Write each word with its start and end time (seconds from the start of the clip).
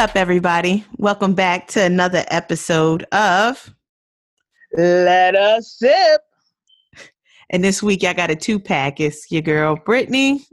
Up, 0.00 0.16
everybody? 0.16 0.82
Welcome 0.96 1.34
back 1.34 1.68
to 1.68 1.82
another 1.82 2.24
episode 2.28 3.02
of 3.12 3.74
Let 4.72 5.36
Us 5.36 5.74
Sip. 5.78 6.22
And 7.50 7.62
this 7.62 7.82
week 7.82 8.04
I 8.04 8.14
got 8.14 8.30
a 8.30 8.34
two 8.34 8.58
pack. 8.58 8.98
It's 8.98 9.30
your 9.30 9.42
girl 9.42 9.76
Brittany. 9.76 10.46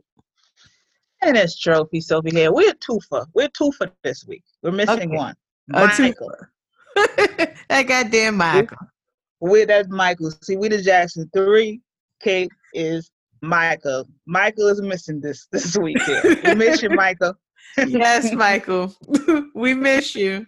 And 1.22 1.38
it's 1.38 1.58
Trophy 1.58 2.02
Sophie 2.02 2.32
here. 2.32 2.52
We're 2.52 2.74
two 2.74 3.00
for. 3.08 3.26
We're 3.36 3.48
two 3.48 3.72
for 3.78 3.90
this 4.04 4.26
week. 4.28 4.44
We're 4.64 4.72
missing 4.74 4.96
Okay. 5.04 5.08
one. 5.08 5.36
Michael. 5.70 6.36
that 6.98 7.86
goddamn 7.88 8.36
Michael. 8.36 8.78
We're 9.40 9.66
that's 9.66 9.88
Michael. 9.88 10.30
See, 10.42 10.58
we 10.58 10.68
the 10.68 10.82
Jackson 10.82 11.30
three. 11.34 11.80
Kate 12.22 12.52
is 12.74 13.10
Michael. 13.42 14.10
Michael 14.26 14.68
is 14.68 14.82
missing 14.82 15.22
this 15.22 15.48
this 15.54 15.78
week. 15.78 16.00
We 16.44 16.54
miss 16.54 16.84
you, 16.84 16.90
Michael. 16.90 17.34
yes, 17.78 18.34
Michael. 18.34 18.94
we 19.56 19.74
miss 19.74 20.16
you. 20.16 20.46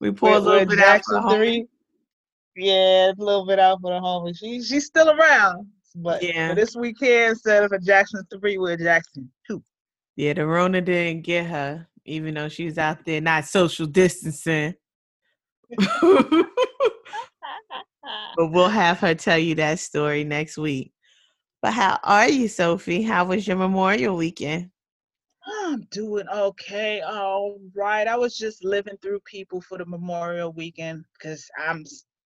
We 0.00 0.10
pour 0.12 0.34
a 0.36 0.38
little 0.38 0.66
bit 0.66 0.78
out 0.78 0.84
for 0.84 0.86
Jackson 0.92 1.14
the 1.14 1.20
homie. 1.20 1.36
three. 1.36 1.66
Yeah, 2.56 3.10
a 3.10 3.14
little 3.18 3.46
bit 3.46 3.58
out 3.58 3.80
for 3.80 3.92
the 3.92 4.00
homie. 4.00 4.36
She 4.38 4.62
she's 4.62 4.86
still 4.86 5.10
around. 5.10 5.66
But 5.96 6.22
Yeah. 6.22 6.48
for 6.50 6.54
this 6.56 6.74
weekend, 6.76 7.30
instead 7.30 7.62
of 7.64 7.72
a 7.72 7.78
Jackson 7.78 8.22
three, 8.32 8.58
we're 8.58 8.76
Jackson 8.76 9.30
two. 9.46 9.62
Yeah, 10.16 10.32
the 10.34 10.46
Rona 10.46 10.80
didn't 10.80 11.22
get 11.22 11.46
her, 11.46 11.86
even 12.04 12.34
though 12.34 12.48
she 12.48 12.64
was 12.66 12.78
out 12.78 13.04
there 13.04 13.20
not 13.20 13.46
social 13.46 13.86
distancing. 13.86 14.74
but 18.36 18.50
we'll 18.50 18.68
have 18.68 18.98
her 19.00 19.14
tell 19.14 19.38
you 19.38 19.54
that 19.56 19.78
story 19.78 20.24
next 20.24 20.58
week. 20.58 20.92
But 21.62 21.72
how 21.72 21.98
are 22.04 22.28
you, 22.28 22.48
Sophie? 22.48 23.02
How 23.02 23.24
was 23.24 23.46
your 23.46 23.56
Memorial 23.56 24.16
weekend? 24.16 24.70
I'm 25.46 25.82
doing 25.90 26.28
okay. 26.28 27.00
All 27.00 27.58
right. 27.74 28.06
I 28.06 28.16
was 28.16 28.36
just 28.36 28.64
living 28.64 28.96
through 29.02 29.20
people 29.20 29.60
for 29.60 29.78
the 29.78 29.84
Memorial 29.84 30.52
weekend 30.52 31.04
because 31.14 31.50
I'm 31.58 31.84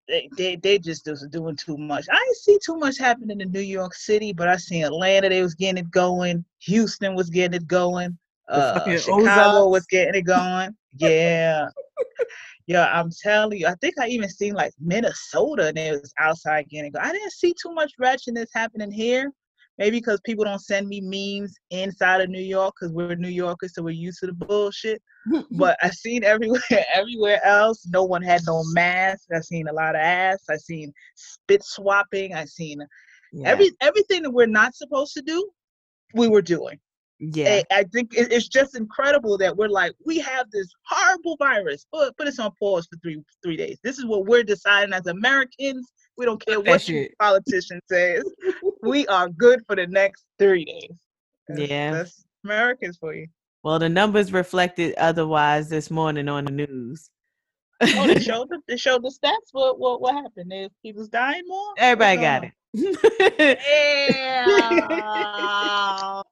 they, 0.09 0.29
they 0.37 0.57
they 0.57 0.79
just 0.79 1.07
was 1.07 1.27
doing 1.31 1.57
too 1.57 1.77
much. 1.77 2.07
I 2.11 2.17
didn't 2.17 2.37
see 2.37 2.59
too 2.65 2.77
much 2.77 2.99
happening 2.99 3.41
in 3.41 3.51
New 3.51 3.61
York 3.61 3.95
City, 3.95 4.33
but 4.33 4.49
I 4.49 4.57
seen 4.57 4.85
Atlanta. 4.85 5.29
They 5.29 5.43
was 5.43 5.55
getting 5.55 5.79
it 5.79 5.91
going. 5.91 6.45
Houston 6.61 7.15
was 7.15 7.29
getting 7.31 7.61
it 7.61 7.67
going. 7.67 8.17
Uh, 8.49 8.97
Chicago 8.97 9.23
Ozarks. 9.23 9.71
was 9.71 9.87
getting 9.87 10.15
it 10.15 10.23
going. 10.23 10.75
Yeah. 10.97 11.69
Yeah, 12.67 12.87
I'm 12.93 13.11
telling 13.11 13.59
you. 13.59 13.67
I 13.67 13.75
think 13.81 13.95
I 13.99 14.09
even 14.09 14.29
seen 14.29 14.53
like 14.53 14.73
Minnesota 14.79 15.69
and 15.69 15.79
it 15.79 16.01
was 16.01 16.13
outside 16.19 16.69
getting 16.69 16.89
it 16.89 16.93
going. 16.93 17.07
I 17.07 17.13
didn't 17.13 17.33
see 17.33 17.55
too 17.55 17.73
much 17.73 17.93
wretchedness 17.99 18.51
happening 18.53 18.91
here. 18.91 19.33
Maybe 19.79 19.99
because 19.99 20.21
people 20.25 20.45
don't 20.45 20.59
send 20.61 20.89
me 20.89 21.01
memes 21.01 21.55
inside 21.71 22.21
of 22.21 22.31
New 22.31 22.41
York 22.43 22.75
because 22.79 22.93
we're 22.93 23.15
New 23.15 23.29
Yorkers, 23.29 23.75
so 23.75 23.83
we're 23.83 23.91
used 23.91 24.19
to 24.21 24.27
the 24.27 24.33
bullshit. 24.33 25.01
But 25.53 25.77
I 25.83 25.91
seen 25.91 26.25
everywhere, 26.25 26.61
everywhere 26.95 27.41
else, 27.45 27.87
no 27.89 28.03
one 28.05 28.23
had 28.23 28.43
no 28.47 28.63
mask. 28.73 29.29
I 29.35 29.41
seen 29.41 29.69
a 29.69 29.73
lot 29.73 29.95
of 29.95 30.01
ass. 30.01 30.43
I 30.51 30.57
seen 30.57 30.93
spit 31.15 31.63
swapping. 31.65 32.35
I 32.35 32.45
seen 32.47 32.79
Yeah. 33.33 33.49
every 33.49 33.71
everything 33.81 34.23
that 34.23 34.31
we're 34.31 34.47
not 34.47 34.75
supposed 34.75 35.13
to 35.15 35.23
do, 35.23 35.49
we 36.15 36.29
were 36.29 36.43
doing. 36.43 36.79
yeah. 37.21 37.61
I, 37.71 37.81
I 37.81 37.85
think 37.93 38.15
it, 38.15 38.33
it's 38.33 38.49
just 38.49 38.77
incredible 38.77 39.37
that 39.39 39.57
we're 39.57 39.69
like, 39.69 39.93
we 40.07 40.19
have 40.21 40.47
this 40.51 40.69
horrible 40.87 41.37
virus. 41.37 41.85
but 41.93 42.17
put 42.17 42.27
us 42.29 42.39
on 42.39 42.51
pause 42.59 42.87
for 42.91 42.97
three 43.03 43.23
three 43.43 43.57
days. 43.57 43.79
This 43.85 43.99
is 43.99 44.07
what 44.07 44.25
we're 44.27 44.45
deciding 44.45 44.93
as 44.95 45.07
Americans. 45.07 45.85
We 46.17 46.25
don't 46.25 46.45
care 46.45 46.61
what 46.61 46.81
politician 47.21 47.81
says. 47.91 48.25
we 48.83 49.07
are 49.09 49.29
good 49.29 49.63
for 49.67 49.77
the 49.77 49.87
next 49.87 50.25
three 50.39 50.65
days. 50.65 50.99
That's- 51.49 51.69
Yeah. 51.69 51.93
that's 51.93 52.25
Americans 52.45 52.97
for 52.99 53.15
you. 53.15 53.27
Well, 53.65 53.79
the 53.79 53.89
numbers 53.89 54.33
reflected 54.33 54.95
otherwise 54.97 55.69
this 55.69 55.91
morning 55.91 56.29
on 56.29 56.45
the 56.45 56.53
news. 56.53 57.11
Oh, 57.81 58.07
they 58.07 58.21
showed 58.21 58.49
the, 58.49 58.61
they 58.69 58.77
showed 58.77 59.03
the 59.03 59.11
stats. 59.11 59.49
What 59.53 59.79
what 59.79 60.01
what 60.01 60.15
happened? 60.15 60.53
Is 60.53 60.71
people's 60.83 61.09
dying 61.09 61.43
more? 61.47 61.73
Everybody 61.79 62.21
got 62.21 62.43
going 62.43 62.53
it. 62.75 63.59
Yeah. 64.15 66.23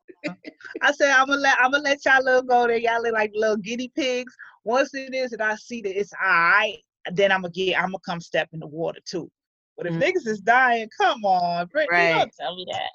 I 0.82 0.92
said 0.92 1.10
I'm 1.10 1.26
gonna 1.26 1.40
let 1.40 1.56
I'm 1.60 1.70
gonna 1.70 1.84
let 1.84 2.04
y'all 2.04 2.22
little 2.24 2.42
go 2.42 2.66
there. 2.66 2.76
Y'all 2.78 3.02
look 3.02 3.12
like 3.12 3.32
little 3.34 3.56
guinea 3.56 3.90
pigs. 3.94 4.34
Once 4.64 4.94
it 4.94 5.14
is 5.14 5.30
that 5.30 5.40
I 5.40 5.54
see 5.56 5.80
that 5.82 5.98
it's 5.98 6.12
alright, 6.14 6.78
then 7.12 7.32
I'm 7.32 7.42
gonna 7.42 7.52
get 7.52 7.76
I'm 7.78 7.86
gonna 7.86 7.98
come 8.04 8.20
step 8.20 8.48
in 8.52 8.60
the 8.60 8.66
water 8.66 9.00
too. 9.04 9.30
But 9.76 9.86
if 9.86 9.94
Mm. 9.94 10.02
niggas 10.02 10.26
is 10.26 10.40
dying, 10.40 10.88
come 10.96 11.24
on, 11.24 11.66
Brittany, 11.66 11.90
Right. 11.90 12.18
don't 12.18 12.34
tell 12.36 12.56
me 12.56 12.66
that. 12.72 12.90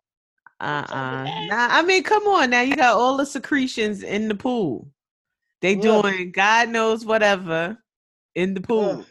Uh 0.60 0.82
What's 0.82 0.92
up 0.92 0.98
uh? 0.98 1.42
Nah, 1.48 1.68
I 1.72 1.82
mean, 1.84 2.04
come 2.04 2.28
on 2.28 2.50
now. 2.50 2.62
You 2.62 2.76
got 2.76 2.96
all 2.96 3.18
the 3.18 3.26
secretions 3.26 4.04
in 4.04 4.28
the 4.28 4.36
pool. 4.36 4.88
They 5.62 5.76
doing 5.76 6.32
God 6.32 6.70
knows 6.70 7.06
whatever 7.06 7.78
in 8.36 8.54
the 8.54 8.62
pool. 8.62 9.06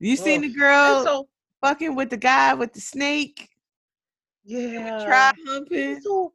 You 0.00 0.16
seen 0.16 0.40
the 0.42 0.48
girl 0.48 1.04
so 1.04 1.28
fucking 1.60 1.94
with 1.94 2.10
the 2.10 2.16
guy 2.16 2.54
with 2.54 2.72
the 2.72 2.80
snake? 2.80 3.48
yeah, 4.44 5.04
Try 5.04 5.32
humping. 5.46 6.00
so 6.00 6.32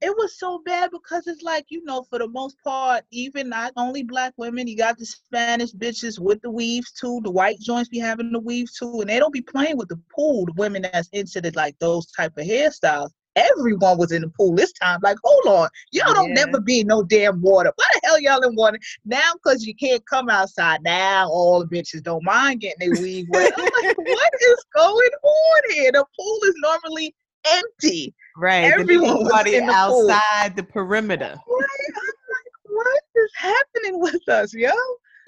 it 0.00 0.14
was 0.16 0.38
so 0.38 0.60
bad 0.66 0.90
because 0.90 1.26
it's 1.26 1.42
like 1.42 1.64
you 1.68 1.82
know 1.84 2.02
for 2.10 2.18
the 2.18 2.28
most 2.28 2.56
part 2.62 3.04
even 3.10 3.48
not 3.48 3.72
only 3.76 4.02
black 4.02 4.32
women 4.36 4.66
you 4.66 4.76
got 4.76 4.98
the 4.98 5.06
spanish 5.06 5.72
bitches 5.72 6.18
with 6.18 6.40
the 6.42 6.50
weaves 6.50 6.92
too 6.92 7.20
the 7.24 7.30
white 7.30 7.58
joints 7.60 7.88
be 7.88 7.98
having 7.98 8.30
the 8.32 8.40
weaves 8.40 8.76
too 8.76 9.00
and 9.00 9.08
they 9.08 9.18
don't 9.18 9.32
be 9.32 9.40
playing 9.40 9.76
with 9.78 9.88
the 9.88 9.98
pool 10.14 10.44
the 10.46 10.52
women 10.56 10.82
that's 10.82 11.08
into 11.12 11.40
the 11.40 11.50
like 11.54 11.78
those 11.78 12.06
type 12.12 12.36
of 12.36 12.44
hairstyles. 12.46 13.10
Everyone 13.36 13.98
was 13.98 14.12
in 14.12 14.22
the 14.22 14.28
pool 14.28 14.54
this 14.54 14.72
time. 14.72 15.00
Like 15.02 15.16
hold 15.24 15.46
on. 15.46 15.68
Y'all 15.90 16.14
don't 16.14 16.28
Yeah. 16.28 16.44
never 16.44 16.60
be 16.60 16.80
in 16.80 16.86
no 16.86 17.02
damn 17.02 17.40
water. 17.40 17.72
Why 17.74 17.86
the 17.94 18.00
hell 18.04 18.20
y'all 18.20 18.48
in 18.48 18.54
water? 18.54 18.78
Now 19.04 19.32
because 19.34 19.66
you 19.66 19.74
can't 19.74 20.06
come 20.06 20.28
outside. 20.28 20.82
Now 20.82 21.28
all 21.28 21.58
the 21.60 21.66
bitches 21.66 22.02
don't 22.02 22.22
mind 22.24 22.60
getting 22.60 22.78
their 22.92 23.00
weave 23.00 23.26
wet. 23.28 23.52
I'm 23.58 23.64
like 23.64 23.96
what 23.96 24.32
is 24.40 24.64
going 24.74 25.10
on 25.22 25.72
here? 25.72 25.92
The 25.92 26.04
pool 26.18 26.38
is 26.44 26.54
normally 26.58 27.14
empty 27.46 28.14
Right. 28.36 28.64
Everyone 28.64 29.18
was 29.18 29.30
Everybody 29.32 29.54
in 29.56 29.66
the 29.66 29.72
pool. 29.72 30.10
outside 30.10 30.56
the 30.56 30.64
perimeter. 30.64 31.36
Right? 31.48 31.68
I'm 31.88 32.04
like, 32.04 32.52
what 32.64 33.02
is 33.14 33.30
happening 33.36 34.00
with 34.00 34.28
us, 34.28 34.52
yo? 34.52 34.72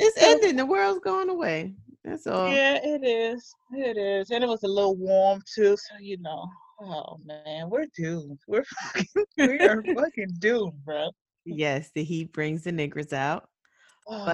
It's 0.01 0.21
So- 0.21 0.27
ending. 0.31 0.57
The 0.57 0.67
world's 0.67 1.01
going 1.01 1.29
away. 1.29 1.75
That's 2.05 2.27
all. 2.27 2.51
Yeah, 2.53 2.79
it 2.83 3.05
is. 3.05 3.53
It 3.73 3.97
is. 3.97 4.31
And 4.31 4.43
it 4.43 4.49
was 4.49 4.63
a 4.65 4.69
little 4.69 4.97
warm 4.97 5.41
too, 5.55 5.77
so 5.77 5.99
you 6.01 6.19
know. 6.21 6.49
Oh 6.81 7.17
man, 7.25 7.71
we're 7.71 7.87
doomed. 7.97 8.39
We're 8.47 8.65
fucking 8.65 9.07
we 9.39 9.59
are 9.61 9.83
fucking 9.83 10.29
doomed, 10.41 10.85
bro. 10.85 11.11
Yes, 11.45 11.91
the 11.95 12.03
heat 12.05 12.33
brings 12.33 12.65
the 12.65 12.73
niggers 12.73 13.13
out. 13.13 13.49
Oh, 14.09 14.33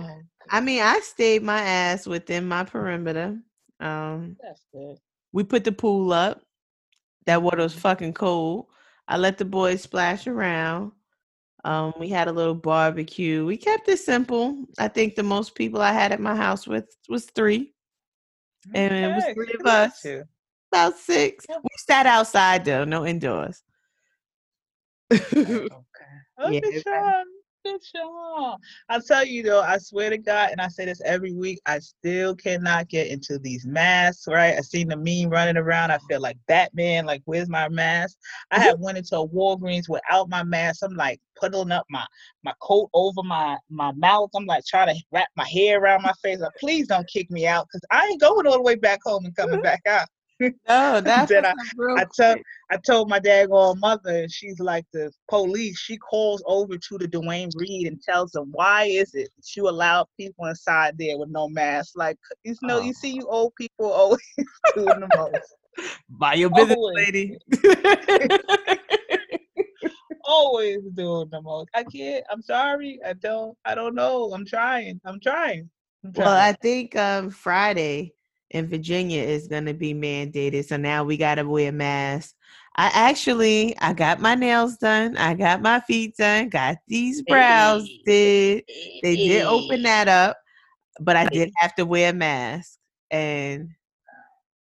I 0.51 0.61
mean, 0.61 0.83
I 0.83 1.01
stayed 1.01 1.43
my 1.43 1.61
ass 1.61 2.07
within 2.07 2.47
my 2.49 2.65
perimeter. 2.65 3.39
Um, 3.81 4.37
that's 4.43 4.65
good. 4.73 4.97
we 5.33 5.45
put 5.45 5.65
the 5.65 5.73
pool 5.73 6.13
up. 6.13 6.43
That 7.27 7.43
water 7.43 7.63
was 7.63 7.75
fucking 7.75 8.15
cold. 8.15 8.67
I 9.09 9.17
let 9.17 9.39
the 9.39 9.45
boys 9.45 9.83
splash 9.83 10.27
around. 10.27 10.93
Um, 11.65 11.93
we 11.99 12.09
had 12.09 12.29
a 12.29 12.33
little 12.33 12.55
barbecue. 12.55 13.45
We 13.47 13.57
kept 13.57 13.89
it 13.89 13.99
simple. 13.99 14.65
I 14.79 14.89
think 14.89 15.15
the 15.15 15.23
most 15.23 15.55
people 15.55 15.81
I 15.81 15.93
had 15.93 16.11
at 16.11 16.21
my 16.21 16.35
house 16.35 16.67
with 16.67 16.97
was 17.09 17.27
three, 17.27 17.73
and 18.75 18.93
it 18.93 19.15
was 19.15 19.25
three 19.35 19.55
of 19.61 19.67
us. 19.67 20.05
About 20.73 20.97
six. 20.99 21.47
We 21.49 21.69
sat 21.87 22.07
outside 22.07 22.65
though, 22.65 22.85
no 22.85 23.07
indoors. 23.07 23.63
Okay. 25.13 25.29
Look 25.33 25.73
Yeah, 26.53 26.61
at 26.65 26.87
y'all. 26.87 27.25
At 27.65 27.81
y'all. 27.95 28.59
I 28.89 28.99
tell 28.99 29.25
you 29.25 29.45
though, 29.45 29.61
I 29.63 29.79
swear 29.79 30.11
to 30.11 30.19
God, 30.19 30.51
and 30.51 30.61
I 30.61 30.67
say 30.67 30.85
this 30.85 31.01
every 31.05 31.33
week, 31.33 31.61
I 31.65 31.79
still 31.79 32.35
cannot 32.35 32.89
get 32.89 33.07
into 33.07 33.39
these 33.39 33.65
masks, 33.65 34.27
right? 34.27 34.57
I 34.57 34.61
seen 34.63 34.89
the 34.89 34.97
meme 34.97 35.31
running 35.31 35.57
around. 35.57 35.93
I 35.93 35.99
feel 36.09 36.21
like 36.21 36.37
Batman, 36.49 37.07
like, 37.07 37.23
where's 37.25 37.49
my 37.49 37.69
mask? 37.69 38.19
I 38.51 38.59
Mhm. 38.59 38.63
have 38.63 38.81
went 38.81 38.99
into 38.99 39.17
a 39.17 39.29
Walgreens 39.29 39.89
without 39.89 40.29
my 40.29 40.43
mask. 40.43 40.83
I'm 40.83 40.95
like 40.97 41.21
puddling 41.37 41.71
up 41.71 41.87
my 41.89 42.05
my 42.43 42.53
coat 42.61 42.91
over 42.95 43.23
my 43.23 43.57
my 43.71 43.93
mouth. 43.93 44.31
I'm 44.35 44.47
like 44.47 44.65
trying 44.67 44.95
to 44.97 45.01
wrap 45.13 45.29
my 45.37 45.47
hair 45.47 45.79
around 45.81 46.03
my 46.03 46.13
face. 46.21 46.41
Like, 46.41 46.55
please 46.59 46.89
don't 46.89 47.09
kick 47.09 47.31
me 47.31 47.47
out 47.47 47.69
because 47.69 47.83
I 47.93 48.07
ain't 48.09 48.21
going 48.21 48.47
all 48.47 48.55
the 48.55 48.63
way 48.63 48.75
back 48.75 49.01
home 49.05 49.25
and 49.25 49.37
coming 49.37 49.61
back 49.61 49.83
out. 49.87 50.09
No, 50.69 51.01
that's 51.05 51.31
Then 51.31 51.47
I- 51.47 51.55
I 51.97 52.05
tell. 52.15 52.37
I 52.71 52.77
told 52.87 53.09
my 53.11 53.19
dad, 53.19 53.49
daggone 53.51 53.79
mother, 53.81 54.23
and 54.23 54.31
she's 54.33 54.59
like 54.59 54.85
the 54.93 55.13
police. 55.29 55.79
She 55.79 55.97
calls 55.99 56.43
over 56.47 56.77
to 56.79 56.99
the 56.99 57.07
Duane 57.07 57.51
Reade 57.57 57.87
and 57.89 58.01
tells 58.03 58.31
them, 58.33 58.51
"Why 58.53 58.85
is 58.85 59.15
it 59.15 59.29
that 59.37 59.57
you 59.57 59.69
allow 59.69 60.07
people 60.19 60.47
inside 60.47 60.97
there 60.99 61.19
with 61.19 61.29
no 61.29 61.49
mask? 61.49 61.93
Like, 61.97 62.17
you 62.45 62.55
know, 62.63 62.79
Oh. 62.79 62.81
you 62.81 62.93
see, 62.95 63.11
you 63.11 63.27
old 63.29 63.55
people 63.57 63.91
always 63.93 64.21
doing 64.75 65.01
the 65.01 65.09
most, 65.17 65.55
Buy 66.09 66.35
your 66.35 66.51
business, 66.51 66.77
Always. 66.77 66.97
lady. 67.07 67.39
always 70.25 70.79
doing 70.95 71.29
the 71.31 71.41
most. 71.43 71.69
I 71.75 71.85
can't. 71.85 72.25
I'm 72.31 72.43
sorry. 72.43 72.99
I 73.07 73.13
don't. 73.15 73.57
I 73.65 73.75
don't 73.75 73.95
know. 73.95 74.33
I'm 74.33 74.47
trying. 74.47 75.01
I'm 75.05 75.21
trying. 75.21 75.69
I'm 76.05 76.13
well, 76.17 76.29
I 76.37 76.53
think 76.53 76.97
um, 76.97 77.31
Friday 77.31 78.13
in 78.53 78.69
Virginia 78.69 79.23
is 79.23 79.49
going 79.49 79.65
to 79.67 79.75
be 79.75 79.93
mandated, 79.95 80.65
so 80.67 80.77
now 80.77 81.05
we 81.05 81.17
got 81.17 81.37
to 81.37 81.45
wear 81.49 81.73
masks. 81.73 82.35
I 82.77 82.91
actually, 82.95 83.77
I 83.81 83.93
got 83.93 84.21
my 84.21 84.35
nails 84.35 84.77
done. 84.79 85.17
I 85.19 85.35
got 85.35 85.61
my 85.61 85.81
feet 85.81 86.17
done. 86.17 86.49
Got 86.49 86.79
these 86.89 87.21
brows 87.23 87.87
did. 88.07 88.65
They 89.03 89.17
did 89.17 89.45
open 89.45 89.83
that 89.83 90.09
up. 90.09 90.39
but 91.01 91.17
I 91.17 91.27
did 91.27 91.51
have 91.57 91.75
to 91.77 91.85
wear 91.85 92.11
a 92.11 92.15
mask, 92.15 92.79
and 93.11 93.69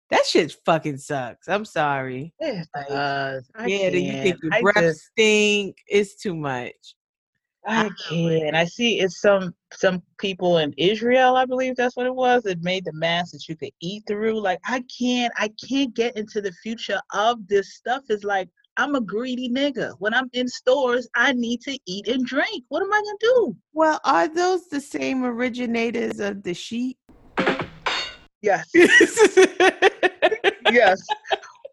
that 0.10 0.26
shit 0.26 0.56
fucking 0.66 0.98
sucks. 0.98 1.48
I'm 1.50 1.66
sorry. 1.66 2.34
Does. 2.42 3.50
Yeah, 3.66 3.90
then 3.90 4.04
you 4.04 4.12
think 4.24 4.38
your 4.44 4.54
I 4.54 4.62
breath 4.62 4.76
just- 4.78 5.10
stink. 5.12 5.78
It's 5.88 6.16
too 6.16 6.36
much. 6.36 6.96
I 7.70 7.90
can't. 8.10 8.56
I 8.56 8.66
see 8.66 9.00
it's 9.00 9.22
some 9.22 9.54
some 9.72 10.02
people 10.18 10.58
in 10.58 10.74
Israel, 10.78 11.36
I 11.36 11.46
believe 11.46 11.76
that's 11.76 11.96
what 11.96 12.08
it 12.08 12.16
was, 12.16 12.44
that 12.44 12.64
made 12.64 12.84
the 12.84 12.94
mask 12.94 13.32
that 13.34 13.48
you 13.48 13.56
could 13.56 13.72
eat 13.80 14.04
through. 14.08 14.42
Like 14.42 14.60
I 14.66 14.84
can't, 15.00 15.32
I 15.38 15.52
can't 15.68 15.94
get 15.94 16.18
into 16.18 16.42
the 16.42 16.52
future 16.64 17.00
of 17.14 17.48
this 17.48 17.76
stuff. 17.76 18.04
It's 18.10 18.24
like 18.24 18.50
I'm 18.78 18.96
a 18.96 19.02
greedy 19.02 19.50
nigga. 19.50 19.94
When 20.00 20.16
I'm 20.16 20.30
in 20.34 20.48
stores, 20.48 21.08
I 21.16 21.34
need 21.34 21.62
to 21.62 21.78
eat 21.86 22.08
and 22.08 22.26
drink. 22.26 22.64
What 22.70 22.82
am 22.82 22.92
I 22.92 23.02
gonna 23.02 23.18
do? 23.20 23.56
Well, 23.74 24.00
are 24.04 24.28
those 24.28 24.68
the 24.70 24.82
same 24.82 25.24
originators 25.24 26.20
of 26.20 26.42
the 26.42 26.56
sheet? 26.56 26.98
Yes, 28.42 28.72
yes. 30.72 31.00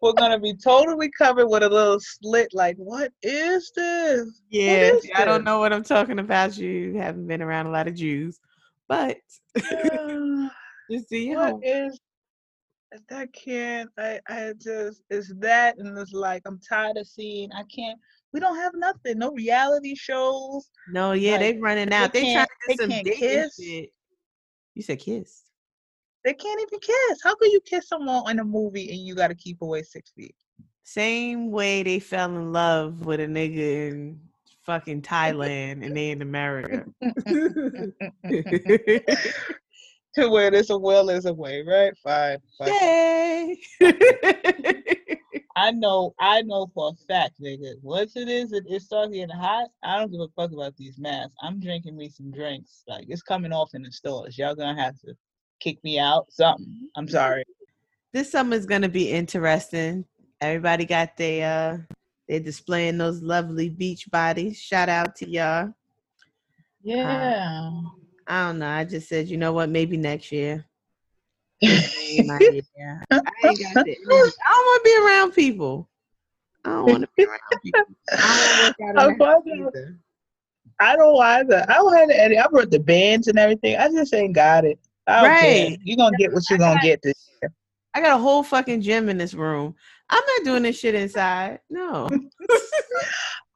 We're 0.01 0.13
gonna 0.13 0.39
be 0.39 0.53
totally 0.53 1.09
covered 1.17 1.47
with 1.47 1.63
a 1.63 1.69
little 1.69 1.99
slit. 1.99 2.49
Like, 2.53 2.77
what 2.77 3.11
is 3.23 3.71
this? 3.75 4.41
yeah, 4.49 4.91
is 4.91 5.09
I 5.15 5.25
don't 5.25 5.43
know 5.43 5.59
what 5.59 5.73
I'm 5.73 5.83
talking 5.83 6.19
about. 6.19 6.57
You 6.57 6.97
haven't 6.97 7.27
been 7.27 7.41
around 7.41 7.67
a 7.67 7.71
lot 7.71 7.87
of 7.87 7.95
Jews, 7.95 8.39
but 8.87 9.17
just 10.91 11.09
do 11.09 11.29
what 11.29 11.39
homework. 11.39 11.63
is 11.65 11.99
that 13.09 13.31
can't 13.33 13.89
I 13.97 14.19
I 14.29 14.53
just 14.57 15.01
it's 15.09 15.33
that 15.39 15.77
and 15.77 15.97
it's 15.97 16.13
like 16.13 16.41
I'm 16.45 16.59
tired 16.59 16.95
of 16.97 17.05
seeing 17.05 17.51
I 17.51 17.63
can't 17.63 17.99
we 18.31 18.39
don't 18.39 18.55
have 18.55 18.71
nothing 18.75 19.19
no 19.19 19.31
reality 19.33 19.93
shows 19.93 20.69
No, 20.91 21.11
yeah, 21.11 21.31
like, 21.33 21.39
they 21.41 21.57
running 21.59 21.91
out. 21.91 22.13
they 22.13 22.23
They, 22.23 22.33
trying 22.33 22.45
to 22.45 22.69
do 22.69 22.75
some 22.75 22.89
dating 22.89 23.13
kiss. 23.13 23.55
shit. 23.59 23.89
You 24.73 24.83
said 24.83 24.99
kiss. 24.99 25.43
They 26.27 26.33
can't 26.33 26.61
even 26.61 26.79
kiss 26.79 27.19
how 27.23 27.33
could 27.35 27.51
you 27.51 27.61
kiss 27.61 27.87
someone 27.87 28.29
in 28.29 28.39
a 28.39 28.43
movie 28.43 28.89
and 28.89 28.99
you 28.99 29.15
got 29.15 29.29
to 29.29 29.35
keep 29.35 29.61
away 29.61 29.81
six 29.81 30.11
feet 30.11 30.35
Same 30.83 31.51
way 31.51 31.83
they 31.83 31.99
fell 31.99 32.29
in 32.29 32.51
love 32.51 33.05
with 33.05 33.21
a 33.21 33.27
nigga 33.27 33.87
in 33.87 34.19
fucking 34.65 35.01
Thailand 35.01 35.85
and 35.85 35.95
they 35.95 36.11
in 36.11 36.21
America. 36.21 36.85
to 40.15 40.29
where 40.29 40.51
there's 40.51 40.69
a 40.69 40.77
will 40.77 41.05
there's 41.05 41.25
a 41.25 41.33
way 41.33 41.63
right 41.65 41.93
fine, 42.03 42.39
fine. 42.57 42.73
Yay! 42.73 43.57
I 45.55 45.71
know 45.71 46.13
I 46.19 46.41
know 46.41 46.69
for 46.73 46.89
a 46.89 47.05
fact 47.07 47.39
nigga 47.41 47.75
once 47.81 48.17
it 48.17 48.27
is 48.27 48.51
it, 48.51 48.65
it 48.67 48.81
starts 48.81 49.13
getting 49.13 49.29
hot 49.29 49.69
I 49.81 49.97
don't 49.97 50.11
give 50.11 50.19
a 50.19 50.27
fuck 50.35 50.51
about 50.51 50.75
these 50.75 50.99
masks 50.99 51.35
I'm 51.41 51.61
drinking 51.61 51.95
me 51.95 52.09
some 52.09 52.31
drinks 52.31 52.83
like 52.85 53.05
it's 53.07 53.21
coming 53.21 53.53
off 53.53 53.73
in 53.75 53.83
the 53.83 53.91
stores 53.93 54.37
y'all 54.37 54.55
gonna 54.55 54.81
have 54.81 54.99
to 55.01 55.15
kick 55.59 55.83
me 55.83 55.99
out 55.99 56.25
something 56.31 56.89
I'm 56.95 57.07
sorry 57.07 57.43
this 58.13 58.31
summer's 58.31 58.65
gonna 58.65 58.89
be 58.89 59.11
interesting. 59.11 60.05
Everybody 60.41 60.85
got 60.85 61.17
their 61.17 61.45
uh 61.47 61.93
they're 62.27 62.39
displaying 62.39 62.97
those 62.97 63.21
lovely 63.21 63.69
beach 63.69 64.09
bodies. 64.11 64.57
Shout 64.57 64.89
out 64.89 65.15
to 65.17 65.29
y'all. 65.29 65.73
Yeah. 66.81 67.71
I 68.27 68.47
don't 68.47 68.59
know. 68.59 68.67
I 68.67 68.83
just 68.83 69.07
said, 69.07 69.27
you 69.29 69.37
know 69.37 69.53
what? 69.53 69.69
Maybe 69.69 69.97
next 69.97 70.31
year. 70.31 70.65
My 71.61 72.39
year. 72.39 72.61
I 73.11 73.21
ain't 73.45 73.59
got 73.59 73.85
the. 73.85 73.91
I 73.91 74.05
don't 74.09 74.65
want 74.65 74.83
to 74.83 74.83
be 74.83 75.05
around 75.05 75.31
people. 75.31 75.89
I 76.65 76.69
don't 76.69 76.85
want 76.89 77.03
to 77.03 77.09
be 77.15 77.25
around 77.25 77.61
people. 77.63 77.81
I 78.11 78.37
don't 78.37 78.59
want 78.59 78.75
to 78.77 78.99
I'm 78.99 79.17
work 79.17 79.21
out 79.21 79.45
in 79.45 79.61
the 79.61 79.63
fine. 79.63 79.63
house 79.63 79.73
either. 79.75 79.99
I 80.79 80.95
don't 80.95 81.21
either. 81.21 81.65
I 81.69 81.73
don't 81.75 81.97
have 81.97 82.09
any. 82.09 82.37
I 82.37 82.47
brought 82.47 82.71
the 82.71 82.79
bands 82.79 83.27
and 83.27 83.39
everything. 83.39 83.77
I 83.77 83.89
just 83.89 84.13
ain't 84.13 84.35
got 84.35 84.65
it. 84.65 84.79
I 85.07 85.21
care. 85.21 85.29
Right. 85.29 85.79
You're 85.83 85.97
gonna 85.97 86.17
get 86.17 86.33
what 86.33 86.49
you're 86.49 86.59
gonna 86.59 86.81
get 86.81 87.01
this 87.01 87.29
year. 87.41 87.51
I 87.93 88.01
got 88.01 88.19
a 88.19 88.21
whole 88.21 88.43
fucking 88.43 88.81
gym 88.81 89.09
in 89.09 89.17
this 89.17 89.33
room. 89.33 89.75
I'm 90.09 90.23
not 90.23 90.45
doing 90.45 90.63
this 90.63 90.79
shit 90.79 90.95
inside. 90.95 91.59
No. 91.69 92.09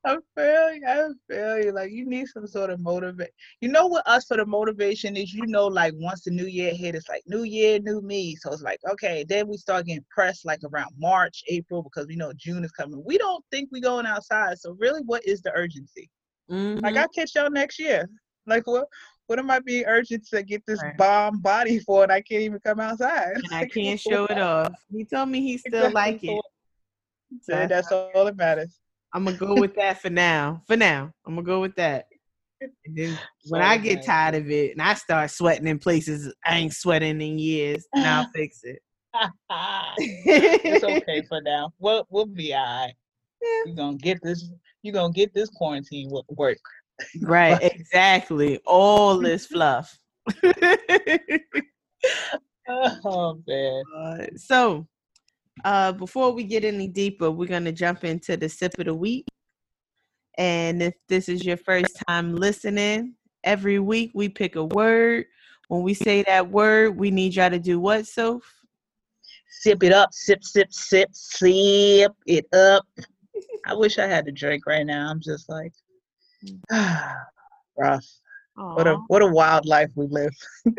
I 0.03 0.17
feel 0.35 0.73
you. 0.73 0.81
I 0.87 1.09
feel 1.29 1.63
you. 1.63 1.71
Like 1.71 1.91
you 1.91 2.07
need 2.07 2.27
some 2.27 2.47
sort 2.47 2.71
of 2.71 2.79
motivate. 2.79 3.29
You 3.59 3.69
know 3.69 3.85
what 3.85 4.07
us 4.07 4.25
for 4.25 4.37
the 4.37 4.45
motivation 4.45 5.15
is? 5.15 5.31
You 5.31 5.45
know, 5.45 5.67
like 5.67 5.93
once 5.97 6.23
the 6.23 6.31
new 6.31 6.47
year 6.47 6.73
hit, 6.73 6.95
it's 6.95 7.07
like 7.07 7.21
new 7.27 7.43
year, 7.43 7.77
new 7.79 8.01
me. 8.01 8.35
So 8.37 8.51
it's 8.51 8.63
like 8.63 8.79
okay, 8.91 9.23
then 9.27 9.47
we 9.47 9.57
start 9.57 9.85
getting 9.85 10.05
pressed 10.09 10.43
like 10.43 10.61
around 10.63 10.91
March, 10.97 11.43
April 11.49 11.83
because 11.83 12.07
we 12.07 12.15
know 12.15 12.33
June 12.35 12.63
is 12.63 12.71
coming. 12.71 13.03
We 13.05 13.19
don't 13.19 13.45
think 13.51 13.69
we 13.71 13.79
going 13.79 14.07
outside. 14.07 14.57
So 14.57 14.75
really, 14.79 15.01
what 15.05 15.23
is 15.25 15.41
the 15.41 15.51
urgency? 15.53 16.09
Like 16.49 16.95
Mhm. 16.95 16.97
I'll 16.97 17.07
catch 17.09 17.35
y'all 17.35 17.51
next 17.51 17.77
year. 17.77 18.09
Like 18.47 18.65
what? 18.65 18.87
What 19.27 19.39
am 19.39 19.49
I 19.49 19.59
being 19.59 19.85
urgent 19.85 20.27
to 20.27 20.43
get 20.43 20.63
this 20.65 20.81
Right. 20.81 20.97
bomb 20.97 21.39
body 21.39 21.79
for, 21.79 22.03
and 22.03 22.11
I 22.11 22.21
can't 22.21 22.41
even 22.43 22.59
come 22.59 22.79
outside? 22.79 23.33
and 23.35 23.43
I 23.53 23.65
can't 23.65 23.99
show 23.99 24.25
it 24.25 24.37
off. 24.37 24.73
He 24.91 25.05
told 25.05 25.29
me 25.29 25.41
he 25.41 25.57
still 25.57 25.87
Exactly, 25.87 25.93
like 25.93 26.23
it. 26.23 26.41
So 27.43 27.55
I 27.57 27.65
that's 27.65 27.91
all 27.93 28.25
that 28.25 28.35
matters. 28.35 28.77
I'm 29.13 29.23
gonna 29.23 29.37
go 29.37 29.55
with 29.59 29.73
that 29.75 30.01
for 30.01 30.09
now. 30.09 30.63
For 30.67 30.75
now, 30.75 31.11
I'm 31.25 31.35
gonna 31.35 31.45
go 31.45 31.61
with 31.61 31.75
that. 31.75 32.07
And 32.59 32.95
then 32.95 33.17
when 33.49 33.61
I 33.61 33.77
get 33.77 34.03
tired 34.03 34.35
of 34.35 34.49
it 34.51 34.71
and 34.73 34.81
I 34.81 34.93
start 34.95 35.31
sweating 35.31 35.67
in 35.67 35.79
places 35.79 36.33
I 36.45 36.57
ain't 36.57 36.73
sweating 36.73 37.21
in 37.21 37.39
years, 37.39 37.87
then 37.93 38.05
I'll 38.05 38.27
fix 38.35 38.63
it. 38.63 38.79
it's 40.25 40.83
okay 40.83 41.23
for 41.27 41.41
now. 41.41 41.71
We'll 41.79 42.05
we'll 42.09 42.25
be 42.25 42.53
alright. 42.53 42.93
Yeah. 43.41 43.47
You're 43.65 43.75
gonna 43.75 43.97
get 43.97 44.21
this. 44.21 44.49
You're 44.83 44.93
gonna 44.93 45.13
get 45.13 45.33
this 45.33 45.49
quarantine 45.49 46.09
work. 46.29 46.57
Right, 47.21 47.61
exactly. 47.61 48.59
All 48.65 49.17
this 49.17 49.45
fluff. 49.47 49.97
Oh 52.67 53.39
man. 53.47 53.83
Uh, 53.95 54.25
so, 54.37 54.87
uh, 55.65 55.91
before 55.91 56.31
we 56.31 56.43
get 56.43 56.63
any 56.63 56.87
deeper, 56.87 57.29
we're 57.29 57.47
going 57.47 57.65
to 57.65 57.71
jump 57.71 58.03
into 58.03 58.37
the 58.37 58.47
sip 58.49 58.77
of 58.79 58.85
the 58.85 58.95
week. 58.95 59.25
And 60.37 60.81
if 60.81 60.93
this 61.09 61.27
is 61.27 61.43
your 61.43 61.57
first 61.57 62.01
time 62.07 62.35
listening, 62.35 63.15
every 63.43 63.79
week 63.79 64.11
we 64.13 64.29
pick 64.29 64.55
a 64.55 64.63
word. 64.63 65.25
When 65.67 65.83
we 65.83 65.93
say 65.93 66.23
that 66.23 66.49
word, 66.49 66.97
we 66.97 67.11
need 67.11 67.35
y'all 67.35 67.49
to 67.49 67.59
do 67.59 67.79
what, 67.79 68.07
Soph? 68.07 68.43
Sip 69.49 69.83
it 69.83 69.91
up. 69.91 70.13
Sip 70.13 70.43
sip 70.43 70.71
sip 70.71 71.09
sip 71.13 72.11
it 72.25 72.45
up. 72.53 72.85
I 73.65 73.73
wish 73.73 73.99
I 73.99 74.07
had 74.07 74.27
a 74.27 74.31
drink 74.31 74.65
right 74.65 74.85
now. 74.85 75.09
I'm 75.09 75.19
just 75.19 75.49
like, 75.49 75.73
rough. 77.77 78.05
What 78.55 78.87
a 78.87 78.95
what 79.07 79.21
a 79.21 79.27
wild 79.27 79.65
life 79.65 79.91
we 79.95 80.07
live. 80.07 80.35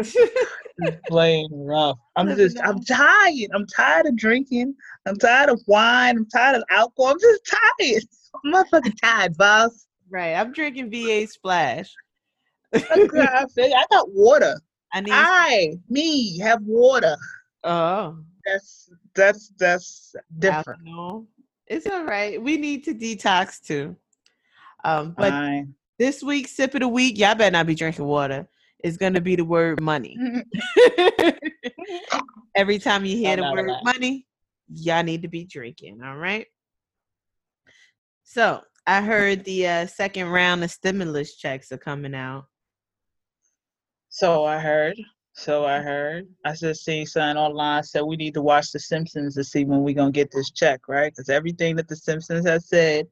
plain 1.09 1.49
rough. 1.53 1.99
I'm 2.17 2.35
just 2.37 2.59
I'm 2.63 2.83
tired. 2.83 3.51
I'm 3.55 3.67
tired 3.67 4.07
of 4.07 4.17
drinking. 4.17 4.75
I'm 5.07 5.17
tired 5.17 5.51
of 5.51 5.61
wine. 5.67 6.17
I'm 6.17 6.27
tired 6.27 6.57
of 6.57 6.65
alcohol. 6.71 7.13
I'm 7.13 7.21
just 7.21 7.47
tired. 7.47 8.03
I'm 8.45 8.53
motherfucking 8.53 9.01
tired, 9.03 9.37
boss. 9.37 9.87
right. 10.11 10.35
I'm 10.35 10.53
drinking 10.53 10.91
VA 10.91 11.27
Splash. 11.27 11.93
I 12.75 13.85
got 13.91 14.11
water. 14.11 14.61
I 14.95 15.01
need. 15.01 15.13
I, 15.13 15.75
me, 15.89 16.39
have 16.39 16.63
water. 16.63 17.17
oh, 17.65 18.19
That's 18.47 18.91
that's 19.15 19.53
that's 19.59 20.15
different. 20.39 20.81
It's 21.67 21.87
all 21.87 22.05
right. 22.05 22.43
We 22.43 22.57
need 22.57 22.85
to 22.85 22.95
detox 22.95 23.61
too. 23.61 23.97
Um, 24.85 25.15
but 25.17 25.33
this 25.99 26.23
week's 26.23 26.53
sip 26.53 26.75
of 26.75 26.81
the 26.81 26.89
week, 26.89 27.19
y'all 27.19 27.35
better 27.35 27.51
not 27.51 27.67
be 27.67 27.75
drinking 27.75 28.05
water. 28.05 28.49
Is 28.83 28.97
going 28.97 29.15
to 29.15 29.21
be 29.21 29.37
the 29.37 29.45
word 29.45 29.81
money. 29.81 30.19
Every 32.57 32.81
time 32.81 33.05
you 33.05 33.17
hear 33.17 33.37
the 33.37 33.45
word 33.45 33.71
money, 33.85 34.27
y'all 34.69 35.05
need 35.05 35.23
to 35.23 35.29
be 35.29 35.45
drinking. 35.45 36.03
All 36.03 36.17
right. 36.17 36.47
So 38.25 38.61
I 38.87 39.03
heard 39.03 39.45
the 39.45 39.69
uh, 39.69 39.87
second 39.87 40.29
round 40.29 40.65
of 40.65 40.71
stimulus 40.73 41.37
checks 41.37 41.71
are 41.71 41.79
coming 41.79 42.15
out. 42.15 42.47
So 44.09 44.45
I 44.45 44.59
heard. 44.59 44.97
So 45.35 45.65
I 45.65 45.81
heard. 45.81 46.27
I 46.45 46.55
just 46.55 46.85
seen 46.85 47.07
something 47.07 47.41
online 47.41 47.83
said 47.85 48.03
we 48.03 48.17
need 48.17 48.35
to 48.35 48.43
watch 48.43 48.73
The 48.73 48.81
Simpsons 48.81 49.35
to 49.37 49.45
see 49.45 49.65
when 49.65 49.83
we 49.83 49.95
gonna 49.95 50.11
get 50.11 50.31
this 50.31 50.51
check, 50.51 50.89
right? 50.89 51.13
Because 51.13 51.29
everything 51.29 51.77
that 51.77 51.89
The 51.89 51.97
Simpsons 51.97 52.47
has 52.47 52.69
said 52.69 53.07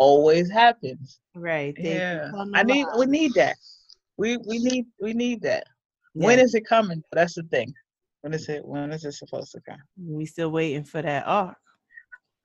always 0.00 0.50
happens. 0.50 1.20
Right. 1.34 1.76
they 1.76 1.94
Yeah. 1.94 2.32
I 2.54 2.62
need. 2.64 2.86
We 2.98 3.06
need 3.06 3.34
that. 3.34 3.56
We 4.16 4.38
we 4.38 4.58
need 4.58 4.86
we 5.00 5.12
need 5.12 5.42
that. 5.42 5.64
When 6.14 6.38
Yeah, 6.38 6.44
is 6.44 6.54
it 6.54 6.66
coming? 6.66 7.04
That's 7.12 7.34
the 7.34 7.44
thing. 7.44 7.72
When 8.22 8.34
is 8.34 8.48
it? 8.48 8.64
When 8.64 8.90
is 8.92 9.04
it 9.04 9.12
supposed 9.12 9.52
to 9.52 9.60
come? 9.60 9.78
we 10.02 10.26
still 10.26 10.50
waiting 10.50 10.84
for 10.84 11.02
that 11.02 11.26
arc. 11.26 11.56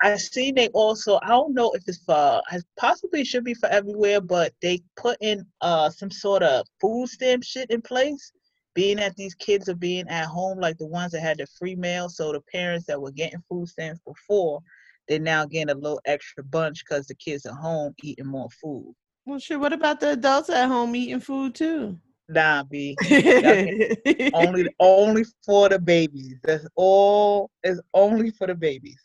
I 0.03 0.17
see 0.17 0.51
they 0.51 0.67
also. 0.69 1.19
I 1.24 1.29
don't 1.29 1.53
know 1.53 1.71
if 1.71 1.83
it's 1.88 2.03
for. 2.03 2.41
I 2.51 2.59
possibly 2.77 3.24
should 3.24 3.45
be 3.45 3.53
for 3.53 3.69
everywhere, 3.69 4.21
but 4.21 4.53
they 4.62 4.83
put 4.97 5.17
in 5.21 5.45
uh 5.62 5.89
some 5.89 6.12
sort 6.12 6.43
of 6.43 6.67
food 6.81 7.07
stamp 7.07 7.43
shit 7.43 7.71
in 7.71 7.81
place. 7.81 8.31
Being 8.74 8.97
that 8.97 9.15
these 9.15 9.35
kids 9.35 9.69
are 9.69 9.75
being 9.75 10.05
at 10.09 10.25
home, 10.25 10.59
like 10.59 10.77
the 10.77 10.85
ones 10.85 11.13
that 11.13 11.21
had 11.21 11.38
the 11.38 11.47
free 11.57 11.75
mail, 11.75 12.09
so 12.09 12.33
the 12.33 12.41
parents 12.51 12.85
that 12.88 13.01
were 13.01 13.13
getting 13.13 13.41
food 13.47 13.69
stamps 13.69 14.01
before, 14.05 14.62
they're 15.07 15.19
now 15.19 15.45
getting 15.45 15.69
a 15.69 15.75
little 15.75 16.01
extra 16.05 16.43
bunch 16.43 16.83
because 16.83 17.07
the 17.07 17.15
kids 17.15 17.45
are 17.45 17.55
home 17.55 17.93
eating 18.03 18.25
more 18.25 18.50
food. 18.62 18.93
Well, 19.25 19.39
sure. 19.39 19.59
What 19.59 19.74
about 19.74 20.00
the 20.00 20.12
adults 20.12 20.50
at 20.50 20.67
home 20.67 20.95
eating 20.95 21.19
food 21.19 21.55
too? 21.55 21.97
Nah, 22.29 22.63
B. 22.63 22.95
only 24.33 24.67
only 24.79 25.25
for 25.45 25.69
the 25.69 25.79
babies. 25.79 26.35
That's 26.43 26.65
all 26.75 27.51
is 27.63 27.81
only 27.93 28.31
for 28.31 28.47
the 28.47 28.55
babies. 28.55 29.00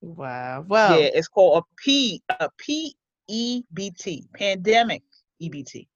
Wow. 0.00 0.64
Well 0.66 1.00
Yeah, 1.00 1.08
it's 1.14 1.28
called 1.28 1.62
a 1.62 1.82
P 1.82 2.22
a 2.28 2.48
P 2.58 2.94
E 3.28 3.62
B 3.72 3.90
T. 3.90 4.28
Pandemic 4.34 5.02
EBT. 5.42 5.86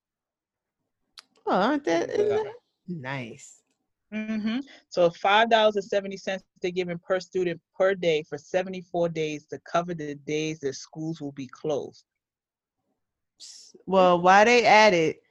oh, 1.46 1.52
aren't 1.52 1.84
that, 1.84 2.10
isn't 2.10 2.28
that 2.28 2.52
nice? 2.88 3.62
Hmm 4.12 4.58
So 4.88 5.10
five 5.10 5.50
dollars 5.50 5.76
and 5.76 5.84
seventy 5.84 6.16
cents 6.16 6.42
they're 6.60 6.70
giving 6.70 6.98
per 6.98 7.20
student 7.20 7.60
per 7.76 7.94
day 7.94 8.24
for 8.28 8.38
seventy 8.38 8.80
four 8.80 9.08
days 9.08 9.46
to 9.46 9.58
cover 9.70 9.94
the 9.94 10.14
days 10.14 10.60
that 10.60 10.74
schools 10.74 11.20
will 11.20 11.32
be 11.32 11.46
closed. 11.46 12.04
Well, 13.86 14.20
why 14.20 14.44
they 14.44 14.66
at 14.66 14.92
it, 14.92 15.22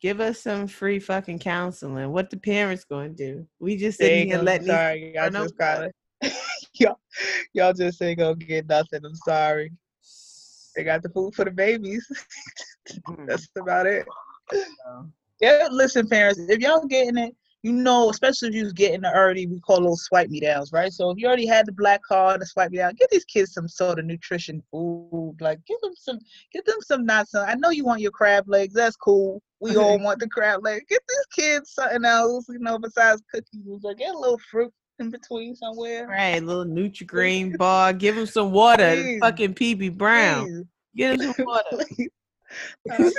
give 0.00 0.20
us 0.20 0.40
some 0.40 0.66
free 0.68 1.00
fucking 1.00 1.40
counseling. 1.40 2.12
What 2.12 2.30
the 2.30 2.36
parents 2.38 2.84
gonna 2.84 3.10
do? 3.10 3.46
We 3.58 3.76
just 3.76 3.98
They 3.98 4.06
sitting 4.06 4.28
here 4.28 4.36
gonna, 4.36 4.44
letting 4.44 4.66
these 4.66 4.74
sorry, 4.74 5.14
y'all 5.14 5.24
run 5.24 5.32
just 5.32 5.60
over 5.60 5.92
got 6.22 6.32
y'all, 6.74 7.00
y'all 7.52 7.72
just 7.72 8.00
ain't 8.02 8.18
gonna 8.18 8.36
get 8.36 8.68
nothing. 8.68 9.04
I'm 9.04 9.14
sorry. 9.14 9.72
They 10.76 10.84
got 10.84 11.02
the 11.02 11.08
food 11.08 11.34
for 11.34 11.44
the 11.44 11.50
babies. 11.50 12.06
Mm. 13.06 13.26
That's 13.26 13.48
about 13.58 13.86
it. 13.86 14.06
Yeah, 15.40 15.68
listen, 15.70 16.08
parents, 16.08 16.40
if 16.48 16.58
y'all 16.58 16.86
getting 16.86 17.18
it, 17.18 17.36
you 17.68 17.74
know, 17.74 18.08
especially 18.08 18.48
if 18.48 18.54
you 18.54 18.64
was 18.64 18.72
getting 18.72 19.02
the 19.02 19.12
early, 19.12 19.46
we 19.46 19.60
call 19.60 19.82
those 19.82 20.02
swipe 20.04 20.30
me 20.30 20.40
downs, 20.40 20.72
right? 20.72 20.90
So 20.90 21.10
if 21.10 21.18
you 21.18 21.26
already 21.26 21.46
had 21.46 21.66
the 21.66 21.72
black 21.72 22.02
card, 22.02 22.40
the 22.40 22.46
swipe 22.46 22.70
me 22.70 22.78
down, 22.78 22.94
get 22.94 23.10
these 23.10 23.26
kids 23.26 23.52
some 23.52 23.68
sort 23.68 23.98
of 23.98 24.06
nutrition 24.06 24.62
food. 24.70 25.36
Like 25.38 25.58
give 25.66 25.78
them 25.82 25.92
some, 25.94 26.18
get 26.50 26.64
them 26.64 26.78
some 26.80 27.04
not 27.04 27.28
some. 27.28 27.46
I 27.46 27.54
know 27.54 27.68
you 27.68 27.84
want 27.84 28.00
your 28.00 28.10
crab 28.10 28.48
legs. 28.48 28.72
That's 28.72 28.96
cool. 28.96 29.42
We 29.60 29.76
all 29.76 29.98
want 30.02 30.18
the 30.18 30.28
crab 30.28 30.64
legs. 30.64 30.86
Get 30.88 31.02
these 31.06 31.26
kids 31.44 31.74
something 31.74 32.06
else, 32.06 32.46
you 32.48 32.58
know, 32.58 32.78
besides 32.78 33.22
cookies. 33.30 33.82
Like 33.82 33.98
get 33.98 34.14
a 34.14 34.18
little 34.18 34.40
fruit 34.50 34.72
in 34.98 35.10
between 35.10 35.54
somewhere. 35.54 36.08
Right, 36.08 36.42
a 36.42 36.44
little 36.44 36.64
Nutri-Grain 36.64 37.56
bar. 37.58 37.92
Give 37.92 38.16
them 38.16 38.26
some 38.26 38.50
water. 38.50 39.18
Fucking 39.20 39.54
PB 39.54 39.98
Brown. 39.98 40.46
Please. 40.46 40.64
Give 40.96 41.18
them 41.18 41.34
some 41.34 41.44
water. 41.46 41.84
Please. 41.96 42.08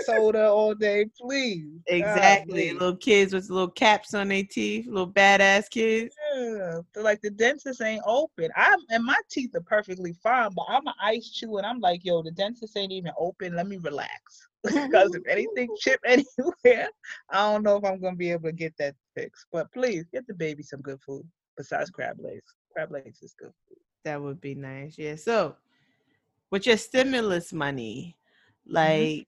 Soda 0.03 0.49
all 0.49 0.73
day, 0.73 1.05
please. 1.19 1.81
exactly. 1.87 2.71
Little 2.73 2.95
kids 2.95 3.33
with 3.33 3.49
little 3.49 3.69
caps 3.69 4.13
on 4.13 4.29
their 4.29 4.43
teeth. 4.43 4.87
Little 4.87 5.11
badass 5.11 5.69
kids. 5.69 6.15
Yeah, 6.35 6.79
they're 6.93 7.03
like 7.03 7.21
the 7.21 7.29
dentist 7.29 7.81
ain't 7.81 8.03
open. 8.05 8.49
I'm 8.55 8.79
and 8.89 9.03
my 9.03 9.17
teeth 9.29 9.55
are 9.55 9.61
perfectly 9.61 10.13
fine, 10.23 10.49
but 10.55 10.65
I'm 10.69 10.87
an 10.87 10.93
ice 11.01 11.29
chew 11.29 11.57
and 11.57 11.65
I'm 11.65 11.79
like, 11.79 12.03
yo, 12.03 12.21
the 12.23 12.31
dentist 12.31 12.77
ain't 12.77 12.91
even 12.91 13.11
open. 13.17 13.55
Let 13.55 13.67
me 13.67 13.77
relax. 13.77 14.47
Because 14.63 15.15
if 15.15 15.23
anything 15.27 15.69
chip 15.79 16.01
anywhere, 16.05 16.89
I 17.29 17.51
don't 17.51 17.63
know 17.63 17.77
if 17.77 17.85
I'm 17.85 18.01
gonna 18.01 18.15
be 18.15 18.31
able 18.31 18.49
to 18.49 18.51
get 18.51 18.73
that 18.77 18.95
fixed. 19.15 19.45
But 19.51 19.71
please 19.71 20.05
get 20.11 20.27
the 20.27 20.33
baby 20.33 20.63
some 20.63 20.81
good 20.81 20.99
food 21.01 21.25
besides 21.55 21.89
crab 21.89 22.17
legs. 22.19 22.55
Crab 22.73 22.91
legs 22.91 23.21
is 23.21 23.33
good 23.39 23.53
food. 23.67 23.77
That 24.03 24.21
would 24.21 24.41
be 24.41 24.55
nice. 24.55 24.97
Yeah. 24.97 25.15
So, 25.15 25.55
with 26.51 26.65
your 26.65 26.77
stimulus 26.77 27.53
money, 27.53 28.17
like, 28.69 29.27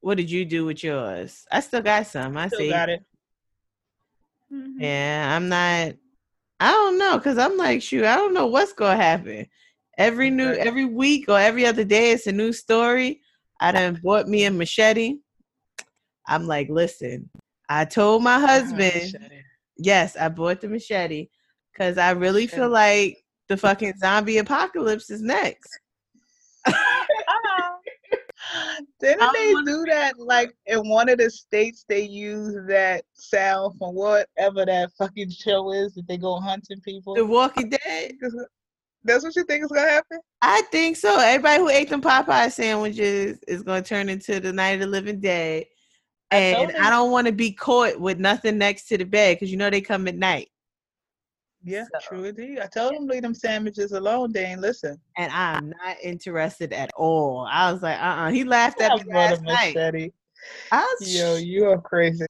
what 0.00 0.16
did 0.16 0.30
you 0.30 0.44
do 0.44 0.64
with 0.64 0.82
yours? 0.84 1.44
I 1.50 1.60
still 1.60 1.82
got 1.82 2.06
some. 2.06 2.36
I 2.36 2.48
Still 2.48 2.60
see. 2.60 2.70
got 2.70 2.88
it. 2.88 3.00
Mhm. 4.52 4.80
Yeah, 4.80 5.34
I'm 5.36 5.48
not. 5.48 5.94
I 6.58 6.70
don't 6.70 6.98
know, 6.98 7.18
cause 7.20 7.36
I'm 7.36 7.56
like, 7.58 7.82
shoot, 7.82 8.04
I 8.04 8.16
don't 8.16 8.32
know 8.32 8.46
what's 8.46 8.72
gonna 8.72 8.96
happen. 8.96 9.46
Every 9.98 10.30
new, 10.30 10.52
every 10.54 10.84
week 10.86 11.28
or 11.28 11.38
every 11.38 11.66
other 11.66 11.84
day, 11.84 12.12
it's 12.12 12.26
a 12.26 12.32
new 12.32 12.52
story. 12.52 13.20
I 13.60 13.72
done 13.72 14.00
bought 14.02 14.28
me 14.28 14.44
a 14.44 14.50
machete. 14.50 15.16
I'm 16.26 16.46
like, 16.46 16.68
listen, 16.70 17.28
I 17.68 17.84
told 17.84 18.22
my 18.22 18.38
husband, 18.38 19.12
Machete. 19.12 19.42
yes, 19.76 20.16
I 20.16 20.28
bought 20.28 20.60
the 20.60 20.68
machete, 20.68 21.28
cause 21.76 21.98
I 21.98 22.10
really 22.12 22.46
feel 22.46 22.68
like 22.70 23.18
the 23.48 23.56
fucking 23.56 23.94
zombie 23.98 24.38
apocalypse 24.38 25.10
is 25.10 25.20
next. 25.22 25.78
Didn't 29.00 29.22
I 29.22 29.32
they 29.32 29.52
um, 29.54 29.64
do 29.64 29.84
that 29.88 30.18
like 30.18 30.54
in 30.66 30.88
one 30.88 31.08
of 31.08 31.18
the 31.18 31.30
states 31.30 31.84
they 31.88 32.02
use 32.02 32.54
that 32.68 33.04
sound 33.14 33.78
from 33.78 33.94
whatever 33.94 34.64
that 34.66 34.90
fucking 34.98 35.30
show 35.30 35.72
is 35.72 35.94
that 35.94 36.06
they 36.08 36.16
go 36.16 36.38
hunting 36.38 36.80
people? 36.80 37.14
The 37.14 37.24
Walking 37.24 37.70
Dead. 37.70 38.12
That's 39.04 39.22
what 39.22 39.36
you 39.36 39.44
think 39.44 39.64
is 39.64 39.70
gonna 39.70 39.88
happen? 39.88 40.18
I 40.42 40.62
think 40.72 40.96
so. 40.96 41.18
Everybody 41.18 41.60
who 41.60 41.68
ate 41.68 41.88
them 41.88 42.02
Popeye 42.02 42.50
sandwiches 42.50 43.38
is 43.46 43.62
going 43.62 43.82
to 43.82 43.88
turn 43.88 44.08
into 44.08 44.40
the 44.40 44.52
Night 44.52 44.72
of 44.72 44.80
the 44.80 44.86
Living 44.86 45.20
Dead. 45.20 45.64
And 46.32 46.70
told 46.70 46.80
I 46.80 46.90
don't 46.90 47.12
want 47.12 47.28
to 47.28 47.32
be 47.32 47.52
caught 47.52 48.00
with 48.00 48.18
nothing 48.18 48.58
next 48.58 48.88
to 48.88 48.98
the 48.98 49.04
bed 49.04 49.36
because 49.36 49.50
you 49.50 49.56
know 49.56 49.70
they 49.70 49.80
come 49.80 50.08
at 50.08 50.16
night. 50.16 50.48
Yeah, 51.66 51.84
So- 51.84 51.98
true 52.08 52.24
indeed. 52.24 52.60
I 52.60 52.66
told 52.66 52.94
them 52.94 53.06
leave 53.08 53.22
them 53.22 53.34
sandwiches 53.34 53.90
alone. 53.90 54.32
They 54.32 54.44
ain't 54.44 54.60
listen. 54.60 55.00
And 55.18 55.32
I'm 55.32 55.70
not 55.70 55.96
interested 56.00 56.72
at 56.72 56.92
all. 56.96 57.46
I 57.50 57.72
was 57.72 57.82
like, 57.82 57.98
uh 58.00 58.04
uh 58.04 58.30
He 58.30 58.44
laughed 58.44 58.80
at 58.80 59.04
me 59.04 59.12
last 59.12 59.42
night. 59.42 60.12
I 60.70 60.96
was, 61.00 61.14
Yo, 61.14 61.34
you 61.34 61.66
are 61.66 61.80
crazy. 61.80 62.24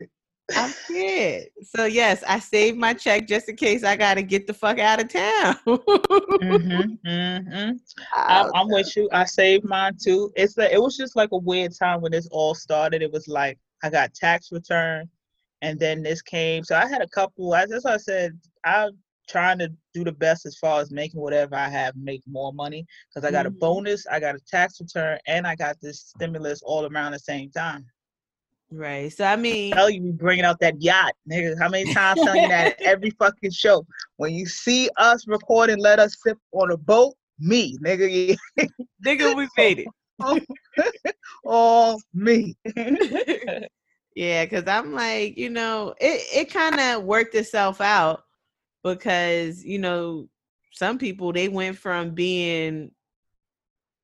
I'm 0.57 0.71
scared. 0.71 1.49
So, 1.75 1.85
yes, 1.85 2.25
I 2.27 2.39
saved 2.39 2.79
my 2.79 2.95
check 2.95 3.27
just 3.29 3.49
in 3.49 3.57
case 3.57 3.85
I 3.85 3.97
got 3.97 4.15
to 4.15 4.23
get 4.23 4.47
the 4.47 4.55
fuck 4.55 4.79
out 4.79 5.03
of 5.03 5.09
town. 5.09 5.57
hmm 5.67 6.95
hmm 7.05 7.71
I'm, 8.15 8.51
I'm 8.55 8.69
with 8.69 8.97
you. 8.97 9.09
I 9.13 9.25
saved 9.25 9.65
mine 9.65 9.97
too. 10.03 10.33
It's 10.35 10.57
like 10.57 10.73
it 10.73 10.81
was 10.81 10.97
just 10.97 11.15
like 11.15 11.31
a 11.33 11.37
weird 11.37 11.75
time 11.77 12.01
when 12.01 12.13
this 12.13 12.29
all 12.31 12.55
started. 12.55 13.03
It 13.03 13.13
was 13.13 13.29
like 13.29 13.59
I 13.83 13.91
got 13.91 14.15
tax 14.15 14.51
return, 14.51 15.11
and 15.61 15.79
then 15.79 16.03
this 16.03 16.23
came. 16.23 16.65
So 16.65 16.77
I 16.77 16.87
had 16.87 17.03
a 17.03 17.09
couple. 17.09 17.55
As 17.55 17.85
I 17.85 17.97
said 17.99 18.39
I'm 18.65 18.97
trying 19.29 19.59
to 19.59 19.73
do 19.95 20.05
the 20.05 20.13
best 20.13 20.47
as 20.47 20.57
far 20.57 20.81
as 20.81 20.91
making 20.91 21.21
whatever 21.21 21.55
I 21.55 21.69
have 21.69 21.97
make 21.97 22.23
more 22.27 22.53
money 22.53 22.87
because 23.09 23.27
I 23.27 23.31
got 23.31 23.47
a 23.47 23.51
mm. 23.51 23.59
bonus, 23.59 24.07
I 24.07 24.21
got 24.21 24.35
a 24.35 24.41
tax 24.41 24.81
return, 24.81 25.19
and 25.27 25.47
I 25.47 25.55
got 25.55 25.77
this 25.81 26.01
stimulus 26.01 26.63
all 26.63 26.87
around 26.87 27.13
the 27.13 27.19
same 27.19 27.51
time. 27.51 27.87
Right. 28.71 29.13
So, 29.13 29.25
I 29.25 29.37
mean, 29.37 29.73
Tell 29.73 29.89
you, 29.89 30.03
we 30.03 30.11
bringing 30.11 30.45
out 30.45 30.59
that 30.61 30.81
yacht, 30.83 31.13
nigga. 31.31 31.57
How 31.59 31.69
many 31.69 31.93
times 31.95 32.21
telling 32.23 32.43
you 32.43 32.49
that 32.49 32.81
at 32.81 32.83
every 32.87 33.11
fucking 33.11 33.53
show? 33.53 33.87
When 34.17 34.35
you 34.35 34.47
see 34.47 34.91
us 34.97 35.27
recording, 35.29 35.79
let 35.79 35.99
us 35.99 36.17
sip 36.25 36.39
on 36.53 36.73
a 36.73 36.77
boat. 36.77 37.15
Me, 37.39 37.77
nigga. 37.85 38.37
yeah. 38.57 38.67
nigga, 39.05 39.37
we 39.37 39.47
made 39.57 39.87
it. 39.87 41.15
all 41.45 42.01
me. 42.15 42.57
yeah, 44.17 44.45
because 44.45 44.67
I'm 44.67 44.93
like, 44.93 45.37
you 45.37 45.51
know, 45.51 45.95
it, 46.01 46.23
it 46.35 46.53
kind 46.53 46.81
of 46.81 47.05
worked 47.05 47.35
itself 47.35 47.81
out 47.81 48.23
because, 48.95 49.65
you 49.65 49.79
know, 49.79 50.29
some 50.73 50.99
people 50.99 51.33
they 51.33 51.49
went 51.49 51.77
from 51.77 52.15
being 52.15 52.91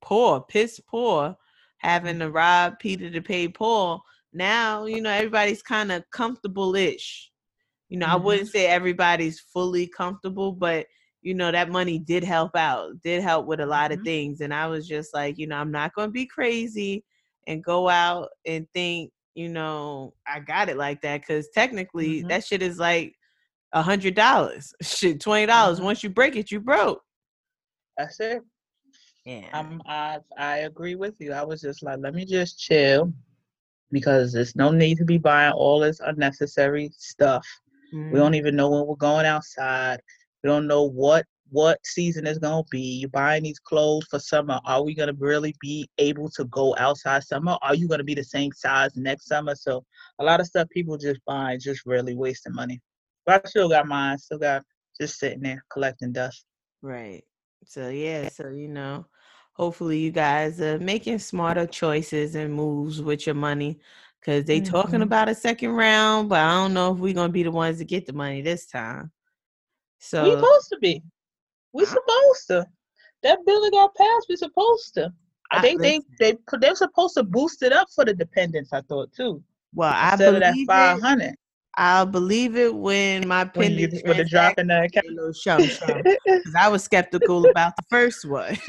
poor, 0.00 0.40
piss 0.40 0.80
poor, 0.80 1.36
having 1.78 2.18
to 2.18 2.30
rob 2.30 2.78
Peter 2.80 3.10
to 3.10 3.20
pay 3.22 3.48
Paul. 3.48 4.02
Now, 4.32 4.86
you 4.86 5.00
know, 5.00 5.10
everybody's 5.10 5.62
kind 5.62 5.92
of 5.92 6.02
comfortable 6.10 6.74
ish. 6.74 7.30
You 7.88 7.98
know, 7.98 8.06
I 8.06 8.16
wouldn't 8.16 8.48
say 8.48 8.66
everybody's 8.66 9.38
fully 9.38 9.86
comfortable, 9.86 10.52
but 10.52 10.86
you 11.20 11.34
know, 11.34 11.52
that 11.52 11.70
money 11.70 12.00
did 12.00 12.24
help 12.24 12.56
out, 12.56 13.00
did 13.02 13.22
help 13.22 13.46
with 13.46 13.60
a 13.60 13.66
lot 13.66 13.92
of 13.92 14.00
Mhm. 14.00 14.04
things. 14.04 14.40
And 14.40 14.52
I 14.52 14.66
was 14.66 14.88
just 14.88 15.14
like, 15.14 15.38
you 15.38 15.46
know, 15.46 15.56
I'm 15.56 15.70
not 15.70 15.94
going 15.94 16.08
to 16.08 16.12
be 16.12 16.26
crazy 16.26 17.04
and 17.46 17.62
go 17.62 17.88
out 17.88 18.30
and 18.44 18.66
think, 18.74 19.12
you 19.36 19.48
know, 19.48 20.14
I 20.26 20.40
got 20.40 20.68
it 20.68 20.76
like 20.76 21.00
that. 21.02 21.24
Cause 21.24 21.48
technically 21.54 22.22
Mhm. 22.22 22.28
that 22.28 22.44
shit 22.44 22.60
is 22.62 22.78
like 22.80 23.14
a 23.72 23.82
hundred 23.82 24.14
dollars. 24.14 24.74
Shit, 24.82 25.20
twenty 25.20 25.46
dollars. 25.46 25.80
Mhm. 25.80 25.84
Once 25.84 26.02
you 26.02 26.10
break 26.10 26.36
it, 26.36 26.50
you 26.50 26.60
broke. 26.60 27.02
That's 27.96 28.20
it. 28.20 28.42
Yeah. 29.24 29.48
I'm, 29.52 29.80
I 29.86 30.18
I 30.36 30.58
agree 30.58 30.94
with 30.96 31.14
you. 31.20 31.32
I 31.32 31.44
was 31.44 31.60
just 31.60 31.82
like, 31.82 31.98
let 32.00 32.14
me 32.14 32.24
just 32.24 32.58
chill 32.58 33.12
because 33.90 34.32
there's 34.32 34.56
no 34.56 34.70
need 34.70 34.96
to 34.98 35.04
be 35.04 35.18
buying 35.18 35.52
all 35.52 35.78
this 35.80 36.00
unnecessary 36.00 36.90
stuff. 36.96 37.46
We 38.12 38.18
don't 38.18 38.34
even 38.34 38.56
know 38.56 38.70
when 38.70 38.86
we're 38.86 38.96
going 38.96 39.26
outside. 39.26 40.00
We 40.42 40.48
don't 40.48 40.66
know 40.66 40.84
what 40.84 41.26
what 41.50 41.78
season 41.84 42.26
is 42.26 42.38
gonna 42.38 42.64
be. 42.70 42.80
You're 42.80 43.10
buying 43.10 43.42
these 43.42 43.58
clothes 43.58 44.06
for 44.10 44.18
summer. 44.18 44.58
Are 44.64 44.82
we 44.82 44.94
gonna 44.94 45.12
really 45.18 45.54
be 45.60 45.88
able 45.98 46.30
to 46.30 46.44
go 46.46 46.74
outside 46.78 47.22
summer? 47.22 47.58
Are 47.60 47.74
you 47.74 47.86
gonna 47.86 48.02
be 48.02 48.14
the 48.14 48.24
same 48.24 48.50
size 48.52 48.96
next 48.96 49.26
summer? 49.26 49.54
So 49.54 49.84
a 50.18 50.24
lot 50.24 50.40
of 50.40 50.46
stuff 50.46 50.68
people 50.70 50.96
just 50.96 51.20
buy, 51.26 51.58
just 51.60 51.84
really 51.84 52.14
wasting 52.16 52.54
money. 52.54 52.80
But 53.26 53.44
I 53.44 53.48
still 53.48 53.68
got 53.68 53.86
mine. 53.86 54.18
Still 54.18 54.38
got 54.38 54.64
just 55.00 55.18
sitting 55.18 55.40
there 55.40 55.64
collecting 55.70 56.12
dust. 56.12 56.44
Right. 56.82 57.24
So 57.64 57.88
yeah, 57.88 58.28
so 58.28 58.48
you 58.48 58.68
know, 58.68 59.06
hopefully 59.52 59.98
you 59.98 60.10
guys 60.10 60.60
are 60.60 60.78
making 60.78 61.18
smarter 61.20 61.66
choices 61.66 62.34
and 62.34 62.52
moves 62.52 63.00
with 63.00 63.26
your 63.26 63.36
money 63.36 63.78
because 64.20 64.44
they 64.44 64.60
talking 64.60 65.00
Mhm. 65.00 65.04
about 65.04 65.28
a 65.28 65.34
second 65.34 65.70
round, 65.70 66.28
but 66.28 66.40
I 66.40 66.52
don't 66.54 66.74
know 66.74 66.92
if 66.92 66.98
we're 66.98 67.14
gonna 67.14 67.32
be 67.32 67.44
the 67.44 67.50
ones 67.52 67.78
to 67.78 67.84
get 67.84 68.06
the 68.06 68.12
money 68.12 68.42
this 68.42 68.66
time. 68.66 69.12
So 70.00 70.24
we 70.24 70.30
supposed 70.32 70.68
to 70.70 70.78
be. 70.78 71.02
We 71.72 71.84
supposed 71.86 72.46
to. 72.48 72.66
That 73.22 73.38
bill 73.46 73.62
that 73.62 73.70
got 73.70 73.94
passed, 73.94 74.26
we 74.28 74.36
supposed 74.36 74.94
to. 74.94 75.12
I- 75.52 75.62
they 75.62 75.76
they 75.76 75.98
listen. 75.98 76.16
they 76.18 76.38
they're 76.60 76.74
supposed 76.74 77.14
to 77.14 77.22
boost 77.22 77.62
it 77.62 77.72
up 77.72 77.88
for 77.94 78.04
the 78.04 78.14
dependents, 78.14 78.72
I 78.72 78.80
thought 78.82 79.12
too. 79.12 79.42
Well, 79.74 79.92
I 79.94 80.10
Instead 80.12 80.34
of 80.34 80.40
that 80.40 80.52
believe 80.52 80.66
five 80.66 81.00
hundred. 81.00 81.34
I'll 81.76 82.06
believe 82.06 82.56
it 82.56 82.74
when 82.74 83.26
my 83.26 83.50
When 83.54 83.72
you 83.72 83.88
with 84.04 84.18
the 84.18 84.24
drop 84.24 84.58
in 84.58 84.66
the 84.66 84.84
account. 84.84 84.92
get 84.92 85.04
a 85.06 85.14
little 85.14 85.32
shum 85.32 85.64
shum. 85.66 86.02
Because 86.02 86.54
I 86.58 86.68
was 86.68 86.84
skeptical 86.84 87.46
about 87.46 87.74
the 87.76 87.82
first 87.88 88.26
one. 88.26 88.58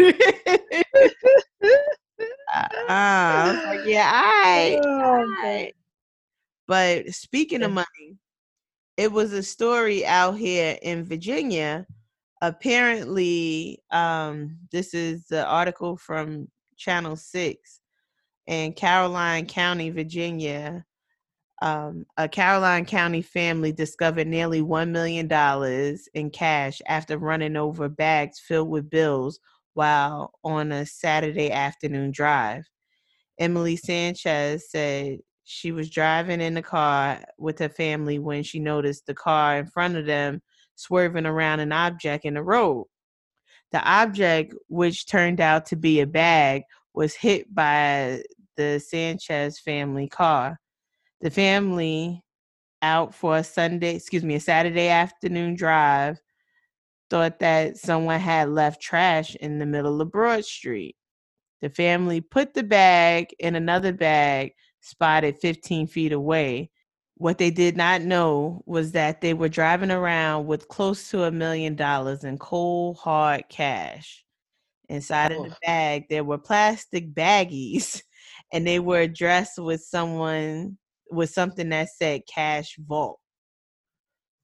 uh, 2.53 2.67
I 2.89 3.51
was 3.51 3.65
like, 3.65 3.79
yeah, 3.85 4.09
I. 4.13 4.79
Oh, 4.83 5.25
Right. 5.43 5.73
But 6.65 7.09
speaking 7.13 7.61
of 7.63 7.71
money, 7.71 8.17
it 8.95 9.11
was 9.11 9.33
a 9.33 9.43
story 9.43 10.05
out 10.05 10.37
here 10.37 10.77
in 10.81 11.03
Virginia. 11.03 11.85
Apparently, 12.41 13.79
um, 13.91 14.57
this 14.71 14.93
is 14.93 15.25
the 15.27 15.45
article 15.45 15.97
from 15.97 16.47
Channel 16.77 17.17
6 17.17 17.79
in 18.47 18.73
Caroline 18.73 19.45
County, 19.45 19.89
Virginia. 19.89 20.85
Um, 21.63 22.05
a 22.17 22.27
Caroline 22.27 22.85
County 22.85 23.21
family 23.21 23.71
discovered 23.71 24.27
nearly 24.27 24.61
$1 24.61 24.89
million 24.89 25.31
in 26.13 26.29
cash 26.29 26.81
after 26.87 27.17
running 27.17 27.55
over 27.55 27.87
bags 27.87 28.37
filled 28.37 28.67
with 28.67 28.89
bills 28.89 29.39
while 29.73 30.33
on 30.43 30.73
a 30.73 30.85
Saturday 30.85 31.49
afternoon 31.51 32.11
drive. 32.11 32.65
Emily 33.39 33.77
Sanchez 33.77 34.69
said 34.69 35.19
she 35.45 35.71
was 35.71 35.89
driving 35.89 36.41
in 36.41 36.53
the 36.53 36.61
car 36.61 37.23
with 37.37 37.59
her 37.59 37.69
family 37.69 38.19
when 38.19 38.43
she 38.43 38.59
noticed 38.59 39.05
the 39.05 39.13
car 39.13 39.57
in 39.57 39.65
front 39.65 39.95
of 39.95 40.05
them 40.05 40.41
swerving 40.75 41.25
around 41.25 41.61
an 41.61 41.71
object 41.71 42.25
in 42.25 42.33
the 42.33 42.43
road. 42.43 42.87
The 43.71 43.81
object, 43.89 44.53
which 44.67 45.07
turned 45.07 45.39
out 45.39 45.65
to 45.67 45.77
be 45.77 46.01
a 46.01 46.07
bag, 46.07 46.63
was 46.93 47.13
hit 47.13 47.55
by 47.55 48.21
the 48.57 48.79
Sanchez 48.79 49.61
family 49.61 50.09
car. 50.09 50.59
The 51.23 51.31
family 51.31 52.21
out 52.81 53.15
for 53.15 53.37
a 53.37 53.45
Sunday, 53.45 53.95
excuse 53.95 54.25
me, 54.25 54.35
a 54.35 54.41
Saturday 54.41 54.89
afternoon 54.89 55.55
drive 55.55 56.19
thought 57.09 57.39
that 57.39 57.77
someone 57.77 58.19
had 58.19 58.49
left 58.49 58.81
trash 58.81 59.33
in 59.35 59.57
the 59.57 59.65
middle 59.65 60.01
of 60.01 60.11
Broad 60.11 60.43
Street. 60.43 60.97
The 61.61 61.69
family 61.69 62.19
put 62.19 62.53
the 62.53 62.63
bag 62.63 63.27
in 63.39 63.55
another 63.55 63.93
bag 63.93 64.51
spotted 64.81 65.37
15 65.39 65.87
feet 65.87 66.11
away. 66.11 66.69
What 67.15 67.37
they 67.37 67.51
did 67.51 67.77
not 67.77 68.01
know 68.01 68.61
was 68.65 68.91
that 68.91 69.21
they 69.21 69.33
were 69.33 69.47
driving 69.47 69.91
around 69.91 70.45
with 70.45 70.67
close 70.67 71.09
to 71.11 71.23
a 71.23 71.31
million 71.31 71.77
dollars 71.77 72.25
in 72.25 72.37
cold, 72.37 72.97
hard 72.97 73.45
cash. 73.47 74.25
Inside 74.89 75.31
of 75.31 75.43
the 75.43 75.51
Oh. 75.51 75.57
bag, 75.65 76.07
there 76.09 76.25
were 76.25 76.37
plastic 76.37 77.13
baggies, 77.13 78.03
and 78.51 78.67
they 78.67 78.79
were 78.79 78.99
addressed 78.99 79.57
with 79.57 79.81
someone 79.81 80.77
with 81.11 81.29
something 81.29 81.69
that 81.69 81.89
said 81.89 82.21
cash 82.27 82.75
vault. 82.77 83.19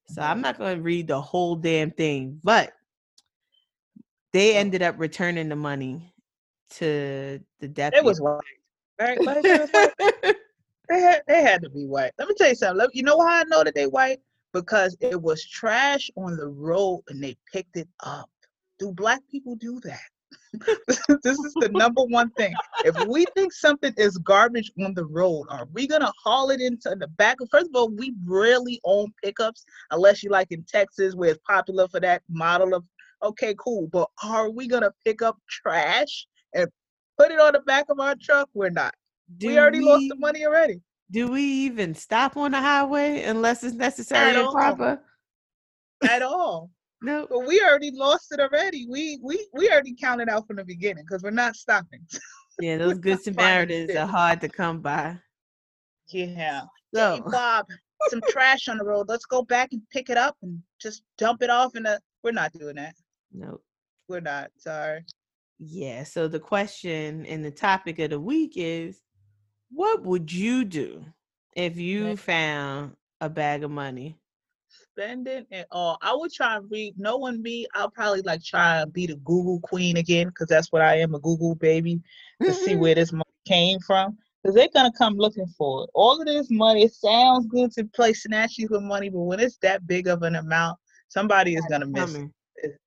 So 0.10 0.22
I'm 0.22 0.38
mm-hmm. 0.38 0.42
not 0.42 0.58
going 0.58 0.78
to 0.78 0.84
read 0.84 1.08
the 1.08 1.22
whole 1.22 1.56
damn 1.56 1.92
thing, 1.92 2.39
but 2.44 2.72
they 4.34 4.56
ended 4.56 4.82
up 4.82 4.96
returning 4.98 5.50
the 5.50 5.56
money 5.56 6.13
to 6.72 7.39
the 7.60 7.68
deputy. 7.68 7.98
It 7.98 8.06
was 8.06 8.22
white. 8.22 8.39
Right? 9.00 9.18
But 9.24 9.46
it 9.46 9.62
was 9.62 9.70
white. 9.72 10.36
They 10.89 11.02
had, 11.02 11.22
they 11.28 11.43
had 11.43 11.62
to 11.62 11.69
be 11.69 11.86
white. 11.86 12.13
Let 12.17 12.28
me 12.28 12.34
tell 12.36 12.50
you 12.50 12.56
something. 12.56 12.88
You 12.93 13.04
know 13.04 13.19
how 13.19 13.41
I 13.41 13.43
know 13.43 13.63
that 13.63 13.76
they 13.76 13.86
white? 13.86 14.19
Because 14.54 14.98
it 15.00 15.22
was 15.22 15.45
trash 15.45 16.10
on 16.17 16.36
the 16.36 16.48
road 16.48 17.04
and 17.10 17.24
they 17.24 17.38
picked 17.54 17.78
it 17.78 17.88
up. 18.04 18.28
Do 18.80 18.91
black 18.91 19.22
people 19.30 19.56
do 19.56 19.80
that? 19.82 20.00
this 21.24 21.38
is 21.39 21.54
the 21.56 21.70
number 21.72 22.04
one 22.04 22.30
thing. 22.32 22.54
If 22.84 23.08
we 23.08 23.26
think 23.36 23.54
something 23.54 23.94
is 23.98 24.18
garbage 24.18 24.72
on 24.84 24.94
the 24.94 25.06
road, 25.06 25.46
are 25.50 25.68
we 25.74 25.88
gonna 25.88 26.12
haul 26.24 26.50
it 26.50 26.62
into 26.62 26.96
the 27.00 27.08
back? 27.08 27.39
of 27.42 27.50
First 27.52 27.68
of 27.68 27.76
all, 27.76 27.89
we 27.89 28.13
rarely 28.26 28.82
own 28.84 29.12
pickups 29.24 29.63
unless 29.92 30.24
you 30.24 30.30
like 30.30 30.52
in 30.52 30.63
Texas 30.63 31.15
where 31.15 31.32
it's 31.32 31.39
popular 31.48 31.88
for 31.88 32.00
that 32.00 32.24
model 32.30 32.74
of 32.74 32.84
okay, 33.24 33.56
cool. 33.60 33.88
But 33.88 34.10
are 34.24 34.50
we 34.50 34.68
gonna 34.68 34.92
pick 35.06 35.22
up 35.22 35.38
trash 35.50 36.28
and 36.54 36.68
put 37.18 37.32
it 37.32 37.39
on 37.39 37.54
the 37.54 37.60
back 37.62 37.86
of 37.89 38.00
our 38.00 38.15
truck? 38.15 38.50
We're 38.54 38.70
not. 38.70 38.94
Do 39.38 39.48
we 39.48 39.60
already 39.60 39.82
lost 39.82 40.06
the 40.10 40.15
money 40.15 40.46
already. 40.46 40.82
Do 41.12 41.28
we 41.28 41.42
even 41.42 41.96
stop 41.96 42.38
on 42.38 42.52
the 42.52 42.62
highway 42.62 43.24
unless 43.24 43.63
it's 43.63 43.76
necessary 43.76 44.36
and 44.36 44.52
proper? 44.52 45.02
at 46.08 46.22
all. 46.22 46.72
No. 47.02 47.28
But 47.30 47.48
we 47.48 47.62
already 47.62 47.92
lost 47.92 48.32
it 48.32 48.40
already. 48.40 48.86
We 48.90 49.20
we 49.24 49.48
we 49.54 49.70
already 49.72 49.96
counted 49.96 50.28
out 50.30 50.46
from 50.48 50.58
the 50.58 50.66
beginning 50.66 51.06
because 51.08 51.24
we're 51.24 51.32
not 51.32 51.56
stopping. 51.56 52.02
Yeah, 52.62 52.76
those 52.76 52.98
good 52.98 53.22
Samaritans 53.22 53.96
are 53.96 54.06
hard 54.06 54.42
to 54.42 54.50
come 54.50 54.82
by. 54.82 55.18
Yeah. 56.10 56.64
Hey 56.94 57.22
Bob, 57.26 57.68
some 58.10 58.22
trash 58.28 58.68
on 58.68 58.78
the 58.78 58.84
road. 58.84 59.08
Let's 59.08 59.26
go 59.26 59.44
back 59.44 59.70
and 59.72 59.82
pick 59.94 60.10
it 60.10 60.18
up 60.18 60.36
and 60.42 60.62
just 60.78 61.04
dump 61.18 61.42
it 61.42 61.50
off 61.50 61.78
in 61.78 61.84
the. 61.84 62.02
We're 62.22 62.32
not 62.34 62.52
doing 62.52 62.76
that. 62.76 62.96
no. 63.32 63.62
We're 64.10 64.20
not. 64.20 64.52
Sorry. 64.58 65.06
Yeah. 65.58 66.04
So 66.04 66.28
the 66.28 66.40
question 66.42 67.26
and 67.28 67.46
the 67.46 67.52
topic 67.52 67.98
of 68.00 68.10
the 68.10 68.20
week 68.20 68.56
is 68.58 69.00
what 69.72 70.04
would 70.04 70.30
you 70.34 70.66
do 70.66 71.06
if 71.56 71.78
you 71.78 72.18
found 72.18 72.98
a 73.22 73.30
bag 73.30 73.64
of 73.64 73.72
money? 73.72 74.18
Spending 75.00 75.46
all. 75.72 75.94
Uh, 75.94 75.98
I 76.02 76.14
would 76.14 76.34
try 76.34 76.58
and 76.58 76.70
read. 76.70 76.96
No 76.98 77.16
one 77.16 77.42
me. 77.42 77.66
I'll 77.74 77.90
probably 77.90 78.22
like 78.22 78.44
try 78.44 78.82
and 78.82 78.92
be 78.92 79.08
the 79.08 79.16
Google 79.18 79.62
queen 79.62 79.96
again 79.96 80.28
because 80.28 80.48
that's 80.48 80.74
what 80.74 80.82
I 80.82 81.00
am, 81.00 81.16
a 81.16 81.20
Google 81.20 81.56
baby. 81.56 82.02
to 82.42 82.54
see 82.54 82.72
mm-hmm. 82.72 82.82
where 82.82 82.96
this 82.96 83.14
money 83.14 83.24
came 83.48 83.80
from. 83.80 84.18
Because 84.44 84.56
they're 84.56 84.68
gonna 84.74 84.92
come 84.98 85.16
looking 85.16 85.48
for 85.58 85.86
it. 85.86 85.90
All 85.94 86.20
of 86.20 86.28
this 86.28 86.50
money, 86.50 86.84
it 86.84 86.94
sounds 86.94 87.46
good 87.46 87.72
to 87.74 87.86
play 87.86 88.12
snatchies 88.12 88.70
with 88.70 88.82
money, 88.82 89.10
but 89.10 89.22
when 89.22 89.40
it's 89.40 89.58
that 89.62 89.88
big 89.88 90.08
of 90.08 90.24
an 90.24 90.36
amount, 90.36 90.78
somebody 91.08 91.56
is 91.56 91.66
gonna 91.70 91.86
miss. 91.86 92.16
it. 92.58 92.78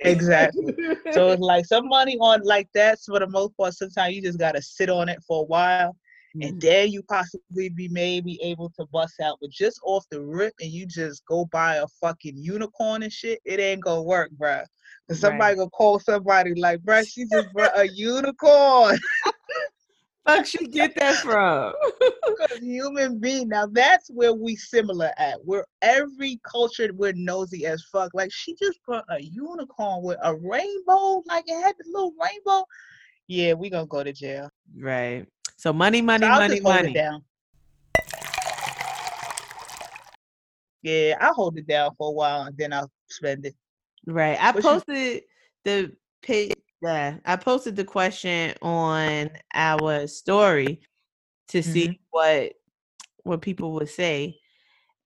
Exactly. 0.00 0.74
so 1.12 1.30
it's 1.30 1.40
like 1.40 1.66
some 1.66 1.86
money 1.86 2.16
on 2.18 2.40
like 2.42 2.68
that 2.74 2.98
for 3.06 3.20
the 3.20 3.28
most 3.28 3.56
part, 3.56 3.74
sometimes 3.74 4.16
you 4.16 4.22
just 4.22 4.40
gotta 4.40 4.60
sit 4.60 4.90
on 4.90 5.08
it 5.08 5.22
for 5.24 5.42
a 5.42 5.46
while 5.46 5.94
and 6.34 6.54
Mhm. 6.54 6.60
then 6.60 6.90
you 6.90 7.02
possibly 7.02 7.68
be 7.68 7.88
maybe 7.88 8.40
able 8.42 8.70
to 8.70 8.86
bust 8.86 9.20
out. 9.20 9.38
But 9.40 9.50
just 9.50 9.80
off 9.84 10.04
the 10.10 10.20
rip 10.20 10.54
and 10.60 10.70
you 10.70 10.86
just 10.86 11.24
go 11.26 11.44
buy 11.46 11.76
a 11.76 11.86
fucking 12.00 12.36
unicorn 12.36 13.02
and 13.02 13.12
shit, 13.12 13.40
it 13.44 13.58
ain't 13.60 13.82
gonna 13.82 14.02
work, 14.02 14.30
bruh. 14.36 14.64
Cause 15.08 15.20
somebody 15.20 15.52
Right. 15.52 15.58
gonna 15.58 15.70
call 15.70 15.98
somebody 15.98 16.54
like, 16.54 16.80
bruh, 16.80 17.06
she 17.08 17.24
just 17.24 17.52
brought 17.52 17.76
a 17.78 17.88
unicorn. 17.88 18.98
Fuck 20.26 20.46
she 20.46 20.66
get 20.68 20.94
that 20.96 21.16
from? 21.16 21.72
Human 22.60 23.18
being, 23.18 23.48
now 23.48 23.66
that's 23.66 24.08
where 24.10 24.32
we 24.32 24.54
similar 24.54 25.10
at. 25.18 25.44
We're 25.44 25.64
every 25.82 26.38
culture, 26.44 26.90
we're 26.94 27.12
nosy 27.14 27.66
as 27.66 27.82
fuck. 27.90 28.12
Like 28.14 28.30
she 28.32 28.54
just 28.54 28.78
brought 28.84 29.04
a 29.08 29.20
unicorn 29.20 30.02
with 30.02 30.18
a 30.22 30.34
rainbow, 30.36 31.22
like 31.26 31.44
it 31.48 31.60
had 31.62 31.74
the 31.78 31.84
little 31.90 32.14
rainbow. 32.22 32.64
Yeah, 33.26 33.54
we 33.54 33.70
gonna 33.70 33.86
go 33.86 34.04
to 34.04 34.12
jail. 34.12 34.50
right. 34.76 35.26
So 35.60 35.74
money, 35.74 36.00
money, 36.00 36.24
So 36.24 36.30
money, 36.30 36.60
money. 36.60 36.94
down. 36.94 37.22
Yeah, 40.82 41.18
I'll 41.20 41.34
hold 41.34 41.58
it 41.58 41.66
down 41.66 41.94
for 41.98 42.08
a 42.08 42.12
while 42.12 42.42
and 42.44 42.56
then 42.56 42.72
I'll 42.72 42.90
spend 43.10 43.44
it. 43.44 43.54
Right. 44.06 44.38
I 44.40 44.52
What 44.52 44.64
you- 44.64 44.70
posted 44.70 45.22
the 45.64 45.94
pic. 46.22 46.54
Yeah, 46.80 47.18
I 47.26 47.36
posted 47.36 47.76
the 47.76 47.84
question 47.84 48.54
on 48.62 49.28
our 49.52 50.06
story 50.06 50.80
to 51.48 51.62
see 51.62 51.88
Mhm. 51.88 51.98
what 52.08 52.52
what 53.24 53.42
people 53.42 53.72
would 53.72 53.90
say, 53.90 54.38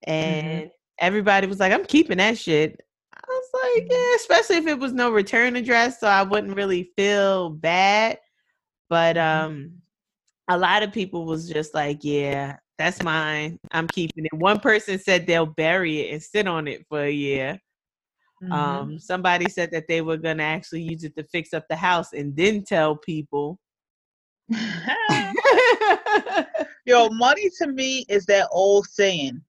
Mm-hmm. 0.07 0.09
and 0.09 0.71
everybody 0.99 1.47
was 1.47 1.59
like, 1.59 1.73
"I'm 1.73 1.83
keeping 1.83 2.19
that 2.19 2.37
shit." 2.37 2.79
I 3.13 3.19
was 3.27 3.49
like, 3.53 3.83
Mhm. 3.83 3.87
"Yeah," 3.91 4.15
especially 4.15 4.55
if 4.55 4.67
it 4.67 4.79
was 4.79 4.93
no 4.93 5.11
return 5.11 5.57
address, 5.57 5.99
so 5.99 6.07
I 6.07 6.23
wouldn't 6.23 6.55
really 6.55 6.93
feel 6.95 7.49
bad. 7.49 8.19
But 8.87 9.17
Mhm. 9.17 9.21
um, 9.21 9.81
a 10.47 10.57
lot 10.57 10.83
of 10.83 10.91
people 10.91 11.25
was 11.25 11.49
just 11.49 11.73
like, 11.73 12.03
"Yeah, 12.03 12.57
that's 12.77 13.01
mine. 13.01 13.59
I'm 13.71 13.87
keeping 13.87 14.25
it." 14.25 14.33
One 14.33 14.59
person 14.59 14.99
said 14.99 15.25
they'll 15.25 15.45
bury 15.45 16.01
it 16.01 16.13
and 16.13 16.21
sit 16.21 16.47
on 16.47 16.67
it 16.67 16.85
for 16.87 17.01
a 17.01 17.11
year. 17.11 17.59
Mhm. 18.43 18.53
Um, 18.53 18.99
somebody 18.99 19.49
said 19.49 19.71
that 19.71 19.87
they 19.87 20.01
were 20.01 20.17
gonna 20.17 20.43
actually 20.43 20.83
use 20.83 21.03
it 21.03 21.15
to 21.15 21.23
fix 21.23 21.53
up 21.53 21.67
the 21.67 21.75
house 21.75 22.13
and 22.13 22.35
then 22.35 22.63
tell 22.63 22.95
people. 22.95 23.59
Yo, 26.85 27.09
money 27.09 27.49
to 27.57 27.67
me 27.67 28.05
is 28.09 28.25
that 28.27 28.47
old 28.51 28.85
saying. 28.87 29.41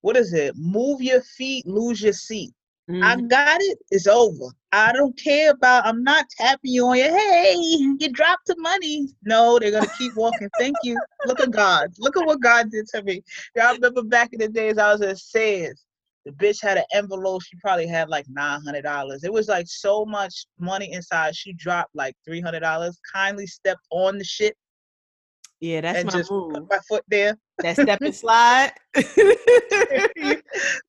What 0.00 0.16
is 0.16 0.32
it? 0.32 0.56
Move 0.56 1.02
your 1.02 1.22
feet, 1.22 1.66
lose 1.66 2.02
your 2.02 2.14
seat. 2.14 2.52
I 2.88 3.16
Mhm. 3.16 3.28
got 3.28 3.60
it. 3.60 3.78
It's 3.90 4.06
over. 4.08 4.46
I 4.72 4.92
don't 4.92 5.18
care 5.18 5.50
about. 5.50 5.86
I'm 5.86 6.04
not 6.04 6.26
tapping 6.30 6.72
you 6.72 6.86
on 6.86 6.96
your. 6.96 7.08
Hey, 7.08 7.54
you 7.54 8.12
dropped 8.12 8.46
the 8.46 8.56
money. 8.58 9.08
No, 9.24 9.58
they're 9.58 9.72
gonna 9.72 9.88
keep 9.98 10.14
walking. 10.14 10.48
Thank 10.58 10.76
you. 10.84 10.98
Look 11.26 11.40
at 11.40 11.50
God. 11.50 11.90
Look 11.98 12.16
at 12.16 12.24
what 12.24 12.40
God 12.40 12.70
did 12.70 12.86
to 12.88 13.02
me. 13.02 13.22
Y'all 13.56 13.74
remember 13.74 14.02
back 14.02 14.32
in 14.32 14.38
the 14.38 14.48
days 14.48 14.78
I 14.78 14.92
was 14.92 15.02
at 15.02 15.18
Sayers. 15.18 15.84
The 16.24 16.32
bitch 16.32 16.62
had 16.62 16.76
an 16.76 16.84
envelope. 16.92 17.42
She 17.42 17.56
probably 17.56 17.88
had 17.88 18.08
like 18.08 18.26
nine 18.28 18.60
hundred 18.62 18.82
dollars. 18.82 19.24
It 19.24 19.32
was 19.32 19.48
like 19.48 19.66
so 19.66 20.04
much 20.04 20.46
money 20.58 20.92
inside. 20.92 21.34
She 21.34 21.52
dropped 21.54 21.94
like 21.94 22.14
three 22.24 22.40
hundred 22.40 22.60
dollars. 22.60 23.00
Kindly 23.12 23.46
stepped 23.46 23.86
on 23.90 24.18
the 24.18 24.24
shit. 24.24 24.56
Yeah, 25.60 25.80
that's 25.80 26.04
my 26.04 26.22
move. 26.30 26.54
put 26.54 26.70
my 26.70 26.78
foot 26.88 27.04
there. 27.08 27.36
That 27.62 27.76
step 27.76 28.00
and 28.02 28.14
slide. 28.14 28.72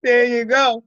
there 0.04 0.26
you 0.26 0.46
go. 0.46 0.84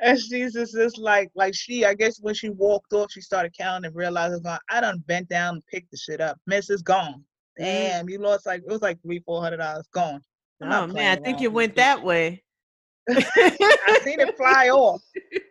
And 0.00 0.18
she's 0.18 0.52
just, 0.52 0.74
just 0.74 0.98
like 0.98 1.30
like 1.34 1.54
she 1.54 1.84
I 1.84 1.94
guess 1.94 2.20
when 2.20 2.34
she 2.34 2.50
walked 2.50 2.92
off 2.92 3.10
she 3.10 3.20
started 3.20 3.52
counting 3.56 3.86
and 3.86 3.96
realized 3.96 4.34
it's 4.34 4.42
gone. 4.42 4.58
I 4.70 4.80
done 4.80 5.02
bent 5.06 5.28
down 5.28 5.54
and 5.54 5.66
picked 5.66 5.90
the 5.90 5.96
shit 5.96 6.20
up. 6.20 6.38
Miss 6.46 6.70
is 6.70 6.82
gone. 6.82 7.24
Mm. 7.60 7.64
Damn, 7.64 8.08
you 8.08 8.18
lost 8.18 8.46
like 8.46 8.62
it 8.62 8.70
was 8.70 8.82
like 8.82 9.00
three, 9.02 9.20
four 9.20 9.42
hundred 9.42 9.58
dollars 9.58 9.88
gone. 9.92 10.20
I'm 10.60 10.90
oh 10.90 10.92
man, 10.92 11.18
I 11.18 11.20
think 11.22 11.36
around 11.36 11.42
you 11.42 11.50
went 11.50 11.76
that 11.76 12.02
way. 12.02 12.42
I 13.10 14.00
seen 14.04 14.20
it 14.20 14.36
fly 14.36 14.68
off. 14.70 15.02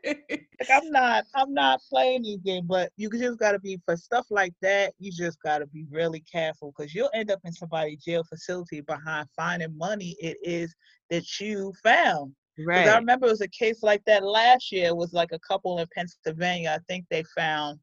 Like 0.60 0.70
I'm 0.72 0.90
not, 0.90 1.26
I'm 1.36 1.54
not 1.54 1.82
playing 1.88 2.24
these 2.24 2.40
games, 2.40 2.66
but 2.68 2.92
you 2.98 3.12
just 3.12 3.38
gotta 3.38 3.60
be 3.60 3.78
for 3.86 3.96
stuff 3.96 4.26
like 4.32 4.54
that. 4.64 4.94
You 4.98 5.12
just 5.12 5.40
gotta 5.44 5.68
be 5.68 5.86
really 5.92 6.22
careful 6.22 6.74
because 6.76 6.96
you'll 6.96 7.12
end 7.14 7.30
up 7.30 7.40
in 7.46 7.54
somebody's 7.54 8.04
jail 8.04 8.24
facility 8.24 8.82
behind 8.82 9.28
finding 9.36 9.78
money. 9.78 10.16
It 10.20 10.38
is 10.42 10.74
that 11.12 11.40
you 11.40 11.74
found. 11.84 12.34
'Cause 12.58 12.88
I 12.88 12.98
remember 12.98 13.28
it 13.28 13.32
was 13.32 13.42
a 13.42 13.48
case 13.48 13.84
like 13.84 14.04
that 14.06 14.24
last 14.24 14.72
year. 14.72 14.88
It 14.88 14.98
was 14.98 15.14
like 15.14 15.32
a 15.32 15.40
couple 15.40 15.80
in 15.80 15.88
Pennsylvania. 15.94 16.72
I 16.72 16.80
think 16.92 17.06
they 17.10 17.24
found 17.36 17.80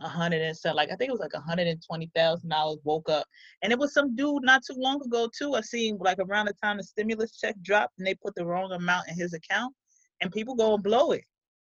a 0.00 0.08
hundred 0.08 0.42
and 0.42 0.56
so 0.56 0.72
like 0.72 0.90
I 0.92 0.96
think 0.96 1.08
it 1.08 1.12
was 1.12 1.20
like 1.20 1.34
a 1.34 1.40
hundred 1.40 1.66
and 1.66 1.82
twenty 1.84 2.10
thousand 2.14 2.50
dollars. 2.50 2.78
Woke 2.84 3.08
up, 3.08 3.26
and 3.62 3.72
it 3.72 3.78
was 3.78 3.92
some 3.92 4.14
dude 4.14 4.44
not 4.44 4.62
too 4.64 4.76
long 4.76 5.02
ago 5.04 5.28
too. 5.36 5.54
I 5.54 5.60
seen 5.60 5.98
like 5.98 6.18
around 6.18 6.46
the 6.46 6.54
time 6.54 6.76
the 6.76 6.84
stimulus 6.84 7.38
check 7.38 7.56
dropped, 7.62 7.98
and 7.98 8.06
they 8.06 8.14
put 8.14 8.34
the 8.34 8.46
wrong 8.46 8.72
amount 8.72 9.08
in 9.08 9.14
his 9.14 9.34
account, 9.34 9.74
and 10.20 10.32
people 10.32 10.54
go 10.54 10.74
and 10.74 10.82
blow 10.82 11.12
it. 11.12 11.24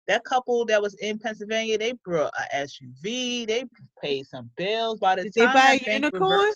That 0.08 0.23
couple 0.25 0.65
that 0.65 0.82
was 0.82 0.95
in 0.95 1.19
Pennsylvania, 1.19 1.77
they 1.77 1.93
brought 2.03 2.34
a 2.38 2.58
SUV. 2.58 3.47
They 3.47 3.65
paid 4.01 4.27
some 4.27 4.51
bills. 4.58 4.99
By 4.99 5.15
the 5.15 5.23
Did 5.23 5.34
they 5.34 5.45
buy 5.45 5.79
a 5.82 5.93
unicorn? 5.93 6.51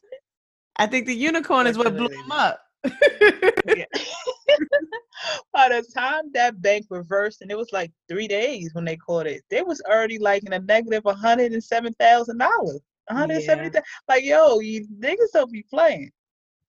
I 0.78 0.86
think 0.86 1.08
the 1.08 1.16
unicorn 1.16 1.68
is 1.68 1.78
what 1.78 1.96
blew 1.96 2.10
him 2.10 2.32
up. 2.32 2.62
Yeah. 5.30 5.38
By 5.54 5.70
the 5.70 5.86
time 5.94 6.32
that 6.34 6.62
bank 6.62 6.86
reversed, 6.90 7.42
and 7.42 7.52
it 7.52 7.58
was 7.58 7.70
like 7.72 7.92
three 8.08 8.28
days 8.28 8.74
when 8.74 8.86
they 8.86 8.98
caught 8.98 9.28
it, 9.28 9.44
they 9.50 9.62
was 9.62 9.82
already 9.90 10.18
like 10.20 10.44
in 10.44 10.54
a 10.54 10.60
negative 10.60 11.06
one 11.06 11.18
hundred 11.18 11.54
and 11.54 11.64
seven 11.64 11.94
thousand 11.94 12.38
dollars. 12.38 12.82
One 13.08 13.18
hundred 13.20 13.44
seventy. 13.44 13.78
Like 14.08 14.24
yo, 14.24 14.60
you 14.60 14.88
niggas 15.00 15.32
don't 15.34 15.52
be 15.52 15.64
playing. 15.64 16.12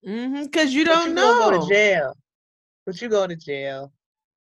hmm 0.05 0.45
Cause 0.47 0.73
you 0.73 0.85
don't 0.85 1.09
you 1.09 1.15
know. 1.15 1.39
go 1.39 1.61
to 1.67 1.69
jail. 1.69 2.17
But 2.87 3.01
you 3.03 3.09
go 3.09 3.27
to 3.27 3.37
jail. 3.37 3.93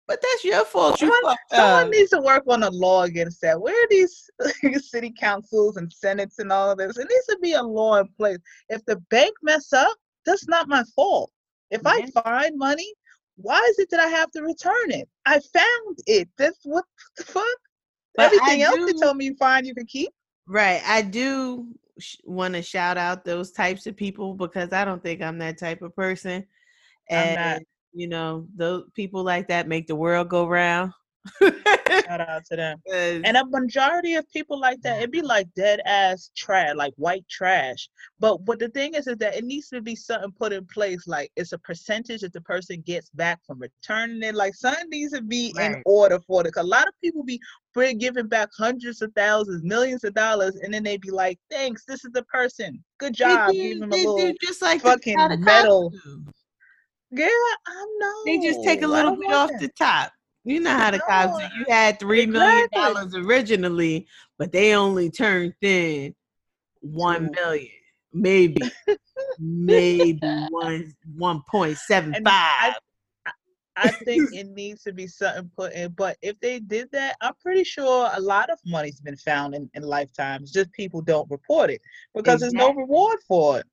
But 0.06 0.22
that's 0.22 0.44
your 0.44 0.66
fault. 0.66 1.02
You 1.02 1.08
Someone, 1.08 1.38
someone 1.50 1.92
needs 1.92 2.10
to 2.12 2.20
work 2.20 2.44
on 2.48 2.64
a 2.64 2.70
law 2.70 3.04
against 3.04 3.40
that. 3.42 3.60
Where 3.60 3.74
are 3.74 3.88
these 3.90 4.30
city 4.84 5.14
councils 5.18 5.78
and 5.78 5.92
senates 5.92 6.40
and 6.40 6.52
all 6.52 6.72
of 6.72 6.78
this? 6.78 6.98
It 6.98 7.08
needs 7.10 7.26
to 7.28 7.38
be 7.42 7.54
a 7.54 7.64
law 7.64 7.96
in 7.98 8.08
place. 8.18 8.38
If 8.70 8.84
the 8.86 8.98
bank 9.10 9.34
mess 9.42 9.72
up, 9.72 9.96
that's 10.26 10.48
not 10.48 10.68
my 10.68 10.84
fault. 10.96 11.32
If 11.72 11.82
I 11.86 12.02
find 12.24 12.58
money, 12.58 12.94
why 13.38 13.60
is 13.70 13.80
it 13.80 13.90
that 13.92 14.00
I 14.00 14.08
have 14.08 14.32
to 14.32 14.42
return 14.42 14.92
it? 14.92 15.08
I 15.26 15.40
found 15.40 16.00
it. 16.08 16.30
That's 16.38 16.60
what 16.64 16.86
the 17.18 17.24
fuck. 17.24 17.46
But 18.16 18.26
Everything 18.26 18.62
else 18.62 18.80
they 18.86 18.94
tell 18.94 19.14
me 19.14 19.26
you 19.26 19.36
find, 19.36 19.66
you 19.66 19.74
can 19.74 19.86
keep. 19.86 20.12
Right. 20.48 20.82
I 20.86 21.02
do 21.02 21.68
sh- 22.00 22.18
want 22.26 22.54
to 22.54 22.62
shout 22.62 22.98
out 22.98 23.26
those 23.26 23.52
types 23.52 23.88
of 23.88 23.96
people 23.96 24.36
because 24.36 24.72
I 24.72 24.86
don't 24.86 25.02
think 25.02 25.22
I'm 25.22 25.40
that 25.40 25.58
type 25.58 25.82
of 25.82 25.96
person. 25.96 26.46
And 27.10 27.66
you 27.94 28.08
know, 28.08 28.48
those 28.56 28.86
people 28.96 29.24
like 29.24 29.48
that 29.50 29.68
make 29.68 29.88
the 29.88 29.96
world 29.96 30.30
go 30.30 30.48
round. 30.48 30.92
Shout 31.42 32.22
out 32.22 32.46
to 32.46 32.56
them. 32.56 32.82
And 33.26 33.38
a 33.38 33.46
majority 33.46 34.16
of 34.16 34.30
people 34.32 34.60
like 34.60 34.82
that, 34.82 34.98
it'd 34.98 35.12
be 35.12 35.22
like 35.22 35.48
dead 35.56 35.80
ass 35.86 36.32
trash, 36.36 36.76
like 36.76 36.94
white 36.98 37.28
trash. 37.30 37.90
But 38.20 38.44
but 38.46 38.60
the 38.60 38.70
thing 38.70 38.94
is, 38.96 39.08
is 39.08 39.18
that 39.18 39.36
it 39.36 39.44
needs 39.46 39.70
to 39.70 39.82
be 39.82 39.96
something 39.96 40.32
put 40.32 40.54
in 40.54 40.66
place, 40.66 41.08
like 41.08 41.32
it's 41.36 41.54
a 41.54 41.58
percentage 41.60 42.22
that 42.22 42.34
the 42.34 42.42
person 42.42 42.82
gets 42.86 43.10
back 43.12 43.40
from 43.46 43.60
returning 43.60 44.22
it. 44.24 44.36
Like 44.36 44.54
something 44.56 44.90
needs 44.90 45.14
to 45.14 45.22
be 45.22 45.54
in 45.60 45.82
order 45.86 46.20
for 46.28 46.46
it. 46.46 46.54
a 46.58 46.64
lot 46.64 46.88
of 46.88 46.94
people 47.02 47.24
be 47.24 47.40
giving 47.98 48.28
back 48.28 48.50
hundreds 48.58 49.02
of 49.02 49.12
thousands, 49.16 49.64
millions 49.64 50.04
of 50.04 50.14
dollars, 50.14 50.56
and 50.58 50.74
then 50.74 50.84
they 50.84 50.98
be 50.98 51.10
like, 51.12 51.40
"Thanks, 51.50 51.84
this 51.86 52.06
is 52.06 52.12
the 52.12 52.24
person. 52.24 52.84
Good 53.00 53.14
they 53.16 53.26
job." 53.26 53.52
do, 53.52 53.58
Give 53.58 53.80
them 53.80 53.92
a 53.92 53.96
they 53.96 54.06
little. 54.06 54.18
do 54.18 54.36
just 54.42 54.62
like 54.62 54.82
fucking 54.82 55.18
metal. 55.40 55.92
Yeah, 57.12 57.28
I 57.68 57.86
know. 58.00 58.22
They 58.26 58.40
just 58.40 58.64
take 58.64 58.82
a 58.82 58.88
little 58.88 59.16
bit 59.16 59.32
off 59.32 59.52
that. 59.52 59.62
the 59.62 59.70
top. 59.70 60.12
You 60.46 60.60
know 60.60 60.72
how 60.72 60.92
the 60.92 61.00
cops 61.00 61.38
do. 61.38 61.60
You 61.60 61.66
had 61.70 62.00
three 62.00 62.26
million 62.26 62.68
dollars 62.74 63.16
originally, 63.16 64.08
but 64.38 64.52
they 64.52 64.76
only 64.76 65.10
turned 65.10 65.54
in 65.62 66.14
million, 66.82 67.70
maybe, 68.14 68.62
maybe 69.40 70.20
one 70.50 70.94
one 71.16 71.42
point 71.50 71.78
seven 71.78 72.14
five. 72.14 72.24
I- 72.26 72.74
I 73.76 73.88
think 73.90 74.32
it 74.36 74.48
needs 74.50 74.84
to 74.84 74.94
be 74.94 75.08
something 75.08 75.50
put 75.58 75.74
in. 75.74 75.94
But 75.94 76.18
if 76.22 76.40
they 76.42 76.60
did 76.60 76.92
that, 76.92 77.16
I'm 77.22 77.34
pretty 77.42 77.64
sure 77.64 78.08
a 78.14 78.20
lot 78.20 78.52
of 78.52 78.60
money's 78.68 79.02
been 79.02 79.18
found 79.18 79.56
in, 79.56 79.68
in 79.74 79.82
lifetimes. 79.82 80.52
Just 80.52 80.72
people 80.74 81.02
don't 81.02 81.28
report 81.32 81.72
it 81.72 81.82
because 82.14 82.42
there's 82.42 82.54
no 82.54 82.72
reward 82.72 83.18
for 83.28 83.58
it. 83.58 83.66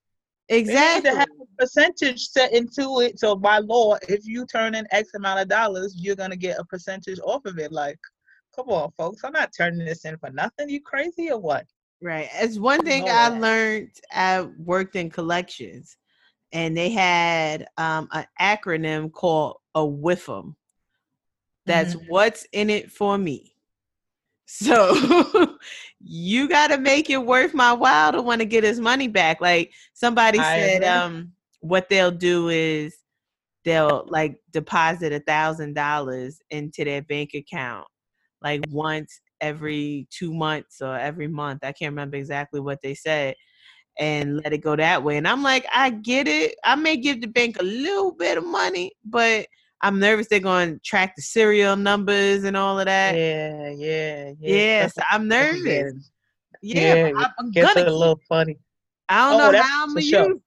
They 0.50 0.56
need 0.56 0.66
Exactly. 0.66 1.10
to 1.10 1.16
have 1.16 1.28
a 1.40 1.56
percentage 1.58 2.26
set 2.26 2.52
into 2.52 3.00
it. 3.00 3.20
So 3.20 3.36
by 3.36 3.58
law, 3.58 3.96
if 4.08 4.26
you 4.26 4.44
turn 4.46 4.74
in 4.74 4.86
X 4.90 5.14
amount 5.14 5.40
of 5.40 5.48
dollars, 5.48 5.94
you're 5.96 6.16
gonna 6.16 6.36
get 6.36 6.58
a 6.58 6.64
percentage 6.64 7.20
off 7.24 7.44
of 7.44 7.58
it. 7.58 7.70
Like, 7.70 7.98
come 8.54 8.68
on, 8.68 8.90
folks. 8.98 9.22
I'm 9.22 9.32
not 9.32 9.52
turning 9.56 9.86
this 9.86 10.04
in 10.04 10.18
for 10.18 10.30
nothing. 10.30 10.68
You 10.68 10.80
crazy 10.80 11.30
or 11.30 11.38
what? 11.38 11.66
Right. 12.02 12.28
It's 12.34 12.58
one 12.58 12.80
thing 12.84 13.04
know 13.04 13.12
I 13.12 13.28
learned. 13.28 13.90
I 14.12 14.42
worked 14.58 14.96
in 14.96 15.08
collections, 15.08 15.96
and 16.50 16.76
they 16.76 16.90
had 16.90 17.68
um, 17.78 18.08
an 18.10 18.26
acronym 18.40 19.12
called 19.12 19.58
a 19.76 19.80
WIFM. 19.86 20.56
That's 21.66 21.94
Mm-hmm. 21.94 22.06
what's 22.08 22.46
in 22.52 22.70
it 22.70 22.90
for 22.90 23.16
me. 23.18 23.49
So 24.52 25.56
you 26.00 26.48
got 26.48 26.68
to 26.68 26.78
make 26.78 27.08
it 27.08 27.24
worth 27.24 27.54
my 27.54 27.72
while 27.72 28.10
to 28.10 28.20
want 28.20 28.40
to 28.40 28.44
get 28.44 28.64
his 28.64 28.80
money 28.80 29.06
back. 29.06 29.40
Like 29.40 29.72
somebody 29.94 30.40
I 30.40 30.56
said, 30.56 30.76
agree. 30.78 30.88
um, 30.88 31.32
what 31.60 31.88
they'll 31.88 32.10
do 32.10 32.48
is 32.48 32.96
they'll 33.64 34.04
like 34.08 34.40
deposit 34.50 35.12
a 35.12 35.20
thousand 35.20 35.74
dollars 35.74 36.40
into 36.50 36.84
their 36.84 37.00
bank 37.02 37.30
account, 37.34 37.86
like 38.42 38.60
once 38.70 39.20
every 39.40 40.08
two 40.10 40.34
months 40.34 40.80
or 40.82 40.98
every 40.98 41.28
month. 41.28 41.60
I 41.62 41.70
can't 41.70 41.92
remember 41.92 42.16
exactly 42.16 42.58
what 42.58 42.80
they 42.82 42.94
said. 42.94 43.36
And 44.00 44.38
let 44.38 44.52
it 44.52 44.58
go 44.58 44.74
that 44.74 45.04
way. 45.04 45.16
And 45.16 45.28
I'm 45.28 45.42
like, 45.44 45.64
I 45.72 45.90
get 45.90 46.26
it. 46.26 46.56
I 46.64 46.74
may 46.74 46.96
give 46.96 47.20
the 47.20 47.28
bank 47.28 47.60
a 47.60 47.64
little 47.64 48.12
bit 48.12 48.36
of 48.36 48.44
money, 48.44 48.92
but 49.04 49.46
I'm 49.82 49.98
nervous 49.98 50.28
they're 50.28 50.40
going 50.40 50.74
to 50.74 50.78
track 50.80 51.14
the 51.16 51.22
serial 51.22 51.76
numbers 51.76 52.44
and 52.44 52.56
all 52.56 52.78
of 52.78 52.86
that. 52.86 53.14
Yeah, 53.14 53.70
yeah, 53.70 54.32
yeah. 54.38 54.54
Yes, 54.54 54.92
Stuff 54.92 55.06
I'm 55.10 55.28
nervous. 55.28 56.10
Yeah, 56.62 56.94
Yeah, 57.06 57.12
I'm, 57.16 57.30
I'm 57.38 57.50
Gets 57.50 57.74
gonna. 57.74 57.88
a 57.88 57.92
little 57.92 58.20
funny. 58.28 58.58
I 59.08 59.30
don't 59.30 59.40
Oh, 59.40 59.50
know 59.50 59.62
how 59.62 59.82
I'm 59.84 59.88
gonna 59.90 60.02
sure. 60.02 60.28
use, 60.32 60.40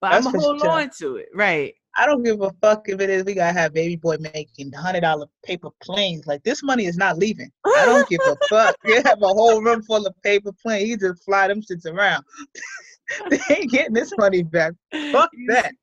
but 0.00 0.10
That's 0.10 0.26
I'm 0.26 0.32
gonna 0.32 0.44
hold 0.44 0.60
sure. 0.60 0.70
on 0.70 0.90
to 0.98 1.16
it. 1.16 1.28
Right. 1.34 1.74
I 1.96 2.06
don't 2.06 2.22
give 2.22 2.40
a 2.40 2.50
fuck 2.62 2.88
if 2.88 3.00
it 3.00 3.10
is. 3.10 3.24
We 3.24 3.34
gotta 3.34 3.52
have 3.52 3.74
baby 3.74 3.96
boy 3.96 4.16
making 4.18 4.72
hundred 4.72 5.02
dollar 5.02 5.26
paper 5.44 5.68
planes. 5.82 6.26
Like 6.26 6.42
this 6.42 6.62
money 6.62 6.86
is 6.86 6.96
not 6.96 7.18
leaving. 7.18 7.52
I 7.66 7.84
don't 7.84 8.08
give 8.08 8.20
a 8.26 8.36
fuck. 8.48 8.76
You 8.84 9.02
have 9.04 9.20
a 9.22 9.28
whole 9.28 9.62
room 9.62 9.82
full 9.82 10.06
of 10.06 10.14
paper 10.22 10.52
planes. 10.52 10.88
You 10.88 10.96
just 10.96 11.22
fly 11.24 11.48
them 11.48 11.60
shits 11.60 11.84
around. 11.86 12.24
they 13.30 13.38
ain't 13.50 13.70
getting 13.70 13.92
this 13.92 14.12
money 14.18 14.42
back. 14.42 14.72
Fuck 15.12 15.30
that. 15.48 15.74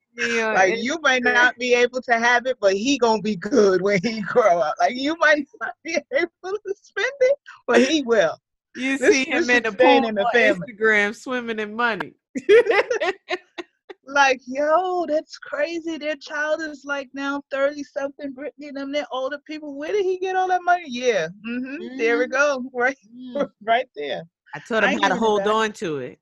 On 0.42 0.56
Like 0.56 0.78
you 0.80 0.98
might 1.02 1.24
not 1.24 1.58
be 1.58 1.74
able 1.74 2.02
to 2.02 2.14
have 2.20 2.46
it, 2.46 2.58
but 2.60 2.74
he 2.74 2.98
gonna 2.98 3.22
be 3.22 3.36
good 3.36 3.82
when 3.82 4.00
he 4.04 4.22
grow 4.22 4.60
up. 4.60 4.76
Like 4.80 4.96
you 4.96 5.16
might 5.20 5.48
not 5.62 5.74
be 5.84 5.98
able 6.14 6.30
to 6.44 6.76
spend 6.82 7.12
it, 7.22 7.36
but 7.68 7.82
he 7.82 8.02
will. 8.02 8.38
you 8.76 8.98
this- 8.98 9.10
see 9.14 9.26
him 9.26 9.50
in 9.50 9.64
the 9.64 9.72
pool 9.72 10.08
in 10.08 10.16
the 10.16 10.26
on 10.26 10.32
family. 10.34 10.68
Instagram 10.74 11.16
swimming 11.16 11.60
in 11.60 11.76
money. 11.76 12.14
Like, 14.12 14.42
yo, 14.48 15.06
that's 15.08 15.38
crazy. 15.38 15.98
Their 16.00 16.16
child 16.16 16.62
is 16.62 16.84
like 16.84 17.10
now 17.14 17.44
30 17.52 17.84
something. 17.84 18.34
Brittany 18.34 18.70
and 18.70 18.78
them, 18.78 18.92
they're 18.92 19.06
older 19.12 19.38
people. 19.46 19.76
Where 19.76 19.92
did 19.92 20.04
he 20.04 20.18
get 20.18 20.36
all 20.36 20.48
that 20.48 20.64
money? 20.64 20.86
Yeah. 20.88 21.28
hmm 21.46 21.76
There 21.98 22.18
we 22.18 22.26
Mhm. 22.26 22.32
go. 22.32 22.64
Right 22.74 22.98
Mm. 23.16 23.50
right 23.64 23.88
there. 23.96 24.24
I 24.56 24.60
told 24.68 24.84
him 24.84 24.90
ain't 24.92 25.04
how 25.04 25.10
to 25.10 25.16
hold 25.16 25.44
back. 25.44 25.48
on 25.54 25.74
to 25.74 26.00
it. 26.00 26.20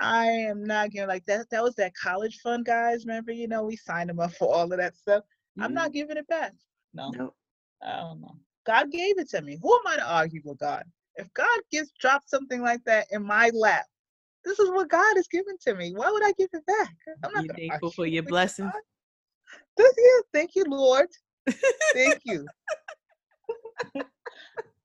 I 0.00 0.26
am 0.26 0.64
not 0.64 0.90
giving 0.90 1.08
like 1.08 1.26
that. 1.26 1.50
That 1.50 1.62
was 1.62 1.74
that 1.74 1.92
college 1.94 2.38
fund, 2.40 2.64
guys. 2.64 3.04
Remember, 3.04 3.32
you 3.32 3.46
know, 3.46 3.64
we 3.64 3.76
signed 3.76 4.08
them 4.08 4.18
up 4.18 4.32
for 4.32 4.52
all 4.52 4.72
of 4.72 4.78
that 4.78 4.96
stuff. 4.96 5.24
I'm 5.58 5.72
Mhm. 5.72 5.74
not 5.74 5.92
giving 5.92 6.16
it 6.16 6.26
back. 6.26 6.54
No, 6.94 7.10
Nope. 7.10 7.36
I 7.82 7.96
don't 7.96 8.20
know. 8.20 8.38
God 8.64 8.90
gave 8.90 9.18
it 9.18 9.28
to 9.30 9.42
me. 9.42 9.58
Who 9.60 9.74
am 9.74 9.86
I 9.86 9.96
to 9.96 10.06
argue 10.06 10.40
with 10.44 10.58
God? 10.58 10.90
If 11.16 11.32
God 11.34 11.60
gives 11.70 11.92
dropped 11.92 12.30
something 12.30 12.62
like 12.62 12.82
that 12.84 13.08
in 13.10 13.22
my 13.22 13.50
lap, 13.50 13.86
this 14.44 14.58
is 14.58 14.70
what 14.70 14.88
God 14.88 15.16
has 15.16 15.28
given 15.28 15.56
to 15.62 15.74
me. 15.74 15.92
Why 15.92 16.10
would 16.10 16.24
I 16.24 16.32
give 16.32 16.48
it 16.52 16.64
back? 16.64 16.94
I'm 17.22 17.32
not 17.32 17.56
thankful 17.56 17.90
for 17.90 18.06
your 18.06 18.22
blessings? 18.22 18.72
Thank 19.76 19.94
you, 19.96 20.22
thank 20.32 20.54
you, 20.54 20.64
Lord. 20.64 21.08
Thank 21.92 22.20
you. 22.24 22.46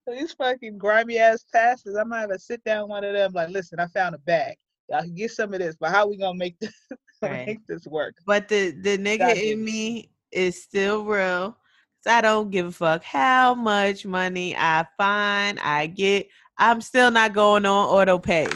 These 0.06 0.32
fucking 0.34 0.78
grimy 0.78 1.18
ass 1.18 1.44
pastors, 1.52 1.96
I 1.96 2.04
might 2.04 2.20
have 2.20 2.30
to 2.30 2.38
sit 2.38 2.62
down 2.64 2.88
one 2.88 3.02
of 3.02 3.12
them 3.12 3.32
like, 3.32 3.48
listen, 3.48 3.80
I 3.80 3.86
found 3.86 4.14
a 4.14 4.18
bag. 4.18 4.56
Y'all 4.88 5.02
can 5.02 5.14
get 5.14 5.30
some 5.32 5.52
of 5.52 5.60
this, 5.60 5.76
but 5.78 5.90
how 5.90 6.06
we 6.06 6.16
gonna 6.16 6.38
make 6.38 6.58
this 6.60 6.74
Right. 7.22 7.46
make 7.46 7.66
this 7.66 7.86
work. 7.86 8.14
But 8.26 8.48
the 8.48 8.70
the 8.70 8.98
nigga 8.98 9.34
in 9.42 9.64
me 9.64 10.10
is 10.30 10.62
still 10.62 11.04
real. 11.04 11.52
'cause 11.52 12.12
I 12.12 12.20
don't 12.20 12.50
give 12.50 12.66
a 12.66 12.72
fuck 12.72 13.02
how 13.02 13.54
much 13.54 14.04
money 14.06 14.54
I 14.56 14.86
find, 14.96 15.58
I 15.60 15.86
get. 15.86 16.28
I'm 16.58 16.80
still 16.80 17.10
not 17.10 17.32
going 17.32 17.66
on 17.66 17.88
auto 17.88 18.18
pay. 18.18 18.46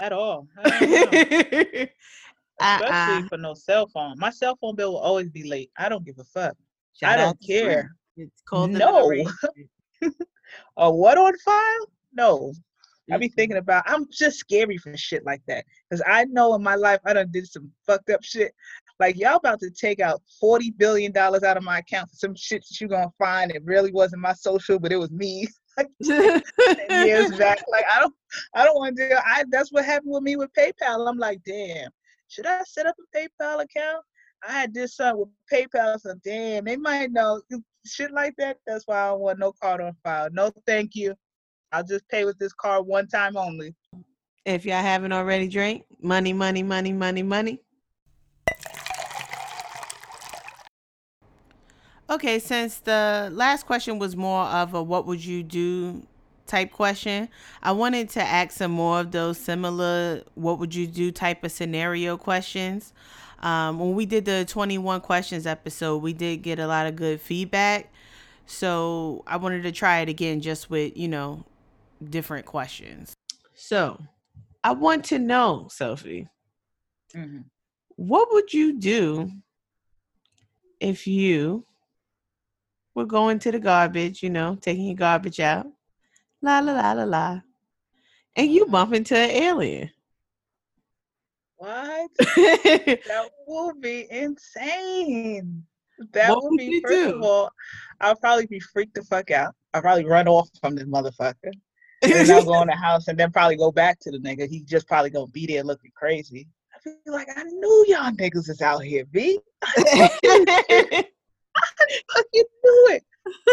At 0.00 0.12
all. 0.12 0.46
I 0.58 0.86
know. 0.86 1.86
Uh-uh. 2.60 2.78
Especially 2.90 3.28
for 3.28 3.38
no 3.38 3.54
cell 3.54 3.88
phone. 3.88 4.16
My 4.18 4.30
cell 4.30 4.56
phone 4.60 4.76
bill 4.76 4.92
will 4.92 5.00
always 5.00 5.28
be 5.30 5.42
late. 5.48 5.70
I 5.76 5.88
don't 5.88 6.04
give 6.04 6.18
a 6.18 6.24
fuck. 6.24 6.56
Shout 6.94 7.18
I 7.18 7.22
don't 7.22 7.38
care. 7.44 7.90
It's 8.16 8.42
called 8.42 8.70
No. 8.70 9.10
A 10.76 10.90
what 10.92 11.18
on 11.18 11.36
file? 11.38 11.86
No. 12.12 12.52
I 13.10 13.16
be 13.16 13.28
thinking 13.28 13.56
about 13.56 13.84
I'm 13.86 14.06
just 14.10 14.38
scary 14.38 14.76
for 14.76 14.96
shit 14.96 15.24
like 15.24 15.42
that. 15.48 15.64
Cause 15.90 16.02
I 16.06 16.24
know 16.26 16.54
in 16.54 16.62
my 16.62 16.76
life 16.76 17.00
I 17.04 17.14
done 17.14 17.30
did 17.32 17.48
some 17.48 17.70
fucked 17.86 18.10
up 18.10 18.22
shit. 18.22 18.52
Like 19.00 19.16
y'all 19.18 19.36
about 19.36 19.60
to 19.60 19.70
take 19.70 20.00
out 20.00 20.22
forty 20.40 20.70
billion 20.70 21.10
dollars 21.10 21.42
out 21.42 21.56
of 21.56 21.64
my 21.64 21.78
account 21.78 22.10
for 22.10 22.16
some 22.16 22.34
shit 22.36 22.62
that 22.68 22.80
you 22.80 22.88
gonna 22.88 23.10
find 23.18 23.50
it 23.50 23.64
really 23.64 23.92
wasn't 23.92 24.22
my 24.22 24.32
social, 24.32 24.78
but 24.78 24.92
it 24.92 24.98
was 24.98 25.10
me 25.10 25.48
years 26.00 27.30
back. 27.38 27.58
Like 27.70 27.84
I 27.92 28.00
don't 28.00 28.14
I 28.54 28.64
don't 28.64 28.76
want 28.76 28.96
to 28.96 29.08
do 29.08 29.16
I 29.16 29.44
that's 29.50 29.72
what 29.72 29.84
happened 29.84 30.12
with 30.12 30.22
me 30.22 30.36
with 30.36 30.50
PayPal. 30.56 31.08
I'm 31.08 31.18
like, 31.18 31.40
damn, 31.44 31.90
should 32.28 32.46
I 32.46 32.62
set 32.64 32.86
up 32.86 32.94
a 32.98 33.18
PayPal 33.18 33.62
account? 33.62 34.04
I 34.46 34.52
had 34.52 34.74
this 34.74 34.96
something 34.96 35.20
with 35.20 35.28
PayPal, 35.52 36.00
so 36.00 36.14
damn, 36.24 36.64
they 36.64 36.76
might 36.76 37.12
know 37.12 37.40
shit 37.86 38.12
like 38.12 38.34
that. 38.38 38.58
That's 38.66 38.86
why 38.86 39.00
I 39.00 39.08
don't 39.08 39.20
want 39.20 39.38
no 39.38 39.52
card 39.52 39.80
on 39.80 39.94
file. 40.02 40.28
No, 40.32 40.52
thank 40.66 40.94
you. 40.94 41.14
I'll 41.72 41.84
just 41.84 42.06
pay 42.08 42.24
with 42.24 42.38
this 42.38 42.52
card 42.52 42.86
one 42.86 43.06
time 43.08 43.36
only. 43.36 43.74
If 44.44 44.66
y'all 44.66 44.82
haven't 44.82 45.12
already 45.12 45.48
drank, 45.48 45.84
money, 46.00 46.32
money, 46.32 46.62
money, 46.62 46.92
money, 46.92 47.22
money. 47.22 47.60
Okay, 52.10 52.38
since 52.40 52.78
the 52.78 53.30
last 53.32 53.64
question 53.64 53.98
was 53.98 54.16
more 54.16 54.44
of 54.44 54.74
a 54.74 54.82
what 54.82 55.06
would 55.06 55.24
you 55.24 55.42
do 55.42 56.06
type 56.46 56.72
question, 56.72 57.28
I 57.62 57.72
wanted 57.72 58.10
to 58.10 58.22
ask 58.22 58.50
some 58.50 58.72
more 58.72 59.00
of 59.00 59.12
those 59.12 59.38
similar 59.38 60.22
what 60.34 60.58
would 60.58 60.74
you 60.74 60.86
do 60.86 61.10
type 61.10 61.42
of 61.42 61.52
scenario 61.52 62.18
questions. 62.18 62.92
Um, 63.40 63.78
when 63.78 63.94
we 63.94 64.04
did 64.04 64.26
the 64.26 64.44
21 64.44 65.00
questions 65.00 65.46
episode, 65.46 66.02
we 66.02 66.12
did 66.12 66.42
get 66.42 66.58
a 66.58 66.66
lot 66.66 66.86
of 66.86 66.96
good 66.96 67.20
feedback. 67.20 67.90
So 68.44 69.22
I 69.26 69.36
wanted 69.36 69.62
to 69.62 69.72
try 69.72 70.00
it 70.00 70.10
again 70.10 70.40
just 70.42 70.68
with, 70.68 70.94
you 70.96 71.08
know, 71.08 71.44
different 72.10 72.46
questions. 72.46 73.14
So 73.54 73.98
I 74.64 74.72
want 74.72 75.04
to 75.06 75.18
know, 75.18 75.68
Sophie, 75.70 76.28
Mhm. 77.14 77.44
what 77.96 78.32
would 78.32 78.52
you 78.52 78.78
do 78.78 79.30
if 80.80 81.06
you 81.06 81.64
were 82.94 83.06
going 83.06 83.38
to 83.40 83.52
the 83.52 83.58
garbage, 83.58 84.22
you 84.22 84.30
know, 84.30 84.56
taking 84.56 84.86
your 84.86 84.96
garbage 84.96 85.40
out, 85.40 85.66
la 86.40 86.58
la 86.60 86.72
la 86.72 86.92
la 86.92 87.04
la, 87.04 87.40
and 88.36 88.50
you 88.52 88.66
bump 88.66 88.92
into 88.94 89.16
an 89.16 89.30
alien? 89.30 89.90
What? 91.56 92.10
That 92.18 93.30
will 93.46 93.74
be 93.74 94.06
insane. 94.10 95.64
That 96.12 96.30
What 96.30 96.42
would 96.44 96.50
would 96.52 96.58
be 96.58 96.80
first 96.80 96.92
do? 96.94 97.14
of 97.16 97.22
all, 97.22 97.50
I'll 98.00 98.16
probably 98.16 98.46
be 98.46 98.58
freaked 98.58 98.94
the 98.94 99.04
fuck 99.04 99.30
out. 99.30 99.54
I'll 99.72 99.82
probably 99.82 100.04
run 100.04 100.26
off 100.26 100.48
from 100.60 100.74
this 100.74 100.84
motherfucker. 100.84 101.52
And 102.02 102.12
then 102.12 102.30
I'll 102.36 102.44
go 102.44 102.62
in 102.62 102.68
the 102.68 102.76
house 102.76 103.08
and 103.08 103.18
then 103.18 103.30
probably 103.30 103.56
go 103.56 103.70
back 103.72 103.98
to 104.00 104.10
the 104.10 104.18
nigga. 104.18 104.48
He 104.48 104.62
just 104.62 104.86
probably 104.86 105.10
gonna 105.10 105.26
be 105.28 105.46
there 105.46 105.62
looking 105.62 105.92
crazy. 105.94 106.48
I 106.74 106.78
feel 106.80 106.94
like 107.06 107.28
I 107.36 107.44
knew 107.44 107.84
y'all 107.88 108.10
niggas 108.12 108.48
is 108.48 108.60
out 108.60 108.82
here, 108.82 109.04
B. 109.06 109.38
I 109.62 111.04
fucking 112.14 112.44
knew 112.64 112.88
it. 112.90 113.02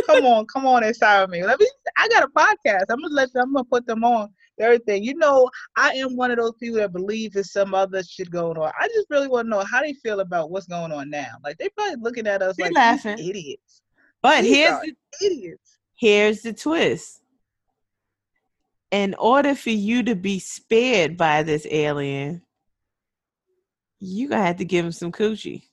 Come 0.08 0.26
on, 0.26 0.46
come 0.48 0.66
on 0.66 0.84
inside 0.84 1.22
of 1.24 1.30
me. 1.30 1.44
Let 1.44 1.60
me 1.60 1.68
I 1.98 2.08
got 2.08 2.24
a 2.24 2.28
podcast. 2.28 2.86
I'm 2.90 3.02
gonna 3.02 3.14
let 3.14 3.30
I'm 3.36 3.54
gonna 3.54 3.64
put 3.66 3.86
them 3.86 4.04
on 4.04 4.30
everything. 4.60 5.04
You 5.04 5.16
know, 5.16 5.50
I 5.76 5.92
am 5.94 6.16
one 6.16 6.32
of 6.32 6.38
those 6.38 6.54
people 6.60 6.78
that 6.78 6.92
believe 6.92 7.34
there's 7.34 7.52
some 7.52 7.74
other 7.74 8.04
shit 8.04 8.32
going 8.32 8.58
on. 8.58 8.72
I 8.80 8.88
just 8.88 9.08
really 9.10 9.28
want 9.28 9.46
to 9.46 9.50
know 9.50 9.64
how 9.64 9.82
they 9.82 9.94
feel 9.94 10.22
about 10.22 10.50
what's 10.50 10.68
going 10.68 10.92
on 10.92 11.10
now. 11.10 11.36
Like 11.44 11.58
they 11.58 11.70
probably 11.70 11.98
looking 12.02 12.28
at 12.28 12.42
us 12.42 12.56
They 12.58 12.64
like 12.64 12.74
laughing. 12.74 13.20
Idiots. 13.20 13.82
but 14.22 14.42
These 14.42 14.56
here's 14.56 14.82
the, 14.82 14.96
idiots. 15.26 15.78
here's 15.96 16.42
the 16.42 16.54
twist. 16.54 17.22
In 18.92 19.14
order 19.16 19.54
for 19.54 19.70
you 19.70 20.04
to 20.04 20.16
be 20.16 20.40
spared 20.40 21.16
by 21.16 21.44
this 21.44 21.68
alien, 21.70 22.42
you 24.00 24.30
gonna 24.30 24.46
have 24.46 24.58
to 24.58 24.66
give 24.66 24.86
him 24.86 24.92
some 24.92 25.12
coochie. 25.12 25.64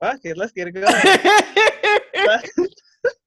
Fuck 0.00 0.20
it, 0.24 0.36
let's 0.36 0.52
get 0.52 0.68
it 0.68 0.72
going. 0.72 0.84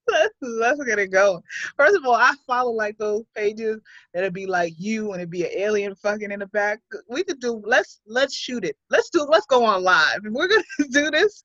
let's, 0.08 0.34
let's 0.42 0.84
get 0.84 1.00
it 1.00 1.12
going. 1.12 1.42
First 1.76 1.96
of 1.96 2.06
all, 2.06 2.16
I 2.16 2.34
follow 2.46 2.72
like 2.72 2.98
those 2.98 3.24
pages 3.36 3.80
that'd 4.14 4.34
be 4.34 4.46
like 4.46 4.74
you 4.78 5.12
and 5.12 5.22
it'd 5.22 5.32
be 5.32 5.44
an 5.44 5.52
alien 5.56 5.96
fucking 5.96 6.32
in 6.32 6.40
the 6.40 6.48
back. 6.48 6.80
We 7.10 7.24
could 7.24 7.40
do 7.40 7.62
let's 7.66 8.02
let's 8.08 8.36
shoot 8.36 8.64
it. 8.64 8.78
Let's 8.90 9.10
do 9.10 9.26
let's 9.30 9.46
go 9.46 9.64
on 9.64 9.84
live. 9.84 10.20
If 10.24 10.34
we're 10.34 10.48
gonna 10.48 10.64
do 10.92 11.12
this, 11.12 11.44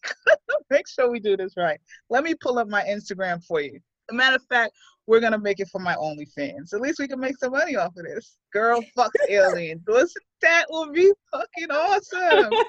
make 0.70 0.88
sure 0.88 1.10
we 1.10 1.20
do 1.20 1.36
this 1.36 1.54
right. 1.56 1.80
Let 2.10 2.24
me 2.24 2.34
pull 2.34 2.58
up 2.58 2.68
my 2.68 2.82
Instagram 2.82 3.44
for 3.44 3.60
you. 3.60 3.78
a 4.10 4.14
matter 4.14 4.36
of 4.36 4.42
fact, 4.48 4.72
we're 5.06 5.20
gonna 5.20 5.38
make 5.38 5.60
it 5.60 5.68
for 5.68 5.80
my 5.80 5.94
OnlyFans. 5.94 6.72
At 6.72 6.80
least 6.80 6.98
we 6.98 7.08
can 7.08 7.20
make 7.20 7.36
some 7.38 7.52
money 7.52 7.76
off 7.76 7.96
of 7.96 8.04
this. 8.04 8.36
Girl 8.52 8.80
fucks 8.96 9.10
alien. 9.28 9.82
Listen, 9.88 10.22
that 10.42 10.66
will 10.70 10.90
be 10.92 11.12
fucking 11.32 11.70
awesome. 11.70 12.52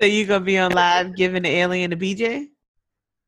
So 0.00 0.06
you 0.06 0.26
gonna 0.26 0.44
be 0.44 0.58
on 0.58 0.72
live 0.72 1.14
giving 1.14 1.42
the 1.42 1.50
alien 1.50 1.92
a 1.92 1.96
BJ? 1.96 2.48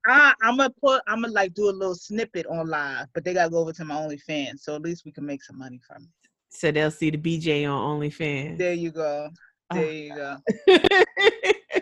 I, 0.06 0.34
I'm 0.42 0.56
gonna 0.56 0.72
put, 0.82 1.02
I'm 1.06 1.20
gonna 1.20 1.32
like 1.32 1.54
do 1.54 1.68
a 1.68 1.70
little 1.70 1.94
snippet 1.94 2.46
on 2.46 2.66
live, 2.66 3.06
but 3.14 3.22
they 3.22 3.34
gotta 3.34 3.50
go 3.50 3.58
over 3.58 3.72
to 3.74 3.84
my 3.84 3.94
OnlyFans, 3.94 4.60
so 4.60 4.74
at 4.74 4.82
least 4.82 5.04
we 5.04 5.12
can 5.12 5.26
make 5.26 5.42
some 5.42 5.58
money 5.58 5.78
from 5.86 6.02
it. 6.02 6.28
So 6.48 6.72
they'll 6.72 6.90
see 6.90 7.10
the 7.10 7.18
BJ 7.18 7.70
on 7.70 8.00
OnlyFans. 8.00 8.58
There 8.58 8.72
you 8.72 8.90
go. 8.90 9.28
Oh. 9.70 9.74
There 9.74 9.92
you 9.92 10.14
go. 10.14 10.36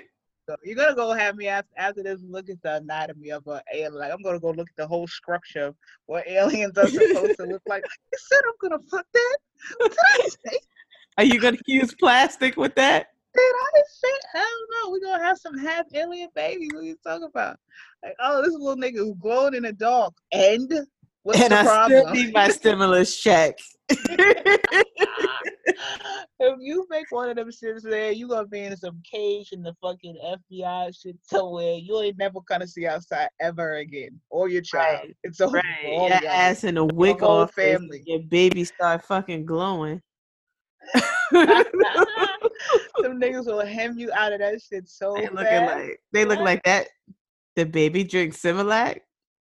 So 0.52 0.58
you're 0.64 0.76
gonna 0.76 0.94
go 0.94 1.12
have 1.12 1.36
me 1.36 1.48
after, 1.48 1.70
after 1.78 2.02
this 2.02 2.20
look 2.28 2.50
at 2.50 2.60
the 2.62 2.76
anatomy 2.76 3.30
of 3.30 3.46
an 3.46 3.60
alien. 3.72 3.94
Like 3.94 4.12
I'm 4.12 4.20
gonna 4.22 4.38
go 4.38 4.50
look 4.50 4.68
at 4.68 4.76
the 4.76 4.86
whole 4.86 5.06
structure 5.06 5.68
of 5.68 5.76
what 6.06 6.28
aliens 6.28 6.76
are 6.76 6.88
supposed 6.88 7.38
to 7.38 7.46
look 7.46 7.62
like. 7.66 7.84
You 8.12 8.18
said 8.18 8.40
I'm 8.46 8.68
gonna 8.68 8.82
fuck 8.90 9.06
that. 9.14 9.38
What 9.78 9.92
did 9.92 9.98
I 10.00 10.28
say? 10.28 10.58
Are 11.18 11.24
you 11.24 11.40
gonna 11.40 11.56
use 11.66 11.94
plastic 11.94 12.58
with 12.58 12.74
that? 12.74 13.06
Did 13.34 13.40
I 13.40 13.82
say? 13.88 14.08
I 14.34 14.38
don't 14.40 14.70
know. 14.70 14.90
We're 14.90 15.10
gonna 15.10 15.24
have 15.24 15.38
some 15.38 15.56
half 15.56 15.86
alien 15.94 16.28
babies. 16.34 16.68
What 16.74 16.80
are 16.80 16.86
you 16.86 16.98
talking 17.02 17.28
about? 17.28 17.56
Like, 18.04 18.14
oh, 18.20 18.42
this 18.42 18.52
little 18.52 18.76
nigga 18.76 18.98
who's 18.98 19.16
glowing 19.18 19.54
in 19.54 19.62
the 19.62 19.72
dark. 19.72 20.12
And 20.32 20.70
what's 21.22 21.40
and 21.40 21.52
the 21.52 21.61
I 21.61 21.64
problem? 21.64 22.00
still 22.00 22.14
need 22.14 22.35
my 22.35 22.48
stimulus 22.48 23.16
check. 23.20 23.56
if 23.88 24.58
you 26.61 26.87
make 26.90 27.06
one 27.11 27.28
of 27.30 27.37
them 27.37 27.48
shits 27.50 27.82
there, 27.82 28.11
you 28.12 28.28
gonna 28.28 28.46
be 28.46 28.61
in 28.61 28.76
some 28.76 29.00
cage 29.11 29.48
in 29.52 29.62
the 29.62 29.74
fucking 29.82 30.16
FBI 30.58 30.94
shit 31.00 31.16
somewhere. 31.22 31.74
You 31.74 32.00
ain't 32.00 32.18
never 32.18 32.40
gonna 32.48 32.66
see 32.66 32.87
outside 32.87 33.28
ever 33.40 33.76
again, 33.76 34.18
or 34.30 34.48
your 34.48 34.62
child. 34.62 35.00
Right, 35.02 35.16
It's 35.24 35.40
over. 35.40 35.58
right. 35.58 36.20
Your 36.22 36.30
ass 36.30 36.64
in 36.64 36.76
a 36.78 36.80
whole 36.80 37.24
off 37.24 37.54
family. 37.54 38.02
Your 38.06 38.20
baby 38.20 38.64
start 38.64 39.04
fucking 39.04 39.44
glowing. 39.46 40.00
Some 41.32 41.32
niggas 43.20 43.46
will 43.46 43.64
hem 43.64 43.96
you 43.98 44.11
out 44.12 44.32
of 44.32 44.40
that 44.40 44.61
shit 44.61 44.88
so 44.88 45.14
they 45.14 45.28
looking 45.28 45.44
fast. 45.44 45.78
like 45.78 46.00
they 46.12 46.24
look 46.24 46.40
like 46.40 46.62
that. 46.64 46.88
The 47.56 47.64
baby 47.64 48.02
drinks 48.04 48.40
Similac. 48.42 48.98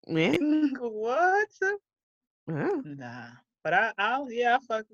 Yeah. 0.06 0.36
what? 0.80 1.48
Nah, 2.46 3.26
but 3.62 3.74
I, 3.74 3.92
I'll 3.98 4.30
yeah, 4.30 4.56
I 4.56 4.58
fuck. 4.66 4.86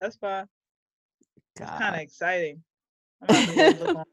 That's 0.00 0.16
fine. 0.16 0.46
It's 1.56 1.70
kind 1.70 1.94
of 1.94 2.00
exciting. 2.00 2.62
I'm 3.28 3.50
about 3.50 3.72
to 3.72 3.78
look 3.84 3.96
on, 3.96 4.04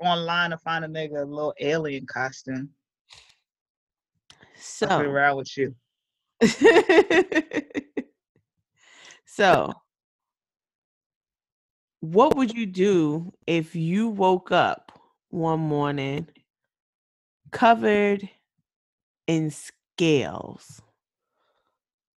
online 0.00 0.50
to 0.50 0.58
find 0.58 0.84
a 0.84 0.88
nigga 0.88 1.22
a 1.22 1.24
little 1.24 1.54
alien 1.60 2.06
costume. 2.06 2.70
Fuck 4.56 4.90
it 4.90 4.90
So, 4.90 5.00
around 5.00 5.36
with 5.36 5.56
you. 5.56 5.74
so, 9.26 9.72
what 12.00 12.36
would 12.36 12.54
you 12.54 12.66
do 12.66 13.32
if 13.46 13.74
you 13.74 14.08
woke 14.08 14.52
up 14.52 15.00
one 15.30 15.60
morning 15.60 16.28
covered 17.52 18.28
in 19.26 19.50
scales? 19.96 20.82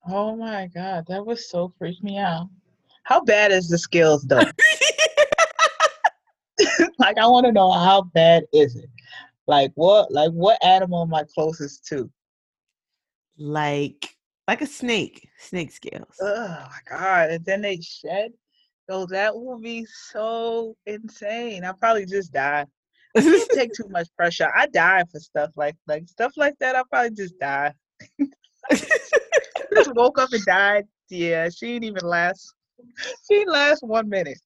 Oh 0.09 0.35
my 0.35 0.67
god, 0.75 1.05
that 1.07 1.25
was 1.25 1.49
so 1.49 1.73
freaked 1.79 2.03
me 2.03 2.19
out. 2.19 2.49
How 3.05 3.23
bad 3.23 3.53
is 3.53 3.69
the 3.69 3.79
skills 3.79 4.25
though? 4.25 4.39
like 6.99 7.19
I 7.19 7.27
want 7.27 7.47
to 7.47 7.53
know 7.53 7.71
how 7.71 8.03
bad 8.03 8.45
is 8.53 8.75
it? 8.75 8.91
Like 9.47 9.71
what? 9.77 10.11
Like 10.11 10.33
what 10.33 10.63
animal 10.65 11.03
am 11.03 11.15
I 11.15 11.23
closest 11.33 11.87
to? 11.87 12.11
like 13.39 14.17
like 14.49 14.61
a 14.61 14.67
snake, 14.67 15.29
snake 15.39 15.71
scales. 15.71 16.17
Oh 16.21 16.49
my 16.49 16.79
god! 16.91 17.31
And 17.31 17.45
then 17.45 17.63
they 17.63 17.79
shed, 17.81 18.33
So 18.91 19.07
that 19.07 19.33
will 19.33 19.61
be 19.61 19.87
so 20.11 20.77
insane. 20.87 21.65
I'll 21.65 21.75
probably 21.75 22.07
just 22.07 22.33
die. 22.33 22.67
I 23.17 23.21
can't 23.21 23.51
take 23.51 23.73
too 23.73 23.89
much 23.89 24.09
pressure. 24.17 24.51
I 24.55 24.67
die 24.67 25.05
for 25.11 25.19
stuff 25.21 25.51
like 25.57 25.77
like 25.87 26.09
stuff 26.09 26.33
like 26.37 26.55
that. 26.61 26.77
I'll 26.77 26.85
probably 26.85 27.17
just 27.17 27.39
die. 27.39 27.73
just 28.71 29.95
woke 29.95 30.19
up 30.19 30.33
and 30.33 30.45
died. 30.45 30.85
Yeah, 31.11 31.49
she 31.49 31.67
didn't 31.75 31.85
even 31.85 32.09
last. 32.09 32.55
She 33.27 33.39
didn't 33.39 33.53
last 33.53 33.83
one 33.83 34.09
minute. 34.09 34.39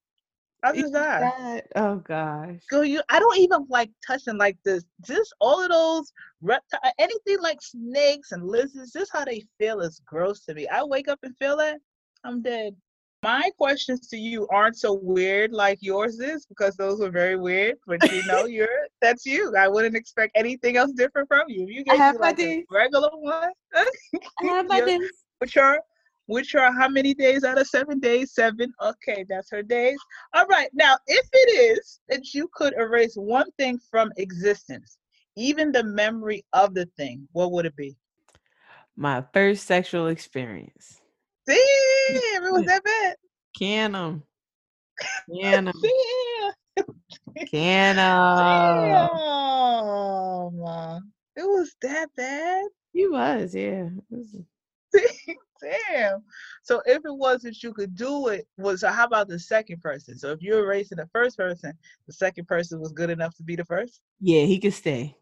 I 0.64 0.72
just 0.72 0.92
died. 0.92 1.64
Oh 1.75 1.96
gosh. 1.96 2.61
Girl, 2.70 2.85
you 2.85 3.03
I 3.09 3.18
don't 3.18 3.38
even 3.38 3.66
like 3.68 3.90
touching 4.07 4.38
like 4.38 4.57
this. 4.64 4.85
Just 5.05 5.35
all 5.40 5.62
of 5.62 5.70
those 5.70 6.12
reptiles, 6.40 6.81
uh, 6.85 6.90
anything 7.01 7.40
like 7.40 7.61
snakes 7.61 8.31
and 8.33 8.46
lizards, 8.46 8.92
just 8.92 9.12
how 9.12 9.25
they 9.25 9.42
feel 9.59 9.81
is 9.81 10.01
gross 10.07 10.44
to 10.44 10.55
me. 10.55 10.68
I 10.68 10.85
wake 10.85 11.09
up 11.09 11.18
and 11.25 11.37
feel 11.37 11.57
that, 11.57 11.79
I'm 12.25 12.42
dead. 12.42 12.77
My 13.23 13.51
questions 13.57 14.09
to 14.09 14.17
you 14.17 14.49
aren't 14.49 14.77
so 14.77 14.95
weird 14.95 15.53
like 15.53 15.79
yours 15.81 16.19
is 16.19 16.45
because 16.45 16.75
those 16.77 16.99
were 16.99 17.11
very 17.11 17.37
weird. 17.37 17.77
But 17.87 18.03
you 18.11 18.25
know, 18.27 18.45
you're 18.57 18.69
that's 19.01 19.25
you. 19.25 19.55
I 19.57 19.69
wouldn't 19.69 19.95
expect 19.97 20.33
anything 20.37 20.77
else 20.77 20.93
different 20.93 21.29
from 21.29 21.43
you. 21.49 21.63
If 21.65 21.71
you 21.71 21.81
I 21.89 21.93
gave 21.93 21.99
have 21.99 22.15
me 22.17 22.21
my 22.21 22.27
like 22.29 22.41
a 22.41 22.65
regular 22.71 23.11
one, 23.13 23.51
I 23.75 23.85
have 24.45 24.67
my 24.69 24.79
you're- 24.79 24.99
days. 24.99 25.11
which 25.39 25.57
are 25.57 25.81
which 26.27 26.55
are 26.55 26.73
how 26.73 26.89
many 26.89 27.15
days 27.15 27.45
out 27.45 27.61
of 27.61 27.67
seven 27.67 28.01
days? 28.01 28.33
Seven. 28.35 28.73
Okay, 28.83 29.25
that's 29.29 29.51
her 29.51 29.63
days. 29.63 29.99
All 30.35 30.47
right. 30.47 30.69
Now, 30.73 30.97
if 31.07 31.27
it 31.33 31.79
is 31.79 32.01
that 32.09 32.33
you 32.35 32.49
could 32.55 32.75
erase 32.75 33.15
one 33.15 33.51
thing 33.59 33.79
from 33.91 34.11
existence, 34.17 34.99
even 35.37 35.71
the 35.73 35.85
memory 35.85 36.45
of 36.55 36.75
the 36.75 36.87
thing, 36.97 37.29
what 37.33 37.53
would 37.53 37.67
it 37.67 37.77
be? 37.77 37.97
My 38.97 39.25
first 39.35 39.67
sexual 39.67 40.07
experience. 40.09 41.02
Damn, 41.46 42.44
it 42.44 42.52
was 42.52 42.64
that 42.66 42.85
bad. 42.85 43.16
Can 43.59 43.94
'em. 43.94 44.22
Can 45.40 45.68
'em. 45.68 45.74
Damn. 45.83 46.87
Can 47.48 47.98
'em. 47.98 48.37
Damn. 50.59 51.12
It 51.37 51.42
was 51.44 51.74
that 51.83 52.09
bad. 52.16 52.64
He 52.92 53.07
was, 53.09 53.55
yeah. 53.55 53.88
Was- 54.11 54.37
Damn. 55.62 56.22
So 56.62 56.83
if 56.87 56.98
it 56.98 57.02
was 57.14 57.42
that 57.42 57.62
you 57.62 57.72
could 57.72 57.94
do 57.94 58.28
it, 58.28 58.46
was 58.59 58.81
so 58.81 58.88
how 58.88 59.07
about 59.07 59.28
the 59.28 59.38
second 59.38 59.81
person? 59.81 60.18
So 60.18 60.33
if 60.33 60.42
you're 60.42 60.64
erasing 60.64 60.98
the 60.98 61.09
first 61.12 61.38
person, 61.38 61.72
the 62.07 62.12
second 62.12 62.46
person 62.48 62.81
was 62.81 62.92
good 62.92 63.11
enough 63.11 63.35
to 63.37 63.42
be 63.44 63.55
the 63.57 63.64
first? 63.64 64.00
Yeah, 64.20 64.42
he 64.42 64.59
could 64.59 64.74
stay. 64.74 65.16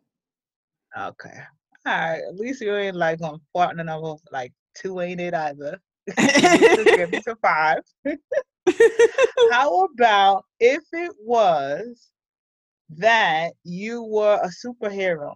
Okay. 0.98 1.38
All 1.86 1.92
right. 1.94 2.22
At 2.26 2.36
least 2.36 2.62
you 2.62 2.74
ain't 2.74 2.96
like 2.96 3.20
on 3.22 3.40
partner 3.54 3.84
number 3.84 4.14
like 4.32 4.52
two 4.74 5.00
ain't 5.00 5.20
it 5.20 5.34
either. 5.34 5.78
Just 6.74 6.94
Give 6.94 7.10
me 7.10 7.20
to 7.26 7.36
five. 7.36 7.80
How 9.50 9.84
about 9.84 10.44
if 10.60 10.82
it 10.92 11.12
was 11.20 12.10
that 12.90 13.52
you 13.64 14.02
were 14.04 14.38
a 14.42 14.48
superhero 14.48 15.34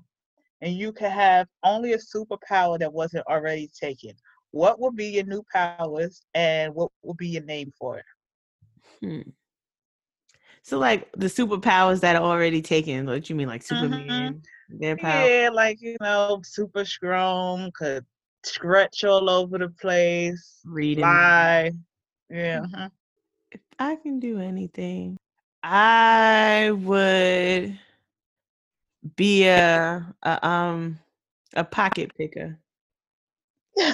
and 0.60 0.74
you 0.74 0.92
could 0.92 1.10
have 1.10 1.48
only 1.64 1.92
a 1.92 1.98
superpower 1.98 2.78
that 2.78 2.92
wasn't 2.92 3.26
already 3.26 3.68
taken? 3.78 4.12
What 4.52 4.80
would 4.80 4.96
be 4.96 5.06
your 5.06 5.24
new 5.24 5.44
powers 5.52 6.22
and 6.34 6.74
what 6.74 6.90
would 7.02 7.16
be 7.16 7.28
your 7.28 7.42
name 7.44 7.72
for 7.78 7.98
it? 7.98 8.04
Hmm. 9.00 9.30
So 10.62 10.78
like 10.78 11.10
the 11.12 11.26
superpowers 11.26 12.00
that 12.00 12.16
are 12.16 12.22
already 12.22 12.62
taken, 12.62 13.06
what 13.06 13.28
you 13.28 13.36
mean 13.36 13.48
like 13.48 13.62
Mhm. 13.62 13.68
Superman? 13.68 14.42
Their 14.68 14.96
power. 14.96 15.26
Yeah, 15.28 15.50
like 15.52 15.80
you 15.80 15.96
know, 16.00 16.40
super 16.44 16.84
strong, 16.84 17.70
could 17.74 18.04
stretch 18.46 19.04
all 19.04 19.28
over 19.30 19.58
the 19.58 19.68
place, 19.68 20.60
Reading. 20.64 21.02
fly. 21.02 21.72
Yeah. 22.30 22.60
mhm. 22.60 22.90
If 23.52 23.60
I 23.78 23.96
can 23.96 24.18
do 24.20 24.40
anything, 24.40 25.16
I 25.62 26.70
would 26.72 27.78
be 29.16 29.46
a, 29.46 30.06
a 30.22 30.46
um 30.46 30.98
a 31.54 31.64
pocket 31.64 32.10
picker. 32.16 32.58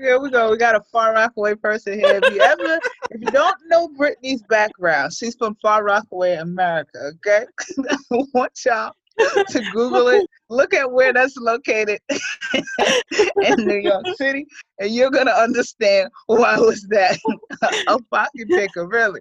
Here 0.00 0.20
we 0.20 0.30
go. 0.30 0.50
We 0.52 0.56
got 0.58 0.76
a 0.76 0.80
Far 0.92 1.12
Rockaway 1.12 1.56
person 1.56 1.98
here. 1.98 2.20
If 2.22 2.32
you 2.32 2.40
ever, 2.40 2.78
if 3.10 3.20
you 3.20 3.30
don't 3.32 3.56
know 3.66 3.88
Brittany's 3.88 4.42
background, 4.42 5.12
she's 5.12 5.34
from 5.34 5.56
Far 5.60 5.82
Rockaway, 5.82 6.34
America. 6.36 7.10
Okay, 7.16 7.46
I 7.90 8.24
want 8.32 8.52
y'all 8.64 8.92
to 9.48 9.60
Google 9.72 10.08
it. 10.08 10.26
Look 10.48 10.74
at 10.74 10.90
where 10.90 11.12
that's 11.12 11.36
located 11.36 12.00
in 12.10 13.66
New 13.66 13.78
York 13.78 14.06
City, 14.16 14.46
and 14.78 14.90
you're 14.94 15.10
gonna 15.10 15.32
understand 15.32 16.10
why 16.26 16.58
was 16.58 16.86
that 16.90 17.18
a 17.88 17.98
pocket 18.10 18.48
picker, 18.48 18.86
really. 18.86 19.20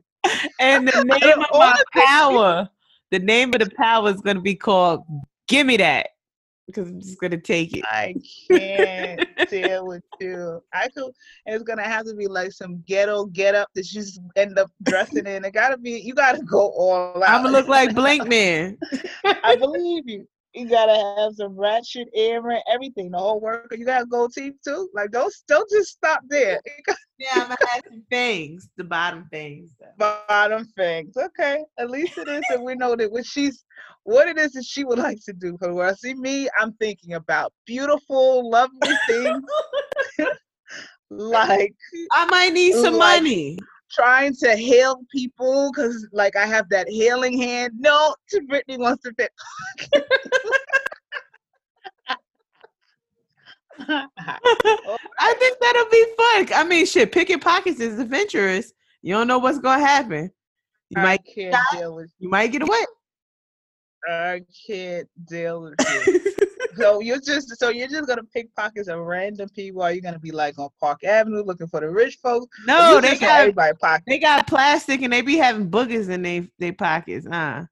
and 0.60 0.88
the 0.88 1.03
name 1.03 1.39
of 1.39 1.47
my 1.53 1.75
power, 1.93 2.69
the 3.12 3.19
name 3.19 3.53
of 3.53 3.60
the 3.62 3.71
power 3.77 4.10
is 4.10 4.21
gonna 4.21 4.41
be 4.41 4.55
called 4.55 5.03
"Gimme 5.47 5.77
That" 5.77 6.07
because 6.67 6.89
I'm 6.89 7.01
just 7.01 7.19
gonna 7.19 7.38
take 7.38 7.73
it. 7.73 7.84
I 7.86 8.15
can't 8.47 9.23
deal 9.49 9.88
with 9.88 10.03
you. 10.19 10.62
I 10.73 10.89
could. 10.89 11.12
It's 11.45 11.63
gonna 11.63 11.84
have 11.84 12.06
to 12.06 12.13
be 12.13 12.27
like 12.27 12.51
some 12.51 12.84
ghetto 12.86 13.25
get 13.25 13.56
up 13.56 13.69
that 13.73 13.91
you 13.91 14.01
just 14.01 14.19
end 14.36 14.60
up 14.60 14.69
dressing 14.84 15.25
in. 15.25 15.45
It 15.45 15.53
gotta 15.53 15.77
be. 15.77 15.99
You 15.99 16.13
gotta 16.13 16.43
go 16.43 16.69
all 16.69 17.23
out. 17.23 17.30
I'm 17.30 17.43
gonna 17.43 17.58
look 17.58 17.67
like 17.67 17.95
Blink 17.95 18.27
Man. 18.27 18.77
I 19.43 19.56
believe 19.56 20.08
you. 20.08 20.27
You 20.58 20.67
gotta 20.67 21.22
have 21.22 21.36
some 21.36 21.56
ratchet 21.56 22.08
earring, 22.15 22.62
everything. 22.72 23.12
The 23.12 23.17
whole 23.20 23.39
work. 23.39 23.67
You 23.78 23.86
gotta 23.86 24.06
go 24.08 24.28
teeth 24.28 24.56
too. 24.63 24.89
Like 24.93 25.12
don't 25.12 25.34
don't 25.48 25.70
just 25.70 25.91
stop 25.91 26.22
there. 26.30 26.60
Yeah, 27.20 27.30
I'm 27.34 27.41
gonna 27.48 27.58
have 27.72 27.82
some 27.89 28.04
fangs, 28.12 28.70
the 28.78 28.84
bottom 28.84 29.28
fangs. 29.32 29.72
though. 29.80 29.88
bottom 30.28 30.65
things. 30.78 31.17
Okay, 31.17 31.63
at 31.80 31.89
least 31.89 32.15
it 32.20 32.28
is 32.28 32.43
that 32.50 32.62
we 32.62 32.76
know 32.76 32.96
that 32.96 33.12
what 33.12 33.26
she's 33.26 33.65
what 34.04 34.28
it 34.28 34.38
is 34.38 34.52
that 34.52 34.63
she 34.65 34.84
would 34.84 35.00
like 35.00 35.17
to 35.26 35.34
do 35.34 35.58
for 35.58 35.67
the 35.67 35.74
world. 35.74 35.98
See 35.98 36.13
me, 36.13 36.48
I'm 36.60 36.74
thinking 36.74 37.13
about 37.15 37.54
beautiful, 37.65 38.48
lovely 38.52 38.93
things 39.08 39.43
like 41.10 41.74
I 42.13 42.26
might 42.26 42.54
need 42.54 42.74
some 42.74 42.93
Like- 42.96 43.24
money. 43.24 43.58
Trying 43.91 44.36
to 44.36 44.56
heal 44.56 45.02
people 45.12 45.71
because 45.71 46.08
like 46.12 46.36
I 46.36 46.45
have 46.45 46.69
that 46.69 46.88
healing 46.88 47.38
hand. 47.38 47.73
No, 47.78 48.15
Brittany 48.47 48.78
wants 48.78 49.04
to 49.04 49.13
fit. 49.13 49.32
I 53.80 55.34
think 55.39 55.58
that'll 55.62 55.89
be 55.89 56.06
fun. 56.17 56.47
I 56.56 56.63
mean, 56.67 56.86
shit, 56.86 57.12
picking 57.12 57.39
pockets 57.39 57.80
is 57.80 58.00
adventurous. 58.00 58.73
You 59.02 59.13
don't 59.13 59.28
know 59.28 59.38
what's 59.38 59.60
gonna 59.60 59.86
happen. 59.86 60.32
You 60.89 61.00
I 61.00 61.04
might 61.04 61.21
can't 61.34 61.54
die. 61.54 61.78
deal 61.80 61.95
with 61.95 62.12
you. 62.17 62.26
you 62.26 62.30
might 62.30 62.52
get 62.52 62.62
away. 62.63 62.86
I 64.10 64.41
can't 64.67 65.08
deal 65.28 65.62
with 65.62 65.76
you. 66.08 66.34
so 66.77 66.99
you're 67.01 67.19
just 67.19 67.57
so 67.59 67.69
you're 67.69 67.87
just 67.87 68.07
gonna 68.07 68.23
pick 68.23 68.53
pockets 68.55 68.87
of 68.87 68.99
random 68.99 69.49
people. 69.49 69.81
Are 69.81 69.91
you 69.91 70.01
gonna 70.01 70.19
be 70.19 70.31
like 70.31 70.57
on 70.59 70.69
Park 70.79 71.03
Avenue 71.03 71.43
looking 71.43 71.67
for 71.67 71.79
the 71.81 71.89
rich 71.89 72.17
folks? 72.21 72.55
No, 72.65 72.99
they 73.01 73.17
got 73.17 73.41
everybody 73.41 73.73
pocket. 73.81 74.03
they 74.07 74.19
got 74.19 74.47
plastic 74.47 75.01
and 75.01 75.11
they 75.11 75.21
be 75.21 75.37
having 75.37 75.69
boogers 75.69 76.09
in 76.09 76.21
they 76.21 76.47
they 76.59 76.71
pockets. 76.71 77.27
Uh, 77.27 77.65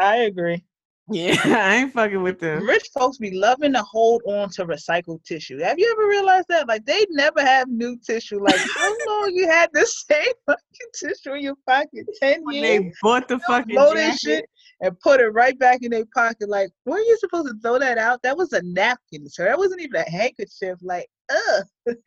I 0.00 0.16
agree. 0.18 0.62
yeah, 1.08 1.36
I 1.44 1.76
ain't 1.76 1.92
fucking 1.92 2.20
with 2.22 2.40
them. 2.40 2.66
Rich 2.66 2.88
folks 2.92 3.18
be 3.18 3.30
loving 3.38 3.72
to 3.74 3.82
hold 3.82 4.22
on 4.26 4.50
to 4.50 4.66
recycled 4.66 5.22
tissue. 5.24 5.58
Have 5.60 5.78
you 5.78 5.88
ever 5.92 6.08
realized 6.08 6.46
that? 6.48 6.66
Like 6.66 6.84
they 6.84 7.04
never 7.10 7.40
have 7.42 7.68
new 7.68 7.96
tissue. 8.04 8.40
Like 8.42 8.56
how 8.76 8.92
long 9.08 9.30
you 9.34 9.48
had 9.48 9.70
the 9.72 9.86
same 10.10 10.32
fucking 10.46 10.90
tissue 10.94 11.34
in 11.34 11.42
your 11.42 11.54
pocket? 11.66 12.06
Ten 12.20 12.42
When 12.42 12.56
years. 12.56 12.84
they 12.84 12.92
bought 13.02 13.28
the 13.28 13.38
fucking 13.40 13.76
jacket. 13.76 14.18
shit 14.18 14.44
and 14.80 14.98
put 15.00 15.20
it 15.20 15.28
right 15.28 15.58
back 15.58 15.82
in 15.82 15.90
their 15.90 16.04
pocket. 16.06 16.48
Like, 16.48 16.70
weren't 16.84 17.06
you 17.06 17.16
supposed 17.18 17.48
to 17.48 17.54
throw 17.60 17.78
that 17.78 17.98
out? 17.98 18.22
That 18.22 18.36
was 18.36 18.52
a 18.52 18.62
napkin, 18.62 19.28
sir. 19.28 19.44
That 19.44 19.58
wasn't 19.58 19.80
even 19.80 20.00
a 20.00 20.10
handkerchief. 20.10 20.78
Like, 20.82 21.08
ugh. 21.30 21.64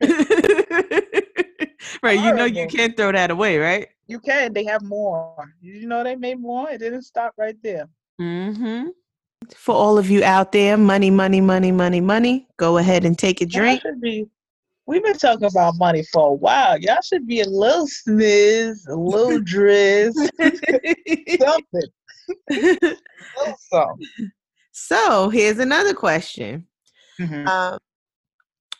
right, 2.02 2.20
you 2.20 2.34
know 2.34 2.44
you 2.44 2.66
can't 2.66 2.96
throw 2.96 3.12
that 3.12 3.30
away, 3.30 3.58
right? 3.58 3.88
You 4.06 4.20
can. 4.20 4.52
They 4.52 4.64
have 4.64 4.82
more. 4.82 5.54
You 5.60 5.86
know 5.86 6.04
they 6.04 6.16
made 6.16 6.40
more. 6.40 6.70
It 6.70 6.78
didn't 6.78 7.02
stop 7.02 7.34
right 7.36 7.56
there. 7.62 7.88
Mm-hmm. 8.20 8.88
For 9.54 9.74
all 9.74 9.98
of 9.98 10.10
you 10.10 10.22
out 10.22 10.52
there, 10.52 10.76
money, 10.76 11.10
money, 11.10 11.40
money, 11.40 11.72
money, 11.72 12.00
money. 12.00 12.46
Go 12.56 12.78
ahead 12.78 13.04
and 13.04 13.18
take 13.18 13.40
a 13.40 13.46
drink. 13.46 13.82
be. 14.00 14.26
We've 14.86 15.04
been 15.04 15.16
talking 15.18 15.46
about 15.46 15.76
money 15.76 16.02
for 16.12 16.30
a 16.30 16.32
while. 16.32 16.76
Y'all 16.78 17.00
should 17.02 17.26
be 17.26 17.40
a 17.40 17.48
little 17.48 17.86
sniz, 17.86 18.88
a 18.88 18.94
little 18.94 19.38
drizz, 19.38 20.14
something. 21.40 21.82
Something. 23.70 24.30
so 24.72 25.28
here's 25.28 25.58
another 25.58 25.94
question. 25.94 26.66
Mhm. 27.18 27.46
Um, 27.46 27.78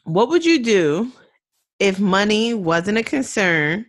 what 0.05 0.29
would 0.29 0.45
you 0.45 0.63
do 0.63 1.13
if 1.79 2.01
money 2.01 2.55
wasn't 2.55 2.99
a 2.99 3.03
concern 3.03 3.87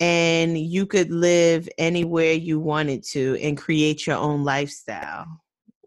and 0.00 0.56
you 0.56 0.86
could 0.86 1.10
live 1.10 1.68
anywhere 1.78 2.32
you 2.32 2.60
wanted 2.60 3.02
to 3.02 3.36
and 3.42 3.56
create 3.56 4.06
your 4.06 4.16
own 4.16 4.44
lifestyle? 4.44 5.26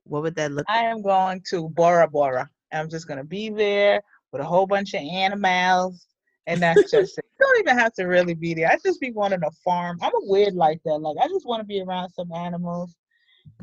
What 0.04 0.24
would 0.24 0.36
that 0.36 0.52
look 0.52 0.68
like? 0.68 0.78
I 0.78 0.84
am 0.86 1.02
going 1.02 1.42
to 1.50 1.70
Bora 1.70 2.08
Bora. 2.08 2.50
I'm 2.74 2.90
just 2.90 3.08
gonna 3.08 3.24
be 3.24 3.50
there 3.50 4.02
with 4.32 4.42
a 4.42 4.46
whole 4.46 4.66
bunch 4.68 4.94
of 4.94 5.02
animals, 5.02 6.06
and 6.48 6.62
that's 6.62 6.90
just 6.92 7.18
it. 7.18 7.26
You 7.40 7.46
Don't 7.46 7.60
even 7.60 7.78
have 7.80 7.94
to 7.94 8.06
really 8.06 8.34
be 8.34 8.54
there. 8.54 8.70
I 8.70 8.78
just 8.84 9.00
be 9.00 9.12
wanting 9.12 9.42
to 9.42 9.52
farm. 9.64 9.98
I'm 10.02 10.14
a 10.14 10.20
weird 10.26 10.54
like 10.56 10.82
that. 10.86 10.98
Like 10.98 11.18
I 11.22 11.28
just 11.28 11.46
want 11.48 11.62
to 11.62 11.66
be 11.66 11.82
around 11.82 12.10
some 12.12 12.32
animals, 12.32 12.96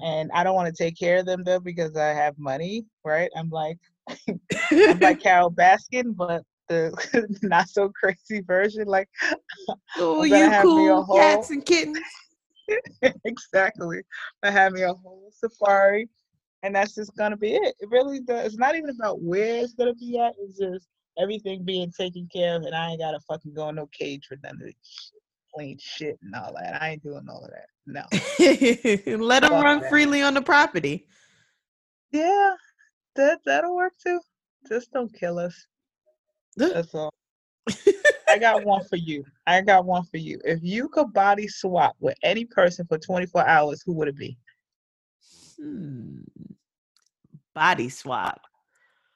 and 0.03 0.31
I 0.33 0.45
don't 0.45 0.55
want 0.55 0.75
to 0.75 0.83
take 0.85 0.99
care 0.99 1.19
of 1.19 1.27
them 1.27 1.43
though 1.45 1.61
because 1.61 1.97
I 1.97 2.09
have 2.09 2.39
money, 2.39 2.85
right? 3.05 3.31
I'm 3.37 3.51
like, 3.51 3.79
I'm 4.73 4.99
like 5.01 5.21
Carole 5.21 5.51
Baskin, 5.51 6.15
but 6.17 6.43
the 6.69 6.93
not 7.43 7.69
so 7.69 7.91
crazy 7.91 8.41
version. 8.43 8.87
Like, 8.87 9.09
Oh, 9.99 10.23
you 10.23 10.35
a 10.45 10.63
cool 10.63 11.03
whole- 11.05 11.17
cats 11.17 11.51
and 11.51 11.65
kittens. 11.65 11.99
exactly. 13.25 14.01
I 14.43 14.51
have 14.51 14.73
me 14.73 14.83
a 14.83 14.93
whole 14.93 15.31
safari, 15.33 16.09
and 16.63 16.75
that's 16.75 16.95
just 16.95 17.17
gonna 17.17 17.37
be 17.37 17.55
it. 17.55 17.75
It 17.81 17.89
really 17.91 18.21
does. 18.21 18.47
It's 18.47 18.57
not 18.59 18.77
even 18.77 18.91
about 18.91 19.23
where 19.23 19.63
it's 19.65 19.75
gonna 19.75 19.95
be 19.95 20.19
at. 20.19 20.35
It's 20.41 20.59
just 20.59 20.87
everything 21.19 21.65
being 21.65 21.91
taken 21.91 22.29
care 22.33 22.57
of, 22.57 22.63
and 22.63 22.75
I 22.75 22.91
ain't 22.91 23.01
gotta 23.01 23.21
fucking 23.21 23.55
go 23.55 23.69
in 23.69 23.77
no 23.77 23.87
cage 23.87 24.27
for 24.27 24.37
none 24.43 24.55
of 24.55 24.61
this 24.61 24.75
shit, 24.83 25.23
clean 25.55 25.79
shit 25.81 26.19
and 26.23 26.35
all 26.35 26.55
that. 26.55 26.81
I 26.83 26.91
ain't 26.91 27.03
doing 27.03 27.27
all 27.29 27.45
of 27.45 27.51
that. 27.51 27.67
No. 27.87 28.05
Let 29.25 29.43
them 29.43 29.53
run 29.53 29.81
that. 29.81 29.91
freely 29.91 30.23
on 30.23 30.35
the 30.35 30.43
property. 30.43 31.09
Yeah, 32.13 32.55
that 33.17 33.41
that'll 33.45 33.77
work 33.77 33.95
too. 34.03 34.21
Just 34.69 34.93
don't 34.93 35.13
kill 35.13 35.39
us. 35.39 35.67
That's 36.57 36.95
all. 36.95 37.13
I 38.29 38.39
got 38.39 38.65
one 38.65 38.85
for 38.85 38.97
you. 38.97 39.25
I 39.47 39.61
got 39.63 39.85
one 39.85 40.05
for 40.05 40.19
you. 40.19 40.41
If 40.45 40.61
you 40.63 40.89
could 40.89 41.13
body 41.13 41.49
swap 41.49 41.97
with 42.01 42.17
any 42.23 42.45
person 42.45 42.87
for 42.87 42.99
24 42.99 43.47
hours, 43.47 43.83
who 43.85 43.93
would 43.95 44.09
it 44.09 44.17
be? 44.17 44.37
Hmm. 45.61 46.21
Body 47.55 47.89
swap. 47.89 48.41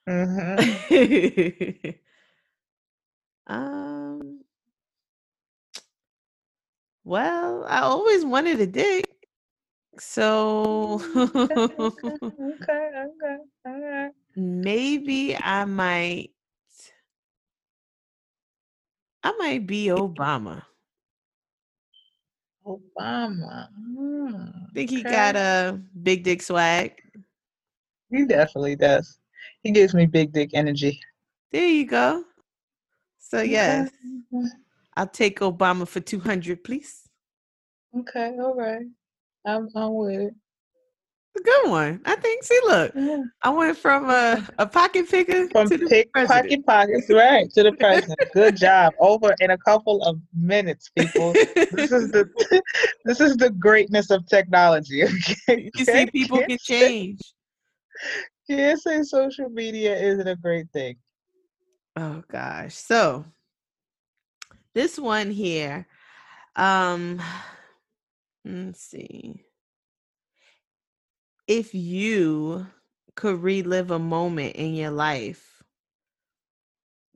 Mm-hmm. 0.09 1.91
um. 3.53 4.41
Well, 7.05 7.65
I 7.69 7.81
always 7.81 8.25
wanted 8.25 8.61
a 8.61 8.67
dick, 8.67 9.07
so 9.99 11.01
okay, 11.17 11.33
okay, 12.39 13.37
all 13.67 13.81
right. 13.81 14.11
maybe 14.37 15.37
I 15.37 15.65
might. 15.65 16.31
I 19.25 19.33
might 19.39 19.67
be 19.67 19.87
Obama. 19.87 20.63
Obama. 22.67 23.69
Mm, 23.79 24.73
Think 24.75 24.91
he 24.91 25.03
got 25.03 25.37
a 25.37 25.81
big 26.03 26.23
dick 26.25 26.43
swag. 26.43 27.01
He 28.11 28.25
definitely 28.27 28.77
does. 28.77 29.19
He 29.63 29.71
gives 29.71 29.95
me 29.95 30.07
big 30.07 30.33
dick 30.33 30.51
energy. 30.55 31.01
There 31.53 31.67
you 31.67 31.87
go. 31.87 32.25
So 33.19 33.39
Okay, 33.39 33.51
yes, 33.51 33.91
I'll 34.97 35.07
take 35.07 35.41
Obama 35.41 35.87
for 35.89 36.01
two 36.01 36.21
hundred, 36.21 36.65
please. 36.65 37.09
Okay, 37.97 38.37
all 38.41 38.55
right. 38.55 38.87
I'm 39.47 39.69
I'm 39.75 39.95
with 39.95 40.21
it. 40.21 40.35
A 41.35 41.41
good 41.43 41.71
one. 41.71 42.01
I 42.05 42.15
think. 42.17 42.45
See, 42.45 42.61
look, 42.67 42.93
Yeah. 42.95 43.23
I 43.41 43.49
went 43.49 43.79
from 43.79 44.11
a, 44.11 44.47
a 44.59 44.67
pocket 44.67 45.09
picker 45.11 45.49
From 45.49 45.67
to 45.69 45.79
the 45.79 45.87
pick 45.87 46.13
president. 46.13 46.43
pocket 46.45 46.67
pockets, 46.67 47.09
right, 47.11 47.51
to 47.55 47.63
the 47.63 47.73
president. 47.73 48.19
Good 48.35 48.57
job. 48.59 48.93
Over 49.01 49.35
in 49.41 49.51
a 49.51 49.57
couple 49.59 50.03
of 50.03 50.19
minutes, 50.35 50.91
people. 50.95 51.33
This 51.33 51.91
is 51.91 52.11
the 52.11 52.29
this 53.07 53.21
is 53.21 53.37
the 53.39 53.49
greatness 53.51 54.11
of 54.11 54.27
technology. 54.27 55.05
Okay? 55.05 55.71
you 55.75 55.85
see, 55.87 56.07
people 56.11 56.39
can 56.47 56.59
change. 56.63 57.21
Can't 58.49 58.81
say 58.81 59.03
social 59.03 59.49
media 59.49 59.97
isn't 59.97 60.27
a 60.27 60.37
great 60.37 60.71
thing. 60.73 60.97
Oh 61.97 62.23
gosh. 62.29 62.75
So 62.75 63.25
this 64.75 64.99
one 64.99 65.31
here, 65.31 65.87
um, 66.57 67.21
let's 68.45 68.81
see. 68.81 69.45
If 71.47 71.75
you 71.75 72.67
could 73.15 73.43
relive 73.43 73.91
a 73.91 73.99
moment 73.99 74.57
in 74.57 74.75
your 74.75 74.91
life, 74.91 75.63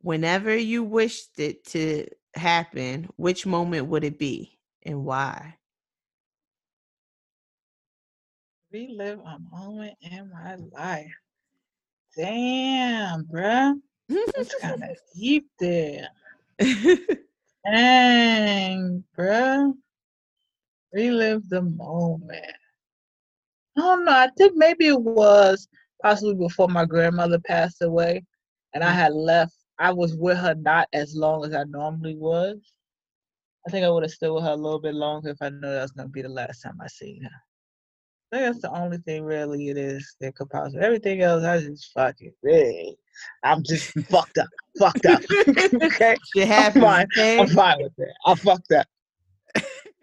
whenever 0.02 0.54
you 0.54 0.84
wished 0.84 1.38
it 1.38 1.64
to 1.66 2.06
happen, 2.34 3.08
which 3.16 3.46
moment 3.46 3.86
would 3.86 4.04
it 4.04 4.18
be 4.18 4.58
and 4.82 5.04
why? 5.04 5.56
Relive 8.72 9.20
a 9.20 9.38
moment 9.50 9.94
in 10.00 10.30
my 10.30 10.56
life. 10.56 11.14
Damn, 12.16 13.24
bruh. 13.24 13.74
It's 14.08 14.54
kind 14.60 14.82
of 14.82 14.96
deep 15.14 15.48
there. 15.60 16.08
Dang, 17.64 19.04
bruh. 19.16 19.72
Relive 20.92 21.48
the 21.48 21.62
moment. 21.62 22.56
I 23.76 23.80
don't 23.80 24.04
know. 24.04 24.12
I 24.12 24.30
think 24.36 24.54
maybe 24.56 24.86
it 24.86 25.00
was 25.00 25.68
possibly 26.02 26.34
before 26.34 26.68
my 26.68 26.84
grandmother 26.84 27.38
passed 27.38 27.82
away, 27.82 28.24
and 28.74 28.82
I 28.82 28.90
mm. 28.90 28.94
had 28.94 29.12
left. 29.12 29.54
I 29.78 29.92
was 29.92 30.16
with 30.16 30.38
her 30.38 30.54
not 30.54 30.88
as 30.92 31.14
long 31.14 31.44
as 31.44 31.54
I 31.54 31.64
normally 31.64 32.16
was. 32.16 32.56
I 33.66 33.70
think 33.70 33.84
I 33.84 33.90
would 33.90 34.04
have 34.04 34.12
stayed 34.12 34.30
with 34.30 34.44
her 34.44 34.52
a 34.52 34.56
little 34.56 34.80
bit 34.80 34.94
longer 34.94 35.30
if 35.30 35.42
I 35.42 35.50
knew 35.50 35.60
that 35.60 35.82
was 35.82 35.92
gonna 35.92 36.08
be 36.08 36.22
the 36.22 36.28
last 36.28 36.62
time 36.62 36.78
I 36.80 36.86
seen 36.86 37.22
her. 37.22 37.45
That's 38.32 38.60
the 38.60 38.70
only 38.70 38.98
thing 38.98 39.24
really 39.24 39.68
it 39.68 39.76
is 39.76 40.16
that 40.20 40.34
could 40.34 40.50
possibly. 40.50 40.84
Everything 40.84 41.22
else, 41.22 41.44
I 41.44 41.60
just 41.60 41.92
fucking. 41.92 42.32
I'm 43.42 43.62
just 43.62 43.92
fucked 44.08 44.38
up. 44.38 44.48
Fucked 44.78 45.06
up. 45.06 45.22
okay. 45.82 46.16
Shit 46.34 46.48
happens. 46.48 46.84
fine. 46.84 47.06
okay? 47.16 47.38
I'm 47.38 47.48
fine 47.48 47.82
with 47.82 47.94
that. 47.96 48.14
I 48.26 48.34
fucked 48.34 48.72
up. 48.72 48.86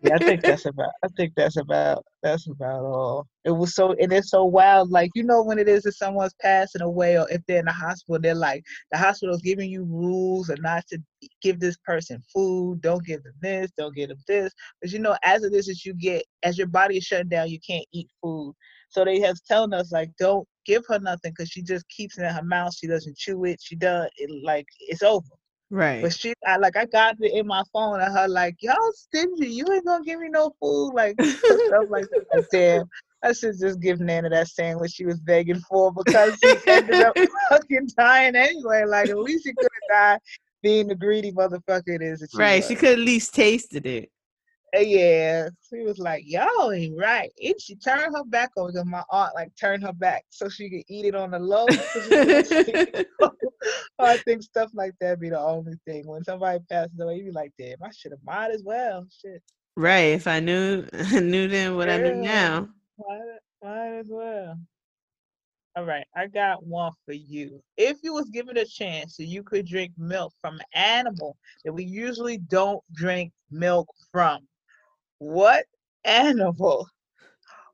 Yeah, 0.03 0.15
I 0.15 0.17
think 0.17 0.41
that's 0.41 0.65
about. 0.65 0.91
I 1.01 1.07
think 1.15 1.33
that's 1.35 1.55
about. 1.55 2.03
That's 2.21 2.47
about 2.49 2.83
all. 2.83 3.25
It 3.45 3.51
was 3.51 3.73
so, 3.73 3.93
and 3.93 4.11
it's 4.11 4.31
so 4.31 4.43
wild. 4.43 4.91
Like 4.91 5.09
you 5.15 5.23
know, 5.23 5.41
when 5.43 5.57
it 5.59 5.69
is 5.69 5.83
that 5.83 5.93
someone's 5.93 6.33
passing 6.41 6.81
away, 6.81 7.17
or 7.17 7.25
if 7.29 7.41
they're 7.47 7.59
in 7.59 7.65
the 7.65 7.71
hospital, 7.71 8.19
they're 8.19 8.35
like 8.35 8.63
the 8.91 8.97
hospital's 8.97 9.41
giving 9.41 9.69
you 9.69 9.85
rules 9.85 10.49
and 10.49 10.61
not 10.61 10.85
to 10.87 10.99
give 11.41 11.61
this 11.61 11.77
person 11.85 12.21
food. 12.33 12.81
Don't 12.81 13.05
give 13.05 13.23
them 13.23 13.33
this. 13.41 13.71
Don't 13.77 13.95
give 13.95 14.09
them 14.09 14.17
this. 14.27 14.51
But 14.81 14.91
you 14.91 14.99
know, 14.99 15.15
as 15.23 15.43
it 15.43 15.53
is 15.53 15.67
that 15.67 15.85
you 15.85 15.93
get, 15.93 16.23
as 16.43 16.57
your 16.57 16.67
body 16.67 16.97
is 16.97 17.05
shutting 17.05 17.29
down, 17.29 17.49
you 17.49 17.59
can't 17.65 17.85
eat 17.93 18.09
food. 18.21 18.53
So 18.89 19.05
they 19.05 19.21
have 19.21 19.37
telling 19.47 19.73
us 19.73 19.93
like, 19.93 20.11
don't 20.19 20.45
give 20.65 20.83
her 20.89 20.99
nothing 20.99 21.31
because 21.31 21.49
she 21.49 21.61
just 21.61 21.87
keeps 21.87 22.17
it 22.17 22.23
in 22.23 22.33
her 22.33 22.43
mouth. 22.43 22.75
She 22.75 22.87
doesn't 22.87 23.17
chew 23.17 23.45
it. 23.45 23.59
She 23.61 23.77
does 23.77 24.09
it 24.17 24.29
like 24.43 24.65
it's 24.81 25.01
over. 25.01 25.25
Right. 25.70 26.01
But 26.01 26.14
she, 26.14 26.34
I 26.45 26.57
like, 26.57 26.78
I 26.78 26.86
got 26.86 27.16
it 27.20 27.34
in 27.34 27.47
my 27.47 27.64
phone, 27.72 27.99
and 28.01 28.14
her 28.14 28.28
like, 28.28 28.55
y'all 28.61 28.76
stingy. 28.93 29.47
You 29.47 29.66
ain't 29.74 29.86
gonna 29.86 30.03
give 30.03 30.20
me 30.20 30.30
no 30.30 30.53
food, 30.61 30.93
like 30.93 31.18
stuff 31.24 31.88
like 31.89 32.05
that. 32.09 32.24
Like, 32.34 32.43
damn, 32.51 32.86
I 33.24 33.34
should 33.34 33.59
just 33.59 33.80
give 33.80 33.99
Nana 33.99 34.30
that 34.30 34.47
sandwich 34.49 34.91
she 34.91 35.05
was 35.05 35.20
begging 35.20 35.61
for 35.61 35.91
because 35.91 36.39
she 36.39 36.55
ended 36.68 36.99
up 36.99 37.16
fucking 37.49 37.89
dying 37.97 38.36
anyway. 38.36 38.86
Like, 38.86 39.09
at 39.09 39.18
least 39.18 39.45
she 39.45 39.53
could 39.53 39.70
have 39.89 39.97
died 40.14 40.20
being 40.61 40.88
the 40.88 40.95
greedy 40.95 41.32
motherfucker 41.32 41.84
it 41.88 42.01
is. 42.01 42.20
That 42.20 42.32
she 42.32 42.38
Right. 42.38 42.57
was. 42.57 42.68
She 42.68 42.76
could 42.76 42.93
at 42.93 42.99
least 42.99 43.34
tasted 43.34 43.86
it. 43.86 44.09
Yeah, 44.74 45.49
she 45.69 45.82
was 45.84 45.99
like, 45.99 46.24
"Y'all 46.26 46.71
ain't 46.71 46.97
right." 46.97 47.32
And 47.43 47.59
she 47.61 47.76
turned 47.76 48.15
her 48.15 48.24
back 48.26 48.49
over 48.57 48.71
because 48.71 48.86
my 48.88 49.03
aunt 49.11 49.36
like 49.36 49.51
turned 49.55 49.84
her 49.84 49.93
back 49.93 50.26
so 50.30 50.49
she 50.49 50.69
could 50.69 50.84
eat 50.88 51.05
it 51.05 51.15
on 51.15 51.32
the 51.32 51.39
low. 51.39 51.67
so 51.67 52.01
she 52.01 52.24
could 52.24 52.45
see. 52.45 52.80
I 53.99 54.17
think 54.26 54.41
stuff 54.43 54.71
like 54.74 54.93
that 54.99 55.19
be 55.19 55.30
the 55.30 55.39
only 55.39 55.76
thing. 55.86 56.07
When 56.07 56.24
somebody 56.24 56.59
passes 56.69 56.99
away, 56.99 57.17
you 57.17 57.26
be 57.26 57.32
like, 57.32 57.51
"Damn, 57.57 57.84
I 57.84 57.91
should 57.91 58.11
have 58.11 58.24
might 58.24 58.51
as 58.51 58.63
well." 58.63 59.05
Shit, 59.21 59.41
right. 59.76 60.13
If 60.13 60.28
I 60.28 60.39
knew 60.39 60.86
knew 61.13 61.47
then 61.47 61.76
what 61.76 61.89
I 61.89 61.97
knew 61.97 62.24
Yeah. 62.24 62.24
now. 62.24 62.69
might, 62.97 63.39
might 63.63 63.97
as 63.99 64.07
well. 64.09 64.57
All 65.76 65.86
right, 65.86 66.05
I 66.15 66.28
got 66.28 66.63
one 66.65 66.91
for 67.05 67.13
you. 67.13 67.59
If 67.78 67.97
you 68.03 68.13
was 68.13 68.30
given 68.30 68.57
a 68.57 68.65
chance 68.65 69.17
so 69.17 69.24
you 69.24 69.41
could 69.43 69.65
drink 69.65 69.91
milk 69.97 70.32
from 70.39 70.55
an 70.59 70.65
animal 70.74 71.36
that 71.65 71.74
we 71.74 71.84
usually 71.84 72.38
don't 72.38 72.84
drink 72.93 73.32
milk 73.49 73.88
from, 74.11 74.47
what 75.24 75.65
animal 76.03 76.88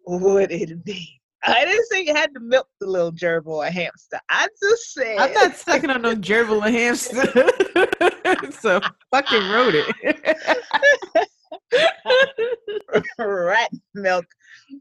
would 0.06 0.52
it 0.52 0.84
be? 0.86 1.20
I 1.44 1.66
didn't 1.66 1.86
say 1.88 2.04
you 2.04 2.14
had 2.14 2.34
to 2.34 2.40
milk 2.42 2.68
the 2.80 2.86
little 2.88 3.12
gerbil 3.12 3.48
or 3.48 3.66
hamster. 3.66 4.20
I 4.30 4.48
just 4.62 4.94
said 4.94 5.18
I'm 5.18 5.34
not 5.34 5.56
sucking 5.56 5.90
on 5.90 6.02
no 6.02 6.16
gerbil 6.16 6.66
or 6.66 6.70
hamster. 6.70 8.52
so 8.60 8.82
fucking 9.12 9.50
wrote 9.50 9.74
it. 9.76 11.28
rat 13.18 13.72
milk. 13.96 14.26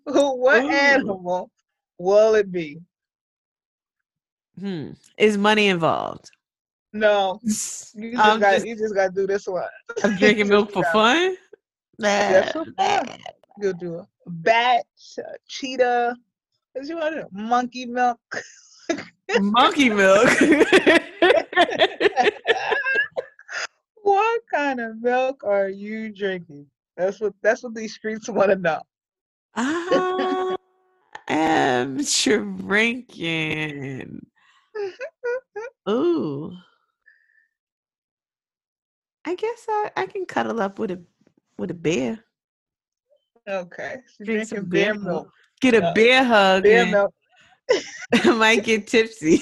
What 0.05 0.65
Ooh. 0.65 0.69
animal 0.71 1.51
will 1.99 2.35
it 2.35 2.51
be? 2.53 2.79
hmm. 4.59 4.91
Is 5.17 5.39
money 5.39 5.69
involved? 5.69 6.31
No, 6.93 7.39
you 7.45 7.53
just 8.17 8.41
got 8.41 8.41
just- 8.41 8.67
you 8.67 8.77
just 8.77 8.95
got 8.95 9.15
to 9.15 9.21
do 9.21 9.27
this 9.27 9.47
one. 9.47 9.63
I'm 10.03 10.17
drinking 10.17 10.49
milk 10.49 10.73
for 10.73 10.83
fun. 10.93 11.37
That's 11.99 12.53
for 12.53 12.65
fun. 12.77 13.09
You'll 13.61 13.73
do 13.73 13.97
a 13.97 14.07
bat, 14.27 14.85
a 15.19 15.23
cheetah. 15.49 16.15
What 16.73 16.87
you 16.87 16.97
want 16.97 17.17
to 17.17 17.23
do? 17.23 17.29
Monkey 17.33 17.87
milk. 17.87 18.21
Monkey 19.41 19.91
milk. 19.91 20.31
what 24.03 24.41
kind 24.53 24.79
kind 24.79 24.81
of 24.81 25.03
milk 25.03 25.43
are 25.45 25.69
you 25.69 26.11
drinking? 26.11 26.67
That's 26.97 27.21
what 27.21 27.35
that's 27.43 27.63
what 27.63 27.75
these 27.75 27.95
streets 27.95 28.29
want 28.29 28.51
to 28.51 28.57
know. 28.57 28.83
I 29.55 30.57
am 31.29 31.99
drinking. 31.99 34.27
Ooh. 35.89 36.53
I 39.25 39.35
guess 39.35 39.67
I, 39.69 39.91
I 39.97 40.07
can 40.07 40.27
cuddle 40.27 40.61
up 40.61 40.79
with 40.79 40.91
a 40.91 41.03
with 41.59 41.71
a 41.71 41.75
bear. 41.75 42.19
Okay. 43.49 43.97
She's 44.17 44.27
Drink 44.27 44.49
some 44.49 44.65
beer 44.67 44.95
milk. 44.95 45.05
milk. 45.05 45.29
Get 45.61 45.75
a 45.75 45.79
Yeah. 45.79 45.93
bear 45.95 46.25
hug. 46.25 46.63
Beer 46.63 46.87
milk. 46.87 47.15
might 48.25 48.65
get 48.65 48.87
tipsy. 48.87 49.41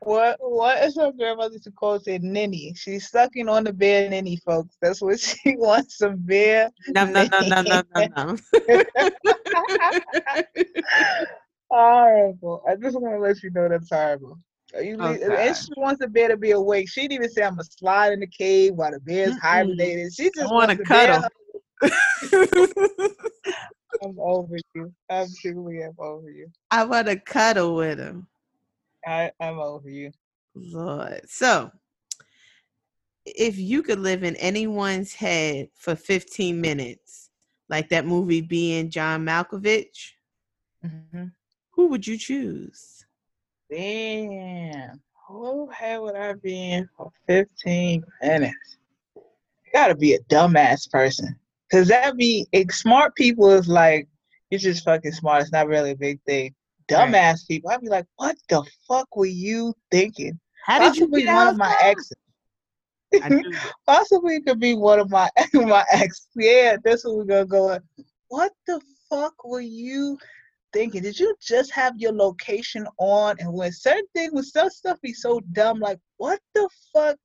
What 0.00 0.36
what 0.40 0.82
is 0.82 0.96
her 0.96 1.12
grandmother 1.12 1.58
to 1.60 1.70
call 1.70 1.94
it? 1.94 2.04
Say 2.04 2.18
ninny. 2.18 2.74
She's 2.76 3.08
sucking 3.10 3.48
on 3.48 3.62
the 3.64 3.72
bear 3.72 4.10
ninny, 4.10 4.36
folks. 4.44 4.76
That's 4.82 5.00
what 5.00 5.20
she 5.28 5.54
wants. 5.56 5.98
Some 5.98 6.16
beer. 6.16 6.70
Num, 6.88 7.12
num, 7.12 7.28
num, 7.30 7.48
num, 7.48 7.64
num, 7.66 7.84
num, 7.94 8.08
num. 8.16 8.38
horrible. 11.70 12.62
I 12.68 12.74
just 12.76 13.00
want 13.00 13.14
to 13.14 13.20
let 13.20 13.42
you 13.42 13.50
know 13.50 13.68
that's 13.68 13.90
horrible. 13.90 14.38
God. 14.72 15.20
and 15.38 15.56
she 15.56 15.68
wants 15.76 16.00
the 16.00 16.08
bear 16.08 16.28
to 16.28 16.36
be 16.36 16.52
awake. 16.52 16.88
She 16.88 17.02
didn't 17.02 17.12
even 17.12 17.30
say 17.30 17.42
I'm 17.42 17.52
gonna 17.52 17.64
slide 17.64 18.12
in 18.12 18.20
the 18.20 18.26
cave 18.26 18.74
while 18.74 18.90
the 18.92 19.00
bear's 19.00 19.32
Mm-mm. 19.32 19.40
hibernating. 19.40 20.10
She 20.10 20.30
just 20.34 20.52
want 20.52 20.70
to 20.70 20.78
cuddle. 20.84 21.22
I'm 24.02 24.18
over 24.18 24.56
you. 24.74 24.92
I'm 25.10 25.28
truly 25.40 25.82
am 25.82 25.94
over 25.98 26.30
you. 26.30 26.48
I 26.70 26.84
want 26.84 27.06
to 27.08 27.16
cuddle 27.16 27.76
with 27.76 27.98
him. 27.98 28.26
I, 29.06 29.30
I'm 29.40 29.58
over 29.58 29.88
you. 29.88 30.10
Lord. 30.54 31.20
So, 31.28 31.70
if 33.24 33.58
you 33.58 33.82
could 33.82 34.00
live 34.00 34.22
in 34.24 34.36
anyone's 34.36 35.14
head 35.14 35.68
for 35.74 35.94
15 35.94 36.60
minutes, 36.60 37.30
like 37.68 37.88
that 37.90 38.06
movie 38.06 38.40
being 38.40 38.90
John 38.90 39.24
Malkovich, 39.24 40.12
Mm-hmm. 40.84 41.26
who 41.70 41.86
would 41.88 42.04
you 42.06 42.18
choose? 42.18 42.91
Damn. 43.72 45.00
Who 45.28 45.66
head 45.70 46.00
would 46.00 46.14
I 46.14 46.34
be 46.34 46.72
in 46.72 46.88
for 46.94 47.10
15 47.26 48.04
minutes? 48.20 48.76
Gotta 49.72 49.94
be 49.94 50.12
a 50.12 50.18
dumbass 50.24 50.90
person. 50.90 51.34
Cause 51.70 51.88
that 51.88 52.18
be 52.18 52.46
smart 52.70 53.14
people 53.14 53.48
is 53.50 53.68
like, 53.68 54.08
you're 54.50 54.58
just 54.58 54.84
fucking 54.84 55.12
smart. 55.12 55.40
It's 55.40 55.52
not 55.52 55.68
really 55.68 55.92
a 55.92 55.96
big 55.96 56.20
thing. 56.26 56.54
Right. 56.90 57.10
Dumbass 57.10 57.48
people, 57.48 57.70
I'd 57.70 57.80
be 57.80 57.88
like, 57.88 58.04
what 58.16 58.36
the 58.50 58.62
fuck 58.86 59.16
were 59.16 59.24
you 59.24 59.72
thinking? 59.90 60.38
How 60.66 60.78
did 60.78 60.96
you 60.96 61.06
Possibly 61.06 61.22
get 61.22 61.34
one 61.34 61.48
of 61.48 61.56
my 61.56 61.74
exes. 61.80 62.12
I 63.22 63.28
knew 63.30 63.38
it. 63.46 63.72
Possibly 63.86 64.42
could 64.42 64.60
be 64.60 64.74
one 64.74 65.00
of 65.00 65.10
my 65.10 65.30
my 65.54 65.84
ex. 65.90 66.28
Yeah, 66.36 66.76
that's 66.84 67.06
what 67.06 67.16
we're 67.16 67.24
gonna 67.24 67.46
go 67.46 67.68
with. 67.68 67.82
What 68.28 68.52
the 68.66 68.82
fuck 69.08 69.44
were 69.46 69.60
you 69.60 70.18
thinking? 70.72 71.02
Did 71.02 71.18
you 71.18 71.34
just 71.40 71.70
have 71.72 71.94
your 71.98 72.12
location 72.12 72.86
on 72.98 73.36
and 73.38 73.52
when 73.52 73.72
certain 73.72 74.06
things 74.14 74.32
when 74.32 74.44
some 74.44 74.70
stuff 74.70 75.00
be 75.00 75.12
so 75.12 75.40
dumb, 75.52 75.78
like 75.80 75.98
what 76.16 76.40
the 76.54 76.68
fuck? 76.92 77.16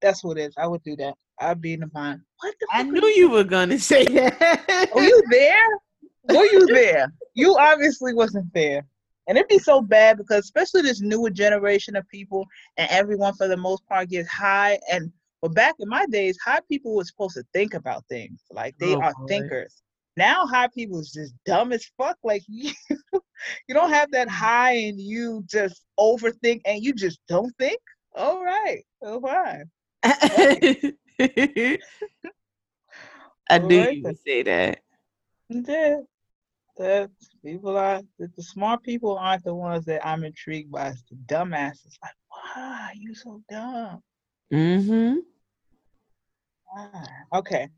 That's 0.00 0.22
what 0.22 0.38
it 0.38 0.42
is. 0.48 0.54
I 0.56 0.66
would 0.66 0.82
do 0.84 0.96
that. 0.96 1.14
I'd 1.40 1.60
be 1.60 1.74
in 1.74 1.80
the 1.80 1.90
mind. 1.92 2.20
What 2.40 2.54
the 2.60 2.66
I 2.72 2.82
knew 2.82 3.06
you 3.08 3.30
were 3.30 3.44
gonna 3.44 3.78
say 3.78 4.04
that. 4.04 4.90
Were 4.94 5.02
you 5.02 5.22
there? 5.30 5.68
Were 6.28 6.44
you 6.44 6.66
there? 6.72 7.12
You 7.34 7.56
obviously 7.58 8.14
wasn't 8.14 8.52
there. 8.54 8.84
And 9.28 9.36
it'd 9.36 9.48
be 9.48 9.58
so 9.58 9.82
bad 9.82 10.16
because 10.16 10.44
especially 10.44 10.82
this 10.82 11.00
newer 11.00 11.30
generation 11.30 11.94
of 11.96 12.08
people 12.08 12.46
and 12.78 12.88
everyone 12.90 13.34
for 13.34 13.46
the 13.46 13.56
most 13.56 13.86
part 13.86 14.08
gets 14.08 14.28
high 14.28 14.78
and 14.90 15.12
but 15.40 15.54
back 15.54 15.76
in 15.78 15.88
my 15.88 16.04
days, 16.06 16.36
high 16.44 16.58
people 16.68 16.96
were 16.96 17.04
supposed 17.04 17.34
to 17.34 17.44
think 17.52 17.74
about 17.74 18.04
things. 18.08 18.42
Like 18.50 18.76
they 18.78 18.94
Oh, 18.96 19.00
are 19.00 19.12
boy. 19.14 19.26
thinkers. 19.28 19.82
Now 20.18 20.46
high 20.48 20.66
people 20.74 20.98
is 20.98 21.12
just 21.12 21.32
dumb 21.46 21.72
as 21.72 21.88
fuck. 21.96 22.18
Like 22.24 22.42
you, 22.48 22.72
you 23.68 23.74
don't 23.74 23.90
have 23.90 24.10
that 24.10 24.28
high 24.28 24.72
and 24.72 25.00
you 25.00 25.44
just 25.46 25.84
overthink 25.98 26.60
and 26.66 26.82
you 26.82 26.92
just 26.92 27.20
don't 27.28 27.56
think. 27.56 27.78
All 28.16 28.44
right. 28.44 28.82
Oh 29.00 29.20
fine. 29.20 29.70
I 30.02 30.92
knew 33.58 33.78
Alright 33.78 33.96
you 33.96 34.02
would 34.02 34.18
say 34.26 34.42
that. 34.42 34.80
Yeah. 35.48 35.98
That 36.78 37.10
people 37.44 37.76
are 37.76 38.02
the, 38.18 38.28
the 38.36 38.42
smart 38.42 38.82
people 38.82 39.16
aren't 39.16 39.44
the 39.44 39.54
ones 39.54 39.84
that 39.84 40.04
I'm 40.04 40.24
intrigued 40.24 40.72
by. 40.72 40.88
It's 40.88 41.04
the 41.08 41.14
dumbasses. 41.32 41.96
Like, 42.02 42.14
why 42.28 42.92
you 42.96 43.14
so 43.14 43.40
dumb? 43.48 44.02
Mm-hmm. 44.52 45.18
Why? 46.66 47.06
Okay. 47.34 47.68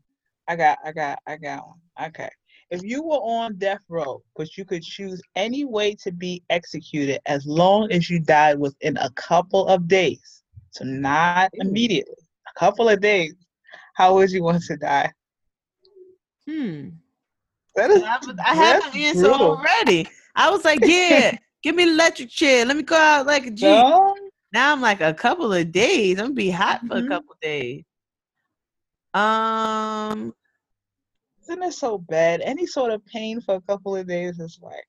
I 0.47 0.55
got 0.55 0.77
I 0.85 0.91
got 0.91 1.19
I 1.27 1.37
got 1.37 1.65
one. 1.67 2.07
Okay. 2.09 2.29
If 2.69 2.83
you 2.83 3.03
were 3.03 3.17
on 3.17 3.55
death 3.57 3.81
row, 3.89 4.23
but 4.35 4.55
you 4.57 4.63
could 4.65 4.81
choose 4.81 5.21
any 5.35 5.65
way 5.65 5.93
to 6.03 6.11
be 6.11 6.41
executed 6.49 7.19
as 7.25 7.45
long 7.45 7.91
as 7.91 8.09
you 8.09 8.19
died 8.19 8.57
within 8.59 8.95
a 8.97 9.09
couple 9.11 9.67
of 9.67 9.87
days. 9.87 10.43
So 10.71 10.85
not 10.85 11.49
immediately. 11.55 12.15
A 12.55 12.59
couple 12.59 12.87
of 12.87 13.01
days. 13.01 13.33
How 13.95 14.13
would 14.15 14.31
you 14.31 14.41
want 14.43 14.63
to 14.63 14.77
die? 14.77 15.11
Hmm. 16.47 16.89
That 17.75 17.91
is 17.91 18.03
I, 18.03 18.17
was- 18.25 18.35
I 18.45 18.55
had 18.55 18.81
an 18.83 18.97
answer 19.01 19.19
brutal. 19.21 19.57
already. 19.57 20.07
I 20.35 20.49
was 20.49 20.63
like, 20.65 20.79
yeah, 20.81 21.37
give 21.61 21.75
me 21.75 21.83
electric 21.83 22.29
chair. 22.29 22.65
Let 22.65 22.77
me 22.77 22.83
go 22.83 22.95
out 22.95 23.25
like 23.25 23.45
a 23.47 23.51
G. 23.51 23.65
No? 23.65 24.15
Now 24.53 24.71
I'm 24.73 24.81
like 24.81 25.01
a 25.01 25.13
couple 25.13 25.53
of 25.53 25.71
days. 25.71 26.19
I'm 26.19 26.25
gonna 26.27 26.33
be 26.35 26.49
hot 26.49 26.81
for 26.87 26.97
a 26.97 27.01
Mhm. 27.01 27.07
couple 27.09 27.33
of 27.33 27.39
days. 27.41 27.83
Um, 29.13 30.33
Isn't 31.43 31.63
it 31.63 31.73
so 31.73 31.97
bad? 31.97 32.41
Any 32.41 32.65
sort 32.65 32.91
of 32.91 33.05
pain 33.05 33.41
for 33.41 33.55
a 33.55 33.61
couple 33.61 33.95
of 33.95 34.07
days 34.07 34.39
is 34.39 34.59
like 34.61 34.85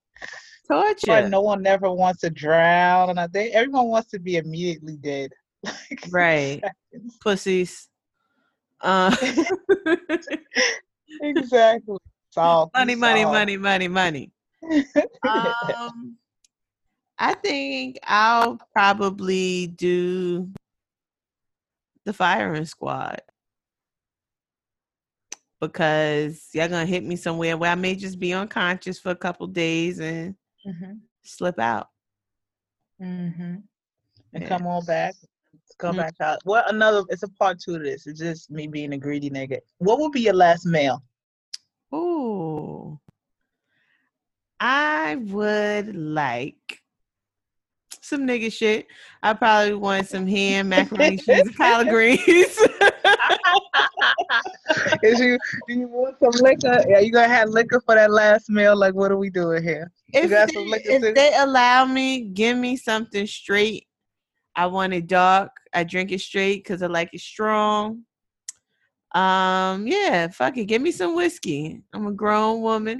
torture. 0.68 1.06
why 1.06 1.20
no 1.22 1.40
one 1.40 1.66
ever 1.66 1.90
wants 1.90 2.20
to 2.20 2.30
drown 2.30 3.10
and 3.10 3.18
I 3.18 3.26
think 3.26 3.54
everyone 3.54 3.88
wants 3.88 4.10
to 4.10 4.18
be 4.18 4.36
immediately 4.36 4.96
dead. 4.96 5.30
Like 5.64 6.08
Right. 6.10 6.60
Pussies. 7.20 7.88
Uh, 8.80 9.14
Exactly. 11.20 11.98
Solve. 12.30 12.70
money, 12.74 12.94
money, 12.94 13.24
money, 13.24 13.56
money, 13.56 13.88
money. 13.88 14.32
Um, 15.24 16.16
I 17.18 17.34
think 17.34 17.98
I'll 18.04 18.58
probably 18.72 19.68
do 19.68 20.50
the 22.04 22.12
firing 22.12 22.64
squad 22.64 23.22
because 25.62 26.48
y'all 26.52 26.68
gonna 26.68 26.84
hit 26.84 27.04
me 27.04 27.14
somewhere 27.14 27.56
where 27.56 27.70
I 27.70 27.76
may 27.76 27.94
just 27.94 28.18
be 28.18 28.32
unconscious 28.34 28.98
for 28.98 29.10
a 29.10 29.16
couple 29.16 29.46
days 29.46 30.00
and 30.00 30.34
hmm 30.64 30.94
slip 31.22 31.60
out. 31.60 31.88
hmm 32.98 33.28
And 33.38 33.62
Yeah. 34.32 34.48
come 34.48 34.66
on 34.66 34.84
back. 34.84 35.14
Come 35.78 35.96
Mm. 35.96 35.98
back 35.98 36.14
out. 36.20 36.40
What 36.42 36.68
another 36.68 37.04
it's 37.10 37.22
a 37.22 37.28
part 37.28 37.60
two 37.60 37.78
to 37.78 37.84
this. 37.84 38.08
It's 38.08 38.18
just 38.18 38.50
me 38.50 38.66
being 38.66 38.92
a 38.92 38.98
greedy 38.98 39.30
nigga. 39.30 39.58
What 39.78 40.00
would 40.00 40.10
be 40.10 40.22
your 40.22 40.34
last 40.34 40.66
meal? 40.66 41.00
Ooh. 41.94 42.98
I 44.58 45.14
would 45.16 45.94
like 45.94 46.80
some 48.00 48.26
nigga 48.26 48.52
shit. 48.52 48.88
I 49.22 49.34
probably 49.34 49.74
want 49.74 50.08
some 50.08 50.26
ham, 50.26 50.70
macaroni, 50.70 51.18
cheese, 51.18 51.46
and 51.46 51.56
collard 51.56 51.88
greens. 51.90 52.58
Is 55.02 55.18
you 55.20 55.38
do 55.68 55.74
you 55.74 55.88
want 55.88 56.16
some 56.18 56.42
liquor? 56.42 56.84
Yeah, 56.88 57.00
you 57.00 57.12
gonna 57.12 57.28
have 57.28 57.48
liquor 57.48 57.80
for 57.84 57.94
that 57.94 58.10
last 58.10 58.48
meal? 58.48 58.76
Like 58.76 58.94
what 58.94 59.10
are 59.10 59.16
we 59.16 59.30
doing 59.30 59.62
here? 59.62 59.90
if 60.12 60.30
they, 60.30 60.60
liquor 60.60 60.82
if 60.86 61.14
they 61.14 61.34
allow 61.36 61.84
me, 61.84 62.22
give 62.22 62.56
me 62.56 62.76
something 62.76 63.26
straight. 63.26 63.86
I 64.54 64.66
want 64.66 64.92
it 64.92 65.06
dark. 65.06 65.50
I 65.72 65.84
drink 65.84 66.12
it 66.12 66.20
straight 66.20 66.62
because 66.62 66.82
I 66.82 66.86
like 66.86 67.10
it 67.12 67.20
strong. 67.20 68.02
Um, 69.14 69.86
yeah, 69.86 70.28
fuck 70.28 70.56
it. 70.56 70.64
Give 70.66 70.80
me 70.80 70.90
some 70.90 71.14
whiskey. 71.14 71.82
I'm 71.92 72.06
a 72.06 72.12
grown 72.12 72.60
woman. 72.62 72.98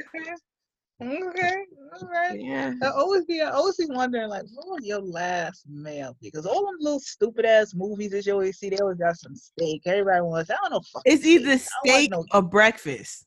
Okay. 1.03 1.65
All 2.01 2.09
right. 2.09 2.39
Yeah. 2.41 2.73
I 2.83 2.89
always 2.89 3.25
be 3.25 3.41
I 3.43 3.51
always 3.51 3.77
be 3.77 3.87
wondering 3.89 4.29
like 4.29 4.45
what 4.55 4.67
was 4.67 4.87
your 4.87 5.01
last 5.01 5.69
meal? 5.69 6.17
Because 6.23 6.47
all 6.47 6.65
them 6.65 6.77
little 6.81 7.01
stupid 7.01 7.45
ass 7.45 7.75
movies 7.75 8.13
that 8.13 8.25
you 8.27 8.33
always 8.33 8.59
see, 8.59 8.71
they 8.71 8.79
always 8.79 8.99
got 8.99 9.19
some 9.19 9.35
steak. 9.35 9.83
Everybody 9.87 10.23
wants 10.23 10.51
I 10.51 10.57
don't 10.63 10.73
know 10.73 11.01
It's 11.05 11.27
either 11.27 11.59
steak. 11.59 11.71
Don't 11.85 11.95
steak 11.95 12.11
no- 12.11 12.25
or 12.33 12.43
breakfast. 12.43 13.27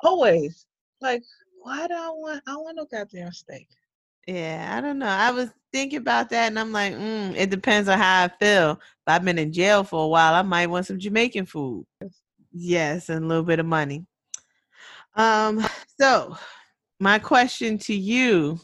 always. 0.00 0.66
Like, 1.00 1.22
why 1.62 1.86
do 1.86 1.94
I 1.94 2.10
want 2.10 2.42
I 2.46 2.56
want 2.56 2.76
no 2.76 2.86
goddamn 2.86 3.32
steak? 3.32 3.68
Yeah, 4.26 4.74
I 4.76 4.80
don't 4.80 4.98
know. 4.98 5.06
I 5.06 5.30
was 5.30 5.50
thinking 5.72 5.98
about 5.98 6.30
that 6.30 6.46
and 6.48 6.58
I'm 6.58 6.72
like, 6.72 6.94
mm, 6.94 7.34
it 7.36 7.50
depends 7.50 7.88
on 7.88 7.98
how 7.98 8.24
I 8.24 8.28
feel. 8.28 8.72
If 8.72 8.78
I've 9.06 9.24
been 9.24 9.38
in 9.38 9.52
jail 9.52 9.84
for 9.84 10.04
a 10.04 10.08
while, 10.08 10.34
I 10.34 10.42
might 10.42 10.68
want 10.68 10.86
some 10.86 10.98
Jamaican 10.98 11.46
food. 11.46 11.84
Yes, 12.52 13.08
and 13.08 13.24
a 13.24 13.26
little 13.26 13.44
bit 13.44 13.58
of 13.58 13.66
money. 13.66 14.06
Um, 15.14 15.66
so 16.00 16.36
my 17.00 17.18
question 17.18 17.78
to 17.78 17.94
you, 17.94 18.58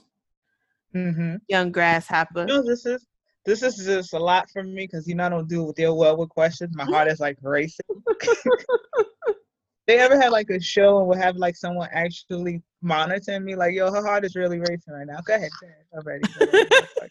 Mm-hmm. 0.95 1.37
young 1.49 1.71
grasshopper. 1.71 2.47
No, 2.47 2.63
this 2.63 2.87
is 2.87 3.05
this 3.45 3.63
is 3.63 3.85
just 3.85 4.15
a 4.15 4.19
lot 4.19 4.49
for 4.51 4.63
me 4.63 4.87
because 4.87 5.07
you 5.07 5.15
know 5.15 5.27
I 5.27 5.29
don't 5.29 5.49
do 5.49 5.73
deal 5.77 5.97
well 5.97 6.17
with 6.17 6.31
questions. 6.31 6.75
My 6.75 6.85
heart 6.85 7.09
is 7.09 7.21
like 7.21 7.37
racing. 7.43 7.85
they 9.87 9.99
ever 9.99 10.21
had 10.21 10.33
like 10.33 10.51
a 10.51 10.61
show 10.61 10.99
and 10.99 11.09
would 11.09 11.19
have 11.19 11.37
like 11.37 11.57
someone 11.57 11.89
actually 11.93 12.63
monitoring 12.83 13.45
me, 13.45 13.55
like, 13.55 13.75
yo, 13.75 13.91
her 13.91 14.05
heart 14.05 14.25
is 14.25 14.35
really 14.35 14.59
racing 14.61 14.95
right 14.95 15.07
now. 15.07 15.19
Go 15.25 15.35
ahead, 15.35 15.51
go 15.61 15.67
ahead. 15.67 15.85
I'm 15.95 16.03
ready. 16.07 17.11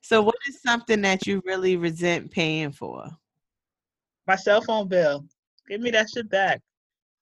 so, 0.00 0.22
what 0.22 0.36
is 0.48 0.60
something 0.62 1.02
that 1.02 1.26
you 1.26 1.42
really 1.44 1.76
resent 1.76 2.30
paying 2.30 2.72
for? 2.72 3.08
My 4.26 4.36
cell 4.36 4.62
phone 4.62 4.88
bill. 4.88 5.24
Give 5.68 5.80
me 5.80 5.90
that 5.90 6.08
shit 6.10 6.28
back. 6.28 6.60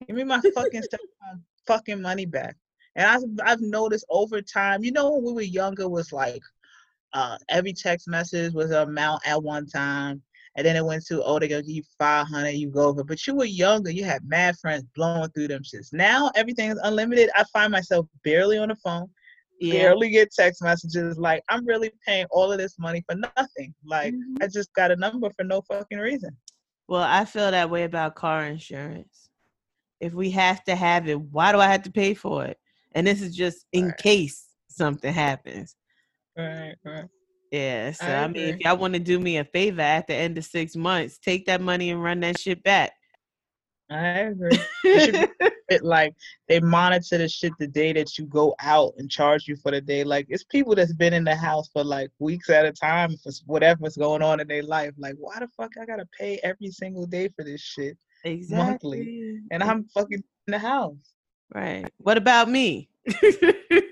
Give 0.06 0.16
me 0.16 0.24
my 0.24 0.40
fucking 0.54 0.82
phone 0.90 1.42
fucking 1.68 2.02
money 2.02 2.26
back. 2.26 2.56
And 2.96 3.06
I've 3.06 3.48
I've 3.48 3.60
noticed 3.60 4.06
over 4.10 4.42
time, 4.42 4.82
you 4.82 4.90
know, 4.90 5.12
when 5.12 5.24
we 5.24 5.32
were 5.32 5.42
younger, 5.42 5.88
was 5.88 6.12
like 6.12 6.42
uh, 7.12 7.36
every 7.48 7.72
text 7.72 8.08
message 8.08 8.52
was 8.52 8.70
an 8.70 8.88
amount 8.88 9.22
at 9.26 9.40
one 9.40 9.66
time. 9.66 10.22
And 10.56 10.66
then 10.66 10.74
it 10.74 10.84
went 10.84 11.06
to, 11.06 11.22
oh, 11.22 11.38
they're 11.38 11.48
gonna 11.48 11.62
give 11.62 11.76
you 11.76 11.82
500, 11.98 12.48
you 12.48 12.68
go 12.68 12.88
over. 12.88 13.04
But 13.04 13.24
you 13.26 13.36
were 13.36 13.44
younger, 13.44 13.90
you 13.90 14.04
had 14.04 14.26
mad 14.26 14.56
friends 14.58 14.84
blowing 14.96 15.30
through 15.30 15.48
them 15.48 15.62
shits. 15.62 15.92
Now 15.92 16.32
everything 16.34 16.70
is 16.70 16.80
unlimited. 16.82 17.30
I 17.36 17.44
find 17.52 17.70
myself 17.70 18.06
barely 18.24 18.58
on 18.58 18.68
the 18.68 18.76
phone, 18.76 19.08
yeah. 19.60 19.74
barely 19.74 20.10
get 20.10 20.32
text 20.32 20.62
messages. 20.62 21.16
Like, 21.16 21.44
I'm 21.48 21.64
really 21.64 21.92
paying 22.04 22.26
all 22.32 22.50
of 22.50 22.58
this 22.58 22.76
money 22.76 23.04
for 23.08 23.14
nothing. 23.36 23.72
Like, 23.84 24.14
mm-hmm. 24.14 24.42
I 24.42 24.48
just 24.48 24.72
got 24.72 24.90
a 24.90 24.96
number 24.96 25.30
for 25.36 25.44
no 25.44 25.62
fucking 25.62 25.98
reason. 25.98 26.36
Well, 26.88 27.02
I 27.02 27.24
feel 27.24 27.50
that 27.50 27.70
way 27.70 27.84
about 27.84 28.16
car 28.16 28.44
insurance. 28.44 29.27
If 30.00 30.12
we 30.12 30.30
have 30.30 30.62
to 30.64 30.76
have 30.76 31.08
it, 31.08 31.20
why 31.20 31.52
do 31.52 31.58
I 31.58 31.66
have 31.66 31.82
to 31.82 31.90
pay 31.90 32.14
for 32.14 32.44
it? 32.44 32.58
And 32.92 33.06
this 33.06 33.20
is 33.20 33.34
just 33.34 33.66
in 33.72 33.86
right. 33.86 33.96
case 33.96 34.46
something 34.68 35.12
happens. 35.12 35.74
Right, 36.36 36.74
right. 36.84 37.06
Yeah. 37.50 37.92
So 37.92 38.06
I, 38.06 38.24
I 38.24 38.28
mean, 38.28 38.54
if 38.54 38.60
y'all 38.60 38.76
want 38.76 38.94
to 38.94 39.00
do 39.00 39.18
me 39.18 39.38
a 39.38 39.44
favor 39.44 39.80
at 39.80 40.06
the 40.06 40.14
end 40.14 40.38
of 40.38 40.44
six 40.44 40.76
months, 40.76 41.18
take 41.18 41.46
that 41.46 41.60
money 41.60 41.90
and 41.90 42.02
run 42.02 42.20
that 42.20 42.38
shit 42.38 42.62
back. 42.62 42.92
I 43.90 44.06
agree. 44.06 44.50
it, 44.84 45.82
like 45.82 46.14
they 46.46 46.60
monitor 46.60 47.18
the 47.18 47.28
shit 47.28 47.52
the 47.58 47.66
day 47.66 47.92
that 47.94 48.18
you 48.18 48.26
go 48.26 48.54
out 48.60 48.92
and 48.98 49.10
charge 49.10 49.48
you 49.48 49.56
for 49.56 49.70
the 49.70 49.80
day. 49.80 50.04
Like 50.04 50.26
it's 50.28 50.44
people 50.44 50.74
that's 50.74 50.92
been 50.92 51.14
in 51.14 51.24
the 51.24 51.34
house 51.34 51.68
for 51.72 51.82
like 51.82 52.10
weeks 52.18 52.50
at 52.50 52.66
a 52.66 52.72
time 52.72 53.16
for 53.16 53.32
whatever's 53.46 53.96
going 53.96 54.22
on 54.22 54.40
in 54.40 54.48
their 54.48 54.62
life. 54.62 54.92
Like 54.98 55.14
why 55.18 55.38
the 55.38 55.48
fuck 55.56 55.72
I 55.80 55.86
gotta 55.86 56.06
pay 56.18 56.38
every 56.42 56.70
single 56.70 57.06
day 57.06 57.28
for 57.34 57.44
this 57.44 57.62
shit 57.62 57.96
exactly. 58.24 58.98
monthly, 58.98 59.40
and 59.50 59.62
I'm 59.62 59.84
fucking 59.84 60.22
in 60.46 60.52
the 60.52 60.58
house. 60.58 61.14
Right. 61.54 61.86
What 61.98 62.18
about 62.18 62.48
me? 62.48 62.88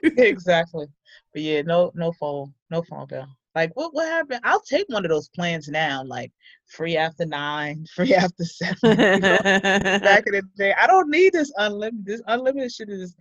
exactly. 0.03 0.87
But 1.33 1.43
yeah, 1.43 1.63
no, 1.63 1.93
no 1.95 2.13
phone, 2.13 2.53
no 2.71 2.83
phone 2.83 3.07
bill. 3.07 3.27
Like 3.55 3.71
what 3.75 3.95
what 3.95 4.07
happened? 4.07 4.41
I'll 4.45 4.61
take 4.61 4.85
one 4.89 5.07
of 5.07 5.11
those 5.11 5.31
plans 5.31 5.69
now, 5.69 6.05
like 6.05 6.31
free 6.67 6.99
after 6.99 7.25
nine, 7.25 7.87
free 7.95 8.15
after 8.15 8.45
seven. 8.45 8.77
You 8.85 9.21
know? 9.21 9.39
Back 9.43 10.25
in 10.27 10.35
the 10.35 10.43
day, 10.59 10.75
I 10.79 10.87
don't 10.87 11.09
need 11.09 11.33
this 11.33 11.51
unlimited. 11.57 12.05
This 12.05 12.23
unlimited 12.27 12.71
shit 12.71 12.91
is 12.91 13.17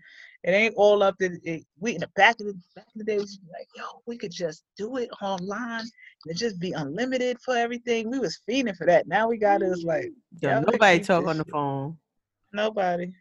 it 0.46 0.52
ain't 0.52 0.76
all 0.78 1.02
up 1.02 1.18
to 1.18 1.40
it, 1.44 1.66
we 1.80 1.96
in 1.96 2.02
the 2.02 2.10
back 2.16 2.40
of 2.40 2.46
the 2.46 2.54
back 2.76 2.86
of 2.86 2.94
the 2.94 3.04
day 3.04 3.18
was 3.18 3.40
like, 3.52 3.68
yo, 3.76 3.84
we 4.06 4.16
could 4.16 4.32
just 4.32 4.64
do 4.78 4.98
it 4.98 5.10
online 5.20 5.86
and 6.28 6.38
just 6.38 6.60
be 6.60 6.72
unlimited 6.74 7.38
for 7.44 7.58
everything. 7.58 8.12
We 8.12 8.20
was 8.20 8.40
feeding 8.46 8.76
for 8.76 8.86
that. 8.86 9.08
Now 9.08 9.28
we 9.28 9.38
got 9.38 9.64
us 9.64 9.84
like 9.84 10.06
mm-hmm. 10.06 10.46
yeah, 10.46 10.60
nobody 10.60 11.00
talk 11.00 11.26
on 11.26 11.40
the 11.40 11.46
phone. 11.46 11.98
Nobody. 12.54 13.12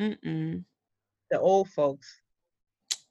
Mm-mm. 0.00 0.62
The 1.32 1.40
old 1.40 1.68
folks. 1.70 2.20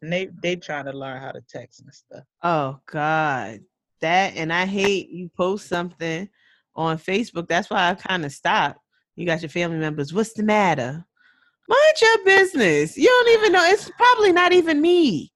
And 0.01 0.13
they 0.13 0.29
they 0.41 0.55
trying 0.55 0.85
to 0.85 0.93
learn 0.93 1.21
how 1.21 1.31
to 1.31 1.41
text 1.49 1.81
and 1.81 1.93
stuff. 1.93 2.23
Oh 2.41 2.79
God, 2.85 3.59
that 3.99 4.37
and 4.37 4.53
I 4.53 4.65
hate 4.67 5.09
you 5.09 5.27
post 5.35 5.67
something 5.67 6.29
on 6.77 6.97
Facebook. 6.97 7.49
That's 7.49 7.69
why 7.69 7.89
I 7.89 7.95
kind 7.95 8.23
of 8.23 8.31
stopped. 8.31 8.79
You 9.17 9.25
got 9.25 9.41
your 9.41 9.49
family 9.49 9.79
members. 9.79 10.13
What's 10.13 10.31
the 10.31 10.43
matter? 10.43 11.05
Mind 11.69 12.01
your 12.01 12.25
business. 12.25 12.97
You 12.97 13.07
don't 13.07 13.39
even 13.39 13.51
know. 13.51 13.63
It's 13.65 13.91
probably 13.91 14.31
not 14.31 14.53
even 14.53 14.81
me. 14.81 15.31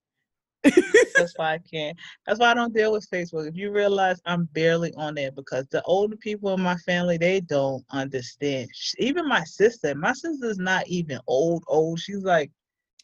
That's 0.63 1.33
why 1.35 1.53
I 1.53 1.59
can't. 1.59 1.95
That's 2.25 2.39
why 2.39 2.49
I 2.49 2.53
don't 2.55 2.73
deal 2.73 2.91
with 2.91 3.07
Facebook. 3.11 3.47
If 3.47 3.55
you 3.55 3.69
realize 3.71 4.19
I'm 4.25 4.45
barely 4.53 4.93
on 4.95 5.13
there 5.13 5.31
because 5.31 5.67
the 5.67 5.83
older 5.83 6.15
people 6.15 6.51
in 6.53 6.61
my 6.61 6.77
family, 6.77 7.17
they 7.17 7.41
don't 7.41 7.85
understand. 7.91 8.69
Even 8.97 9.27
my 9.27 9.43
sister, 9.43 9.93
my 9.93 10.13
sister's 10.13 10.57
not 10.57 10.87
even 10.87 11.19
old, 11.27 11.63
old. 11.67 11.99
She's 11.99 12.23
like 12.23 12.49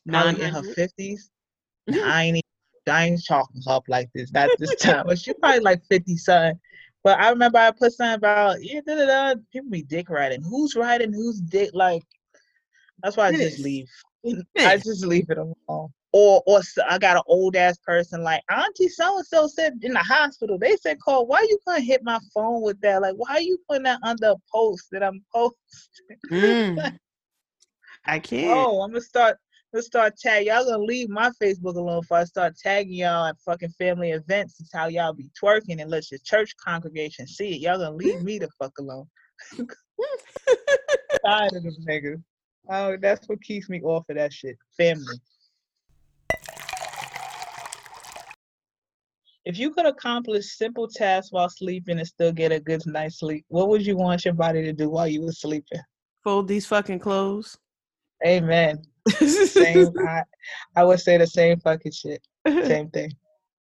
probably 0.07 0.41
in 0.41 0.51
her 0.51 0.61
50s. 0.61 1.19
I 1.91 2.23
ain't 2.23 2.45
I 2.87 3.05
ain't 3.05 3.25
talking 3.27 3.61
up 3.67 3.83
like 3.87 4.09
this, 4.15 4.31
not 4.31 4.49
this 4.57 4.75
time. 4.77 5.05
But 5.05 5.19
she 5.19 5.33
probably 5.33 5.59
like 5.59 5.83
50 5.85 6.17
something. 6.17 6.59
But 7.03 7.19
I 7.19 7.29
remember 7.29 7.59
I 7.59 7.71
put 7.71 7.93
something 7.93 8.15
about 8.15 8.63
yeah, 8.63 8.81
da, 8.87 8.95
da, 8.95 9.05
da. 9.05 9.41
people 9.51 9.69
be 9.69 9.83
dick 9.83 10.09
riding. 10.09 10.41
Who's 10.41 10.75
riding? 10.75 11.13
Who's 11.13 11.39
dick? 11.41 11.71
Like 11.73 12.03
that's 13.03 13.17
why 13.17 13.27
I 13.27 13.31
just 13.31 13.59
leave. 13.59 13.87
I 14.59 14.77
just 14.77 15.05
leave 15.05 15.29
it 15.29 15.37
alone. 15.37 15.89
Or 16.11 16.41
or 16.47 16.61
I 16.89 16.97
got 16.97 17.17
an 17.17 17.23
old 17.27 17.55
ass 17.55 17.77
person 17.77 18.23
like 18.23 18.41
Auntie 18.49 18.89
so 18.89 19.17
and 19.17 19.25
so 19.25 19.47
said 19.47 19.73
in 19.81 19.93
the 19.93 19.99
hospital. 19.99 20.57
They 20.57 20.75
said, 20.75 20.99
"Call. 20.99 21.27
Why 21.27 21.41
you 21.41 21.59
gonna 21.67 21.81
hit 21.81 22.03
my 22.03 22.19
phone 22.33 22.61
with 22.61 22.81
that? 22.81 23.01
Like, 23.01 23.15
why 23.15 23.35
are 23.35 23.41
you 23.41 23.59
putting 23.67 23.83
that 23.83 23.99
under 24.03 24.31
a 24.31 24.35
post 24.51 24.87
that 24.91 25.03
I'm 25.03 25.23
posting?" 25.33 25.57
Mm. 26.31 26.97
I 28.05 28.19
can't. 28.19 28.51
Oh, 28.51 28.81
I'm 28.81 28.89
gonna 28.89 29.01
start 29.01 29.37
let's 29.73 29.85
start 29.85 30.17
tag 30.17 30.47
y'all 30.47 30.65
gonna 30.65 30.83
leave 30.83 31.09
my 31.09 31.29
Facebook 31.41 31.75
alone 31.75 32.01
if 32.03 32.11
I 32.11 32.23
start 32.23 32.57
tagging 32.57 32.93
y'all 32.93 33.25
at 33.25 33.39
fucking 33.45 33.69
family 33.77 34.11
events. 34.11 34.59
It's 34.59 34.73
how 34.73 34.87
y'all 34.87 35.13
be 35.13 35.29
twerking 35.41 35.79
and 35.79 35.91
let 35.91 36.09
your 36.09 36.19
church 36.23 36.55
congregation 36.57 37.27
see 37.27 37.55
it. 37.55 37.61
Y'all 37.61 37.77
gonna 37.77 37.95
leave 37.95 38.21
me 38.21 38.39
the 38.39 38.49
fuck 38.59 38.77
alone. 38.79 39.05
Tired 41.25 41.53
of 41.53 41.63
them 41.63 41.75
niggas. 41.87 42.23
Oh, 42.69 42.97
that's 43.01 43.27
what 43.27 43.41
keeps 43.41 43.69
me 43.69 43.81
off 43.81 44.09
of 44.09 44.15
that 44.17 44.31
shit. 44.31 44.57
Family. 44.77 45.15
If 49.45 49.57
you 49.57 49.71
could 49.71 49.87
accomplish 49.87 50.45
simple 50.57 50.87
tasks 50.87 51.31
while 51.31 51.49
sleeping 51.49 51.97
and 51.97 52.07
still 52.07 52.31
get 52.31 52.51
a 52.51 52.59
good 52.59 52.85
night's 52.85 53.19
sleep, 53.19 53.45
what 53.47 53.69
would 53.69 53.85
you 53.85 53.97
want 53.97 54.25
your 54.25 54.35
body 54.35 54.61
to 54.63 54.73
do 54.73 54.89
while 54.89 55.07
you 55.07 55.21
were 55.23 55.31
sleeping? 55.31 55.79
Fold 56.23 56.47
these 56.47 56.67
fucking 56.67 56.99
clothes. 56.99 57.57
Amen 58.25 58.83
same. 59.17 59.93
I, 60.07 60.23
I 60.75 60.83
would 60.83 60.99
say 60.99 61.17
the 61.17 61.27
same 61.27 61.59
fucking 61.59 61.91
shit. 61.91 62.21
Same 62.47 62.89
thing. 62.93 63.11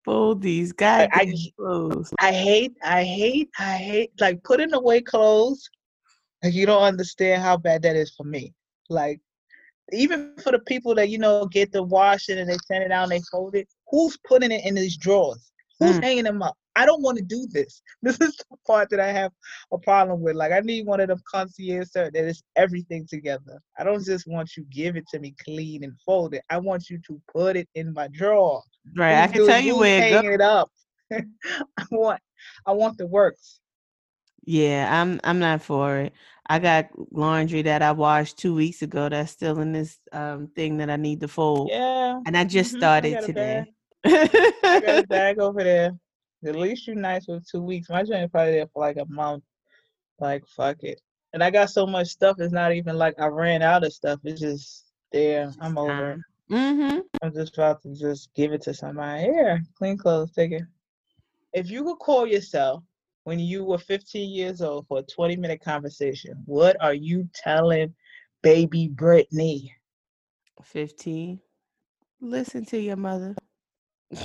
Fold 0.05 0.41
these 0.41 0.71
guys. 0.71 1.09
I, 1.11 1.33
clothes. 1.57 2.13
I 2.19 2.31
hate. 2.31 2.73
I 2.83 3.03
hate. 3.03 3.49
I 3.59 3.77
hate. 3.77 4.11
Like 4.19 4.43
putting 4.43 4.73
away 4.73 5.01
clothes. 5.01 5.69
Like 6.43 6.53
you 6.53 6.65
don't 6.65 6.83
understand 6.83 7.41
how 7.41 7.57
bad 7.57 7.81
that 7.83 7.95
is 7.95 8.13
for 8.15 8.23
me. 8.23 8.53
Like 8.89 9.21
even 9.91 10.35
for 10.43 10.51
the 10.51 10.59
people 10.59 10.93
that 10.95 11.09
you 11.09 11.17
know 11.17 11.45
get 11.45 11.71
the 11.71 11.83
washing 11.83 12.37
and 12.37 12.49
they 12.49 12.57
send 12.67 12.83
it 12.83 12.91
out 12.91 13.03
and 13.03 13.11
they 13.11 13.21
fold 13.31 13.55
it. 13.55 13.67
Who's 13.89 14.17
putting 14.27 14.51
it 14.51 14.65
in 14.65 14.75
these 14.75 14.97
drawers? 14.97 15.51
Who's 15.79 15.97
mm. 15.97 16.03
hanging 16.03 16.25
them 16.25 16.41
up? 16.41 16.57
I 16.75 16.85
don't 16.85 17.01
want 17.01 17.17
to 17.17 17.23
do 17.23 17.47
this. 17.51 17.81
This 18.01 18.21
is 18.21 18.37
the 18.37 18.57
part 18.65 18.89
that 18.91 19.01
I 19.01 19.11
have 19.11 19.33
a 19.73 19.77
problem 19.77 20.21
with. 20.21 20.35
Like 20.35 20.53
I 20.53 20.61
need 20.61 20.85
one 20.85 21.01
of 21.01 21.09
them 21.09 21.19
concierge 21.29 21.89
that 21.93 22.15
is 22.15 22.41
everything 22.55 23.05
together. 23.05 23.61
I 23.77 23.83
don't 23.83 24.03
just 24.03 24.25
want 24.27 24.55
you 24.55 24.63
give 24.69 24.95
it 24.95 25.05
to 25.09 25.19
me 25.19 25.35
clean 25.43 25.83
and 25.83 25.93
folded. 26.05 26.41
I 26.49 26.57
want 26.57 26.89
you 26.89 26.99
to 27.07 27.21
put 27.31 27.57
it 27.57 27.67
in 27.75 27.93
my 27.93 28.07
drawer. 28.07 28.61
Right. 28.95 29.15
Who's 29.15 29.29
I 29.29 29.33
can 29.33 29.47
tell 29.47 29.61
you 29.61 29.77
where 29.77 30.01
hang 30.01 30.31
it 30.31 30.41
up. 30.41 30.71
I 31.11 31.23
want 31.91 32.21
I 32.65 32.71
want 32.71 32.97
the 32.97 33.07
works. 33.07 33.59
Yeah, 34.45 35.01
I'm 35.01 35.19
I'm 35.25 35.39
not 35.39 35.61
for 35.61 35.97
it. 35.97 36.13
I 36.49 36.57
got 36.57 36.87
laundry 37.11 37.61
that 37.61 37.83
I 37.83 37.91
washed 37.91 38.39
two 38.39 38.55
weeks 38.55 38.81
ago 38.81 39.07
that's 39.07 39.31
still 39.31 39.59
in 39.59 39.71
this 39.71 39.99
um 40.11 40.47
thing 40.55 40.77
that 40.77 40.89
I 40.89 40.95
need 40.95 41.19
to 41.21 41.27
fold. 41.27 41.69
Yeah. 41.71 42.19
And 42.25 42.35
I 42.35 42.43
just 42.43 42.71
mm-hmm. 42.71 42.79
started 42.79 43.17
I 43.17 43.21
today. 43.21 43.65
I 44.03 44.81
got 44.83 45.03
a 45.03 45.07
bag 45.07 45.39
over 45.39 45.63
there. 45.63 45.91
At 46.45 46.55
least 46.55 46.87
you 46.87 46.95
nice 46.95 47.27
with 47.27 47.47
two 47.47 47.61
weeks. 47.61 47.89
My 47.89 48.03
joint 48.03 48.31
probably 48.31 48.53
there 48.53 48.67
for 48.73 48.79
like 48.79 48.97
a 48.97 49.05
month. 49.05 49.43
Like 50.19 50.43
fuck 50.47 50.83
it. 50.83 50.99
And 51.33 51.43
I 51.43 51.51
got 51.51 51.69
so 51.69 51.85
much 51.85 52.07
stuff. 52.07 52.37
It's 52.39 52.51
not 52.51 52.73
even 52.73 52.97
like 52.97 53.13
I 53.19 53.27
ran 53.27 53.61
out 53.61 53.83
of 53.83 53.93
stuff. 53.93 54.19
It's 54.23 54.41
just 54.41 54.85
there. 55.11 55.51
I'm 55.61 55.77
over 55.77 56.11
it. 56.11 56.19
Mm-hmm. 56.51 56.99
I'm 57.21 57.33
just 57.33 57.55
about 57.55 57.83
to 57.83 57.93
just 57.93 58.33
give 58.33 58.53
it 58.53 58.63
to 58.63 58.73
somebody. 58.73 59.21
Here, 59.21 59.63
clean 59.77 59.97
clothes, 59.97 60.31
take 60.31 60.51
it. 60.51 60.63
If 61.53 61.69
you 61.69 61.83
could 61.83 61.99
call 61.99 62.25
yourself 62.25 62.83
when 63.29 63.37
you 63.37 63.63
were 63.63 63.77
15 63.77 64.27
years 64.27 64.59
old 64.59 64.87
for 64.87 64.97
a 64.97 65.03
20 65.03 65.35
minute 65.35 65.61
conversation, 65.63 66.41
what 66.47 66.75
are 66.81 66.95
you 66.95 67.29
telling 67.35 67.93
baby 68.41 68.87
Brittany? 68.87 69.71
15. 70.63 71.39
Listen 72.21 72.65
to 72.65 72.79
your 72.79 72.95
mother. 72.95 73.35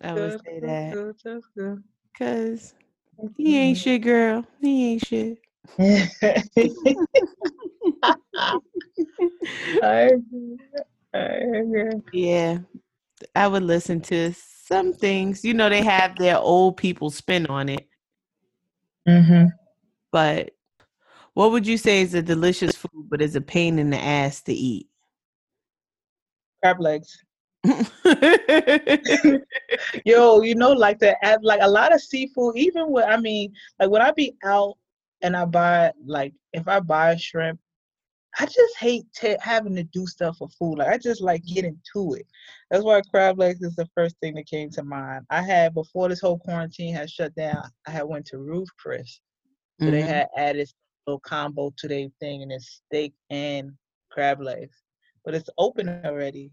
I 0.00 0.14
would 0.14 0.40
say 0.44 0.60
that. 0.60 1.82
Cause 2.16 2.74
he 3.36 3.58
ain't 3.58 3.78
shit, 3.78 4.02
girl. 4.02 4.46
He 4.60 4.92
ain't 4.92 5.04
shit. 5.04 5.38
I 9.82 10.12
agree. 10.12 10.58
I 11.12 11.18
agree. 11.18 11.90
Yeah. 12.12 12.58
I 13.34 13.48
would 13.48 13.64
listen 13.64 14.00
to 14.02 14.32
some 14.62 14.92
things. 14.92 15.44
You 15.44 15.54
know, 15.54 15.68
they 15.68 15.82
have 15.82 16.16
their 16.16 16.38
old 16.38 16.76
people 16.76 17.10
spin 17.10 17.46
on 17.46 17.68
it. 17.68 17.88
Mm-hmm. 19.08 19.46
But 20.12 20.52
what 21.34 21.50
would 21.50 21.66
you 21.66 21.76
say 21.76 22.02
is 22.02 22.14
a 22.14 22.22
delicious 22.22 22.76
food, 22.76 23.08
but 23.08 23.20
is 23.20 23.34
a 23.34 23.40
pain 23.40 23.78
in 23.78 23.90
the 23.90 23.98
ass 23.98 24.42
to 24.42 24.52
eat? 24.52 24.86
Crab 26.62 26.80
legs. 26.80 27.24
Yo, 30.04 30.42
you 30.42 30.54
know, 30.54 30.72
like 30.72 30.98
the 30.98 31.16
like 31.42 31.60
a 31.62 31.68
lot 31.68 31.94
of 31.94 32.00
seafood, 32.00 32.56
even 32.56 32.90
when 32.90 33.08
I 33.08 33.16
mean, 33.16 33.52
like 33.80 33.90
when 33.90 34.02
I 34.02 34.12
be 34.12 34.36
out 34.44 34.76
and 35.22 35.36
I 35.36 35.44
buy 35.44 35.92
like 36.04 36.34
if 36.52 36.68
I 36.68 36.80
buy 36.80 37.16
shrimp, 37.16 37.58
I 38.38 38.46
just 38.46 38.76
hate 38.78 39.04
t- 39.14 39.36
having 39.40 39.74
to 39.76 39.82
do 39.84 40.06
stuff 40.06 40.38
for 40.38 40.48
food. 40.48 40.78
Like 40.78 40.88
I 40.88 40.98
just 40.98 41.20
like 41.20 41.44
getting 41.44 41.78
to 41.92 42.14
it. 42.14 42.26
That's 42.70 42.84
why 42.84 43.00
crab 43.02 43.38
legs 43.38 43.62
is 43.62 43.76
the 43.76 43.88
first 43.94 44.16
thing 44.20 44.34
that 44.34 44.46
came 44.46 44.70
to 44.70 44.82
mind. 44.82 45.26
I 45.30 45.42
had 45.42 45.74
before 45.74 46.08
this 46.08 46.20
whole 46.20 46.38
quarantine 46.38 46.94
had 46.94 47.10
shut 47.10 47.34
down. 47.34 47.62
I 47.86 47.90
had 47.90 48.04
went 48.04 48.26
to 48.26 48.38
Ruth 48.38 48.68
Chris, 48.78 49.20
so 49.80 49.86
mm-hmm. 49.86 49.92
they 49.92 50.02
had 50.02 50.28
added 50.36 50.68
a 50.68 51.10
little 51.10 51.20
combo 51.20 51.72
to 51.76 51.88
their 51.88 52.08
thing, 52.20 52.42
and 52.42 52.52
it's 52.52 52.82
steak 52.86 53.12
and 53.28 53.72
crab 54.10 54.40
legs. 54.40 54.76
But 55.24 55.34
it's 55.34 55.50
open 55.58 55.88
already. 56.04 56.50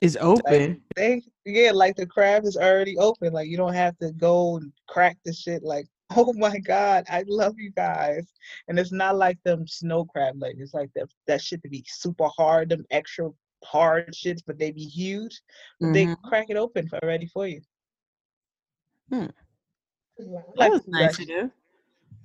It's 0.00 0.16
open. 0.16 0.42
Like, 0.52 0.80
they 0.96 1.22
yeah, 1.44 1.72
like 1.72 1.96
the 1.96 2.06
crab 2.06 2.44
is 2.44 2.56
already 2.56 2.96
open. 2.98 3.32
Like 3.32 3.48
you 3.48 3.56
don't 3.56 3.74
have 3.74 3.96
to 3.98 4.12
go 4.12 4.56
and 4.56 4.72
crack 4.88 5.18
the 5.24 5.32
shit. 5.32 5.62
Like 5.62 5.86
oh 6.16 6.32
my 6.34 6.58
god, 6.58 7.04
I 7.08 7.24
love 7.26 7.54
you 7.58 7.70
guys. 7.70 8.32
And 8.68 8.78
it's 8.78 8.92
not 8.92 9.16
like 9.16 9.38
them 9.44 9.66
snow 9.66 10.04
crab 10.04 10.40
legs. 10.40 10.60
It's 10.60 10.74
like 10.74 10.90
that 10.94 11.08
that 11.26 11.42
shit 11.42 11.62
to 11.62 11.68
be 11.68 11.84
super 11.86 12.28
hard, 12.36 12.68
them 12.68 12.84
extra 12.90 13.30
hard 13.64 14.12
shits, 14.12 14.42
but 14.46 14.58
they 14.58 14.70
be 14.70 14.84
huge. 14.84 15.40
Mm-hmm. 15.82 15.92
they 15.92 16.16
crack 16.24 16.46
it 16.50 16.56
open 16.56 16.88
for 16.88 16.98
ready 17.02 17.26
for 17.26 17.46
you. 17.46 17.60
Hmm. 19.10 19.26
Like, 20.18 20.44
that 20.56 20.70
was 20.70 20.88
nice 20.88 21.16
to 21.16 21.24
do. 21.24 21.50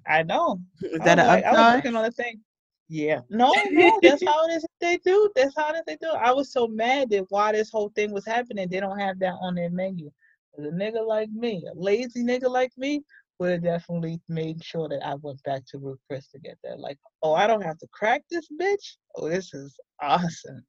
I 0.07 0.23
know. 0.23 0.59
Is 0.81 0.99
that 0.99 1.19
an 1.19 1.27
like? 1.27 1.43
I 1.43 1.51
was 1.51 1.75
looking 1.75 1.95
on 1.95 2.03
the 2.03 2.11
thing. 2.11 2.41
Yeah. 2.89 3.21
No, 3.29 3.53
no, 3.69 3.99
that's 4.01 4.23
how 4.25 4.47
it 4.47 4.53
is 4.53 4.65
they 4.81 4.97
do. 4.97 5.29
That's 5.35 5.55
how 5.55 5.71
it 5.71 5.75
is 5.75 5.83
they 5.85 5.97
do. 5.97 6.09
I 6.09 6.31
was 6.31 6.51
so 6.51 6.67
mad 6.67 7.11
that 7.11 7.25
while 7.29 7.53
this 7.53 7.69
whole 7.69 7.89
thing 7.89 8.11
was 8.11 8.25
happening, 8.25 8.67
they 8.67 8.79
don't 8.79 8.97
have 8.97 9.19
that 9.19 9.35
on 9.39 9.53
their 9.53 9.69
menu. 9.69 10.11
A 10.57 10.61
nigga 10.61 11.05
like 11.05 11.29
me, 11.29 11.63
a 11.71 11.79
lazy 11.79 12.23
nigga 12.23 12.49
like 12.49 12.71
me, 12.77 13.03
would 13.39 13.51
have 13.51 13.63
definitely 13.63 14.19
made 14.27 14.63
sure 14.63 14.89
that 14.89 15.05
I 15.05 15.15
went 15.15 15.41
back 15.43 15.63
to 15.67 15.77
Ruth 15.77 15.99
Chris 16.07 16.27
to 16.31 16.39
get 16.39 16.57
that. 16.63 16.79
Like, 16.79 16.97
oh, 17.23 17.33
I 17.33 17.47
don't 17.47 17.63
have 17.63 17.77
to 17.79 17.87
crack 17.93 18.23
this 18.29 18.47
bitch. 18.59 18.97
Oh, 19.15 19.29
this 19.29 19.53
is 19.53 19.77
awesome. 20.01 20.63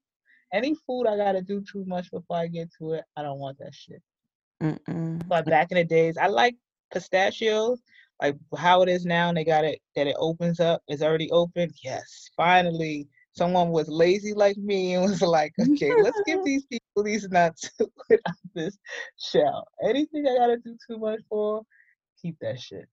Any 0.52 0.74
food 0.86 1.06
I 1.06 1.16
gotta 1.16 1.42
do 1.42 1.62
too 1.62 1.84
much 1.86 2.10
before 2.10 2.36
I 2.36 2.46
get 2.46 2.70
to 2.78 2.92
it, 2.92 3.04
I 3.16 3.22
don't 3.22 3.38
want 3.38 3.58
that 3.58 3.74
shit. 3.74 4.02
Mm-mm. 4.62 5.26
But 5.28 5.46
back 5.46 5.70
in 5.70 5.76
the 5.76 5.84
days, 5.84 6.16
I 6.16 6.26
like 6.26 6.56
pistachios 6.92 7.80
like 8.20 8.36
how 8.56 8.82
it 8.82 8.88
is 8.88 9.04
now 9.04 9.28
and 9.28 9.36
they 9.36 9.44
got 9.44 9.64
it 9.64 9.80
that 9.96 10.06
it 10.06 10.16
opens 10.18 10.60
up 10.60 10.82
it's 10.88 11.02
already 11.02 11.30
open 11.30 11.70
yes 11.82 12.30
finally 12.36 13.08
someone 13.32 13.70
was 13.70 13.88
lazy 13.88 14.34
like 14.34 14.56
me 14.56 14.94
and 14.94 15.02
was 15.02 15.22
like 15.22 15.52
okay 15.60 15.92
let's 16.02 16.20
give 16.26 16.40
these 16.44 16.64
people 16.66 17.02
these 17.02 17.28
nuts 17.28 17.70
without 18.08 18.34
this 18.54 18.78
shell 19.18 19.66
anything 19.84 20.26
i 20.26 20.36
gotta 20.36 20.58
do 20.58 20.76
too 20.86 20.98
much 20.98 21.20
for 21.28 21.62
keep 22.20 22.36
that 22.40 22.60
shit 22.60 22.86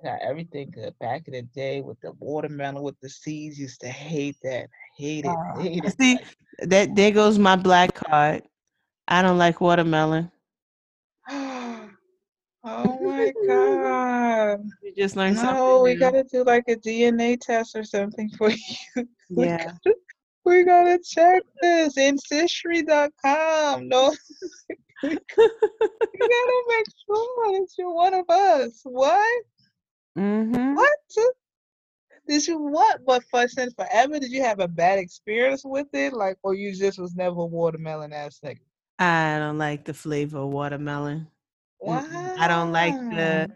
I 0.00 0.08
got 0.08 0.20
everything 0.22 0.70
good 0.70 0.94
back 0.98 1.26
in 1.26 1.32
the 1.34 1.42
day 1.42 1.80
with 1.80 2.00
the 2.00 2.12
watermelon 2.12 2.82
with 2.82 2.98
the 3.00 3.08
seeds 3.08 3.58
used 3.58 3.80
to 3.80 3.88
hate 3.88 4.36
that 4.42 4.68
hate 4.96 5.24
it 5.24 5.30
uh, 5.30 5.58
hate 5.58 5.84
it 5.84 6.00
see 6.00 6.18
that 6.60 6.94
there 6.94 7.10
goes 7.10 7.38
my 7.38 7.56
black 7.56 7.94
card 7.94 8.42
i 9.08 9.22
don't 9.22 9.38
like 9.38 9.60
watermelon 9.60 10.30
Oh 12.68 12.98
my 13.00 13.32
god! 13.46 14.60
You 14.82 14.92
just 14.96 15.14
learned 15.14 15.36
no, 15.36 15.42
something. 15.42 15.56
No, 15.56 15.82
we 15.82 15.94
gotta 15.94 16.24
do 16.24 16.42
like 16.42 16.64
a 16.68 16.74
DNA 16.74 17.40
test 17.40 17.76
or 17.76 17.84
something 17.84 18.28
for 18.30 18.50
you. 18.96 19.08
Yeah. 19.30 19.72
we 20.44 20.64
gotta 20.64 20.98
check 20.98 21.42
this. 21.62 21.96
Ancestry.com. 21.96 23.88
No. 23.88 24.14
you 25.02 25.10
gotta 25.10 26.62
make 26.68 26.86
sure 27.06 27.52
that 27.52 27.68
you're 27.78 27.92
one 27.92 28.14
of 28.14 28.28
us. 28.28 28.80
What? 28.84 29.44
Mm-hmm. 30.18 30.74
What? 30.74 30.98
Did 32.26 32.46
you 32.46 32.58
what? 32.58 33.04
But 33.06 33.22
for 33.30 33.46
since 33.46 33.74
forever, 33.74 34.18
did 34.18 34.32
you 34.32 34.42
have 34.42 34.60
a 34.60 34.68
bad 34.68 34.98
experience 34.98 35.62
with 35.64 35.86
it? 35.92 36.12
Like, 36.12 36.38
or 36.42 36.54
you 36.54 36.74
just 36.74 36.98
was 36.98 37.14
never 37.14 37.40
a 37.40 37.46
watermelon 37.46 38.12
ass 38.12 38.40
nigga? 38.44 38.58
I 38.98 39.38
don't 39.38 39.58
like 39.58 39.84
the 39.84 39.94
flavor 39.94 40.38
of 40.38 40.48
watermelon. 40.48 41.28
Wow. 41.78 42.02
I 42.38 42.48
don't 42.48 42.72
like 42.72 42.94
the 43.10 43.50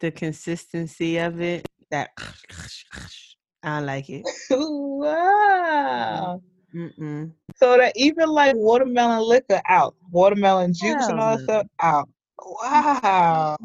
the 0.00 0.10
consistency 0.10 1.18
of 1.18 1.40
it. 1.40 1.66
That 1.90 2.10
I 3.62 3.78
don't 3.78 3.86
like 3.86 4.10
it. 4.10 4.26
wow. 4.50 6.42
Mm-mm. 6.74 7.32
So 7.56 7.76
that 7.76 7.92
even 7.96 8.28
like 8.28 8.54
watermelon 8.56 9.28
liquor 9.28 9.60
out, 9.68 9.94
watermelon 10.10 10.72
juice 10.72 10.94
Hell 11.00 11.10
and 11.10 11.20
all 11.20 11.36
that 11.36 11.42
stuff 11.44 11.66
out. 11.80 12.08
Wow. 12.44 13.56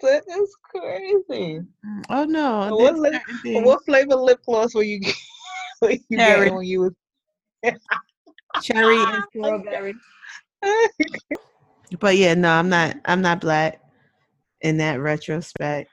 That 0.00 0.24
is 0.28 0.56
crazy. 0.62 1.62
Oh 2.10 2.24
no. 2.24 2.68
So 2.68 2.76
what, 2.76 2.98
lip, 2.98 3.22
what 3.44 3.84
flavor 3.84 4.16
lip 4.16 4.40
gloss 4.44 4.74
were 4.74 4.82
you, 4.82 5.00
were 5.82 5.92
you 5.92 5.98
getting 6.10 6.54
when 6.54 6.66
you 6.66 6.80
was 6.80 6.92
cherry 8.62 8.96
and 8.96 9.24
strawberry? 9.30 9.94
But 12.00 12.16
yeah, 12.16 12.34
no, 12.34 12.50
I'm 12.50 12.68
not. 12.68 12.96
I'm 13.04 13.22
not 13.22 13.40
black 13.40 13.80
in 14.60 14.78
that 14.78 15.00
retrospect. 15.00 15.90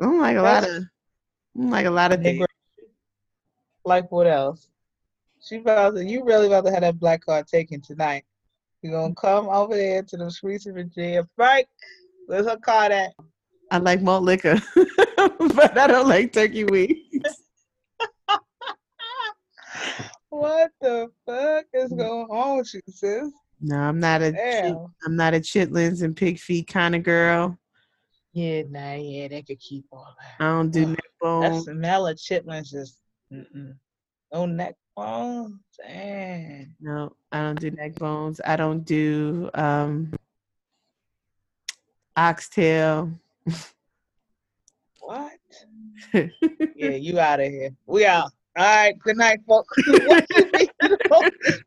I'm 0.00 0.20
like 0.20 0.36
a 0.36 0.42
lot 0.42 0.68
of, 0.68 0.84
I'm 1.56 1.70
like 1.70 1.86
a 1.86 1.90
lot 1.90 2.12
of 2.12 2.22
things. 2.22 2.46
Like 3.84 4.10
what 4.12 4.26
else? 4.26 4.68
She 5.42 5.56
about 5.56 5.96
to. 5.96 6.04
You 6.04 6.24
really 6.24 6.46
about 6.46 6.66
to 6.66 6.72
have 6.72 6.82
that 6.82 6.98
black 6.98 7.24
card 7.24 7.46
taken 7.46 7.80
tonight. 7.80 8.24
You're 8.82 8.92
gonna 8.92 9.14
come 9.14 9.48
over 9.48 9.74
there 9.74 10.02
to 10.02 10.16
the 10.16 10.30
streets 10.30 10.66
of 10.66 10.74
Virginia, 10.74 11.26
Frank? 11.36 11.66
Where's 12.26 12.46
her 12.46 12.56
card 12.56 12.92
at? 12.92 13.12
I 13.70 13.78
like 13.78 14.02
malt 14.02 14.24
liquor, 14.24 14.60
but 14.74 15.78
I 15.78 15.86
don't 15.86 16.08
like 16.08 16.32
turkey 16.32 16.64
wings. 16.64 16.96
what 20.30 20.70
the 20.80 21.10
fuck 21.26 21.66
is 21.72 21.92
mm. 21.92 21.98
going 21.98 22.26
on 22.30 22.58
with 22.58 22.74
you, 22.74 22.80
sis? 22.88 23.30
No, 23.60 23.76
I'm 23.76 24.00
not 24.00 24.22
a 24.22 24.32
chit, 24.32 24.76
I'm 25.04 25.16
not 25.16 25.34
a 25.34 25.40
chitlins 25.40 26.02
and 26.02 26.16
pig 26.16 26.38
feet 26.38 26.66
kind 26.66 26.94
of 26.94 27.02
girl. 27.02 27.58
Yeah, 28.32 28.62
nah, 28.68 28.94
yeah, 28.94 29.28
they 29.28 29.42
could 29.42 29.60
keep 29.60 29.84
all 29.92 30.14
that. 30.18 30.44
I 30.44 30.48
don't 30.48 30.70
do 30.70 30.86
neck 30.86 31.04
bones. 31.20 31.66
That 31.66 31.72
smell 31.72 32.06
of 32.06 32.16
chitlins 32.16 32.74
is 32.74 32.96
mm-mm. 33.32 33.74
no 34.32 34.46
neck 34.46 34.76
bones. 35.00 35.60
Dang. 35.78 36.74
No, 36.80 37.12
I 37.32 37.40
don't 37.40 37.58
do 37.58 37.70
neck 37.70 37.94
bones. 37.94 38.40
I 38.44 38.56
don't 38.56 38.84
do 38.84 39.50
um 39.54 40.12
oxtail. 42.16 43.10
what? 45.00 45.32
yeah, 46.12 46.90
you 46.90 47.18
out 47.18 47.40
of 47.40 47.46
here. 47.46 47.70
We 47.86 48.04
out. 48.04 48.30
All 48.56 48.64
right, 48.64 48.98
good 48.98 49.16
night, 49.16 49.40
folks. 49.46 49.74
what 49.86 50.26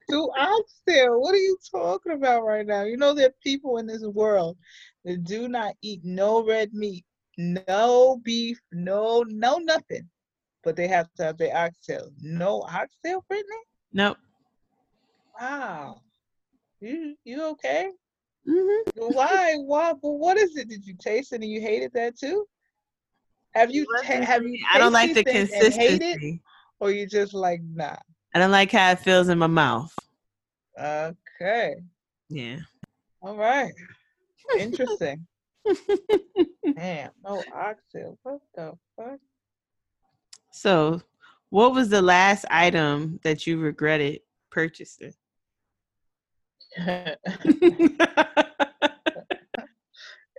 do 0.10 0.30
oxtail? 0.38 1.20
What 1.20 1.34
are 1.34 1.38
you 1.38 1.58
talking 1.72 2.12
about 2.12 2.44
right 2.44 2.68
now? 2.68 2.84
You 2.84 2.98
know 2.98 3.14
there 3.14 3.30
are 3.30 3.36
people 3.42 3.78
in 3.78 3.88
this 3.88 4.04
world 4.04 4.58
that 5.06 5.24
do 5.24 5.48
not 5.48 5.74
eat 5.82 6.02
no 6.04 6.46
red 6.46 6.74
meat, 6.74 7.06
no 7.38 8.20
beef, 8.24 8.60
no 8.72 9.24
no 9.28 9.58
nothing, 9.58 10.08
but 10.64 10.76
they 10.76 10.88
have 10.88 11.12
to 11.16 11.24
have 11.24 11.38
their 11.38 11.56
oxtail. 11.56 12.10
No 12.22 12.62
oxtail, 12.62 13.24
Brittany? 13.28 13.56
Nope. 13.92 14.18
Wow. 15.40 16.02
You 16.80 17.16
you 17.24 17.44
okay? 17.52 17.90
Mm-hmm. 18.48 19.14
Why? 19.14 19.56
Why? 19.56 19.94
But 19.94 20.12
what 20.12 20.38
is 20.38 20.56
it? 20.58 20.70
Did 20.70 20.86
you 20.86 20.96
taste 21.00 21.34
it 21.34 21.42
and 21.42 21.50
you 21.50 21.62
hated 21.62 21.94
that 21.94 22.18
too? 22.18 22.46
Have 23.52 23.74
you? 23.74 23.86
Ta- 24.04 24.22
have 24.22 24.44
you? 24.44 24.60
I 24.74 24.80
don't 24.80 24.92
like 24.92 25.14
the 25.14 25.24
consistency 25.24 26.42
or 26.80 26.92
you 26.92 27.08
just 27.08 27.34
like 27.34 27.62
nah? 27.64 27.96
I 28.34 28.40
don't 28.40 28.52
like 28.52 28.72
how 28.72 28.92
it 28.92 29.00
feels 29.00 29.30
in 29.30 29.38
my 29.38 29.48
mouth. 29.48 29.94
Okay. 30.80 31.76
Yeah. 32.30 32.58
All 33.22 33.38
right. 33.38 33.72
Interesting. 34.58 35.26
Damn, 36.76 37.12
no 37.24 37.44
oxtail. 37.54 38.18
What 38.24 38.42
the 38.56 38.74
fuck? 38.98 39.20
So, 40.56 41.02
what 41.50 41.74
was 41.74 41.90
the 41.90 42.04
last 42.04 42.46
item 42.52 43.20
that 43.24 43.48
you 43.48 43.60
regretted 43.60 44.20
purchasing? 44.52 45.16
you 46.78 47.18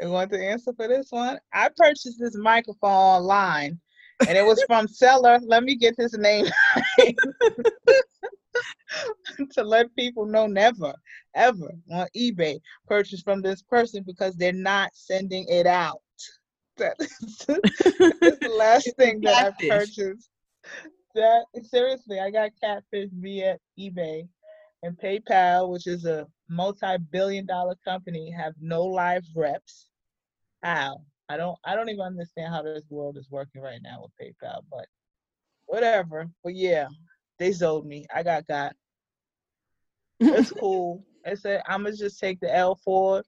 want 0.02 0.30
the 0.30 0.38
answer 0.40 0.72
for 0.72 0.86
this 0.86 1.08
one? 1.10 1.40
I 1.52 1.68
purchased 1.76 2.20
this 2.20 2.36
microphone 2.36 2.92
online 2.92 3.80
and 4.28 4.38
it 4.38 4.46
was 4.46 4.62
from 4.68 4.86
seller. 4.86 5.40
Let 5.42 5.64
me 5.64 5.74
get 5.74 5.96
his 5.96 6.12
name. 6.12 6.46
to 9.50 9.64
let 9.64 9.94
people 9.96 10.26
know 10.26 10.46
never, 10.46 10.94
ever 11.34 11.74
on 11.90 12.06
eBay 12.16 12.60
purchase 12.86 13.20
from 13.20 13.42
this 13.42 13.62
person 13.62 14.04
because 14.06 14.36
they're 14.36 14.52
not 14.52 14.90
sending 14.94 15.44
it 15.48 15.66
out. 15.66 16.02
That 16.76 16.96
is, 17.00 18.38
the 18.38 18.48
last 18.48 18.90
thing 18.96 19.20
that 19.22 19.52
I 19.60 19.68
purchased. 19.68 20.28
That 21.14 21.44
seriously, 21.62 22.18
I 22.18 22.30
got 22.30 22.50
catfish 22.60 23.10
via 23.12 23.58
eBay 23.78 24.26
and 24.82 24.98
PayPal, 24.98 25.70
which 25.70 25.86
is 25.86 26.04
a 26.04 26.26
multi-billion 26.48 27.46
dollar 27.46 27.76
company, 27.84 28.30
have 28.30 28.54
no 28.60 28.84
live 28.84 29.24
reps. 29.34 29.88
How? 30.62 31.02
I 31.28 31.36
don't 31.36 31.58
I 31.64 31.74
don't 31.74 31.88
even 31.88 32.02
understand 32.02 32.52
how 32.52 32.62
this 32.62 32.84
world 32.90 33.16
is 33.16 33.30
working 33.30 33.62
right 33.62 33.80
now 33.82 34.02
with 34.02 34.12
PayPal, 34.20 34.60
but 34.70 34.86
whatever. 35.66 36.28
But 36.42 36.54
yeah, 36.54 36.88
they 37.38 37.52
sold 37.52 37.86
me. 37.86 38.06
I 38.14 38.22
got 38.22 38.46
got. 38.46 38.74
It's 40.20 40.50
cool. 40.60 41.04
I 41.26 41.34
said 41.34 41.62
I'ma 41.66 41.90
just 41.90 42.20
take 42.20 42.40
the 42.40 42.54
L 42.54 42.78
for 42.84 43.22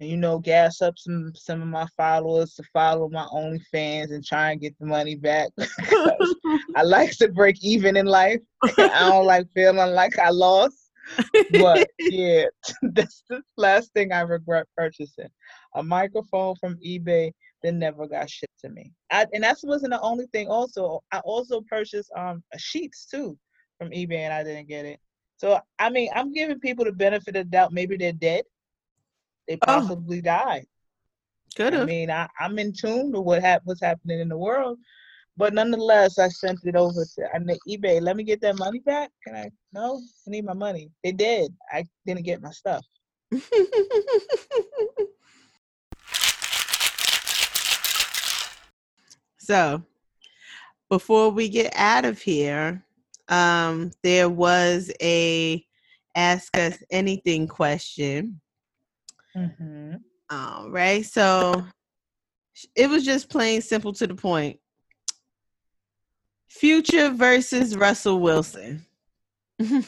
and 0.00 0.10
you 0.10 0.16
know, 0.16 0.38
gas 0.38 0.82
up 0.82 0.98
some 0.98 1.32
some 1.34 1.62
of 1.62 1.68
my 1.68 1.86
followers 1.96 2.54
to 2.54 2.62
follow 2.72 3.08
my 3.08 3.24
OnlyFans 3.32 4.12
and 4.12 4.24
try 4.24 4.52
and 4.52 4.60
get 4.60 4.78
the 4.78 4.86
money 4.86 5.14
back. 5.14 5.48
I 6.76 6.82
like 6.82 7.12
to 7.18 7.28
break 7.28 7.62
even 7.64 7.96
in 7.96 8.06
life. 8.06 8.40
I 8.78 9.08
don't 9.10 9.26
like 9.26 9.46
feeling 9.54 9.92
like 9.92 10.18
I 10.18 10.30
lost. 10.30 10.90
But 11.52 11.88
yeah, 11.98 12.44
that's 12.82 13.22
the 13.30 13.40
last 13.56 13.92
thing 13.94 14.12
I 14.12 14.20
regret 14.20 14.66
purchasing. 14.76 15.30
A 15.74 15.82
microphone 15.82 16.56
from 16.56 16.76
eBay 16.86 17.32
that 17.62 17.72
never 17.72 18.06
got 18.06 18.28
shipped 18.28 18.60
to 18.60 18.68
me. 18.68 18.92
I, 19.10 19.26
and 19.32 19.44
that 19.44 19.56
wasn't 19.62 19.92
the 19.92 20.00
only 20.00 20.26
thing. 20.26 20.48
Also, 20.48 21.02
I 21.12 21.20
also 21.20 21.62
purchased 21.62 22.10
um 22.16 22.42
sheets 22.58 23.06
too 23.06 23.38
from 23.78 23.90
eBay 23.90 24.18
and 24.18 24.32
I 24.32 24.44
didn't 24.44 24.68
get 24.68 24.84
it. 24.84 25.00
So 25.38 25.58
I 25.78 25.88
mean, 25.88 26.10
I'm 26.14 26.34
giving 26.34 26.60
people 26.60 26.84
the 26.84 26.92
benefit 26.92 27.36
of 27.36 27.46
the 27.46 27.50
doubt. 27.50 27.72
Maybe 27.72 27.96
they're 27.96 28.12
dead 28.12 28.44
they 29.48 29.54
oh. 29.54 29.66
possibly 29.66 30.18
oh. 30.18 30.22
died. 30.22 30.66
Could 31.56 31.72
have. 31.72 31.82
I 31.82 31.86
mean, 31.86 32.10
I, 32.10 32.28
I'm 32.38 32.58
in 32.58 32.72
tune 32.72 33.12
to 33.12 33.20
what 33.20 33.40
hap- 33.42 33.62
what's 33.64 33.80
happening 33.80 34.20
in 34.20 34.28
the 34.28 34.36
world, 34.36 34.78
but 35.36 35.54
nonetheless, 35.54 36.18
I 36.18 36.28
sent 36.28 36.60
it 36.64 36.76
over 36.76 37.04
to 37.04 37.28
I 37.34 37.38
mean, 37.38 37.56
eBay. 37.68 38.00
Let 38.00 38.16
me 38.16 38.24
get 38.24 38.40
that 38.42 38.58
money 38.58 38.80
back. 38.80 39.10
Can 39.26 39.36
I? 39.36 39.50
No, 39.72 40.00
I 40.26 40.30
need 40.30 40.44
my 40.44 40.52
money. 40.54 40.90
They 41.02 41.12
did. 41.12 41.54
I 41.72 41.84
didn't 42.06 42.24
get 42.24 42.42
my 42.42 42.50
stuff. 42.50 42.84
so, 49.38 49.82
before 50.90 51.30
we 51.30 51.48
get 51.48 51.72
out 51.74 52.04
of 52.04 52.20
here, 52.20 52.84
um, 53.28 53.90
there 54.02 54.28
was 54.28 54.92
a 55.00 55.64
ask 56.14 56.56
us 56.56 56.76
anything 56.90 57.46
question 57.48 58.40
Mm-hmm. 59.36 59.94
Um, 60.30 60.72
right. 60.72 61.04
So 61.04 61.64
it 62.74 62.88
was 62.88 63.04
just 63.04 63.28
plain 63.28 63.60
simple 63.60 63.92
to 63.94 64.06
the 64.06 64.14
point. 64.14 64.58
Future 66.48 67.10
versus 67.10 67.76
Russell 67.76 68.20
Wilson. 68.20 68.84
mm-hmm. 69.60 69.80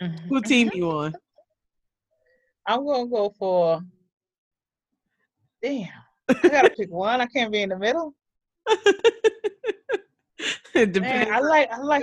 Who 0.28 0.40
team 0.42 0.70
you 0.74 0.90
on? 0.90 1.14
I'm 2.66 2.84
gonna 2.84 3.06
go 3.08 3.32
for. 3.38 3.80
Damn, 5.62 5.88
I 6.28 6.48
gotta 6.48 6.70
pick 6.70 6.90
one. 6.90 7.20
I 7.20 7.26
can't 7.26 7.52
be 7.52 7.62
in 7.62 7.68
the 7.68 7.78
middle. 7.78 8.14
Man, 10.74 11.32
I 11.32 11.38
like 11.40 11.70
I 11.70 11.78
like 11.78 12.02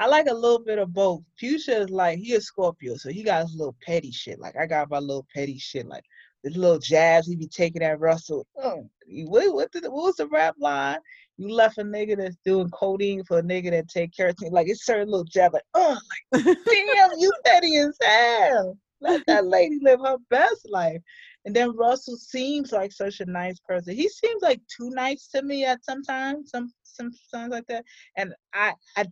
I 0.00 0.06
like 0.06 0.26
a 0.28 0.34
little 0.34 0.60
bit 0.60 0.78
of 0.78 0.92
both. 0.92 1.22
Future 1.38 1.82
is 1.82 1.90
like 1.90 2.18
he 2.18 2.34
a 2.34 2.40
Scorpio, 2.40 2.96
so 2.96 3.10
he 3.10 3.22
got 3.22 3.42
his 3.42 3.54
little 3.54 3.76
petty 3.84 4.10
shit. 4.10 4.38
Like 4.38 4.56
I 4.56 4.66
got 4.66 4.90
my 4.90 4.98
little 4.98 5.26
petty 5.34 5.58
shit, 5.58 5.86
like 5.86 6.04
this 6.44 6.56
little 6.56 6.78
jabs 6.78 7.26
he 7.26 7.36
be 7.36 7.48
taking 7.48 7.82
at 7.82 8.00
Russell. 8.00 8.46
Oh, 8.56 8.88
what, 9.26 9.54
what, 9.54 9.72
the, 9.72 9.90
what 9.90 10.04
was 10.04 10.16
the 10.16 10.28
rap 10.28 10.54
line? 10.58 10.98
You 11.36 11.48
left 11.48 11.78
a 11.78 11.84
nigga 11.84 12.16
that's 12.16 12.36
doing 12.44 12.70
codeine 12.70 13.24
for 13.24 13.38
a 13.38 13.42
nigga 13.42 13.70
that 13.70 13.88
take 13.88 14.14
care 14.14 14.28
of 14.28 14.36
things. 14.36 14.52
Like 14.52 14.68
it's 14.68 14.84
certain 14.84 15.08
little 15.08 15.24
jab, 15.24 15.52
like 15.52 15.62
oh, 15.74 15.98
like 16.32 16.44
damn, 16.44 17.10
you 17.18 17.32
petty 17.44 17.76
as 17.76 17.96
hell. 18.02 18.76
Let 19.00 19.24
that 19.26 19.46
lady 19.46 19.78
live 19.80 20.00
her 20.00 20.16
best 20.30 20.68
life. 20.68 21.00
And 21.44 21.54
then 21.54 21.76
Russell 21.76 22.16
seems 22.16 22.72
like 22.72 22.92
such 22.92 23.20
a 23.20 23.26
nice 23.26 23.60
person. 23.60 23.94
He 23.94 24.08
seems 24.08 24.42
like 24.42 24.60
too 24.66 24.90
nice 24.90 25.28
to 25.28 25.42
me 25.42 25.64
at 25.64 25.84
sometimes, 25.84 26.50
some 26.50 26.72
some 26.82 27.12
times 27.32 27.52
like 27.52 27.66
that. 27.68 27.84
And 28.16 28.34
I 28.52 28.74
I 28.96 29.06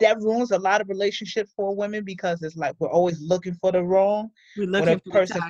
that 0.00 0.18
ruins 0.18 0.50
a 0.50 0.58
lot 0.58 0.80
of 0.80 0.88
relationships 0.88 1.52
for 1.56 1.74
women 1.74 2.04
because 2.04 2.42
it's 2.42 2.56
like 2.56 2.74
we're 2.78 2.90
always 2.90 3.20
looking 3.20 3.54
for 3.54 3.72
the 3.72 3.82
wrong. 3.82 4.30
We're 4.56 4.68
looking 4.68 5.00
for 5.00 5.12
person 5.12 5.40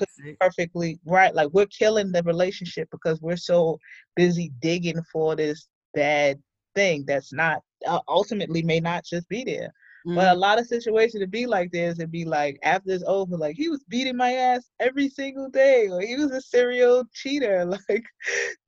perfectly 0.41 0.99
right. 1.05 1.35
Like 1.35 1.51
we're 1.53 1.67
killing 1.67 2.13
the 2.13 2.23
relationship 2.23 2.89
because 2.91 3.21
we're 3.21 3.37
so 3.37 3.79
busy 4.17 4.53
digging 4.61 5.03
for 5.13 5.37
this 5.37 5.69
bad 5.95 6.39
thing 6.75 7.05
that's 7.07 7.33
not 7.33 7.63
uh, 7.87 8.01
ultimately 8.09 8.63
may 8.63 8.81
not 8.81 9.05
just 9.05 9.29
be 9.29 9.45
there. 9.45 9.73
Mm-hmm. 10.07 10.15
But 10.15 10.27
a 10.27 10.31
mm-hmm. 10.31 10.41
lot 10.41 10.59
of 10.61 10.67
situations 10.67 11.21
to 11.21 11.27
be 11.27 11.47
like 11.47 11.71
this 11.73 11.99
and 11.99 12.11
be 12.11 12.25
like 12.25 12.59
after 12.63 12.91
it's 12.93 13.05
over, 13.07 13.37
like 13.37 13.57
he 13.57 13.69
was 13.69 13.83
beating 13.89 14.17
my 14.17 14.33
ass 14.33 14.71
every 14.81 15.09
single 15.09 15.51
day, 15.51 15.89
or 15.91 16.01
he 16.01 16.17
was 16.17 16.31
a 16.31 16.41
serial 16.41 17.05
cheater. 17.13 17.65
Like 17.89 18.05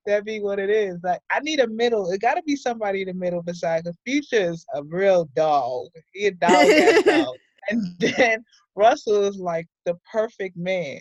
that 0.07 0.25
be 0.25 0.41
what 0.41 0.59
it 0.59 0.71
is. 0.71 0.99
Like 1.03 1.21
I 1.31 1.41
need 1.41 1.61
a 1.61 1.67
middle. 1.67 2.11
It 2.11 2.21
got 2.21 2.35
to 2.35 2.43
be 2.43 2.57
somebody 2.57 3.03
in 3.03 3.09
the 3.09 3.15
middle 3.15 3.43
besides 3.43 3.85
the 3.85 3.95
future 4.05 4.51
is 4.51 4.65
a 4.75 4.83
real 4.83 5.29
dog. 5.37 5.89
He 6.13 6.27
a 6.27 6.33
dog, 6.33 7.05
dog. 7.05 7.37
And 7.69 7.99
then 7.99 8.45
Russell 8.75 9.25
is 9.25 9.37
like 9.37 9.67
the 9.85 9.97
perfect 10.11 10.57
man. 10.57 11.01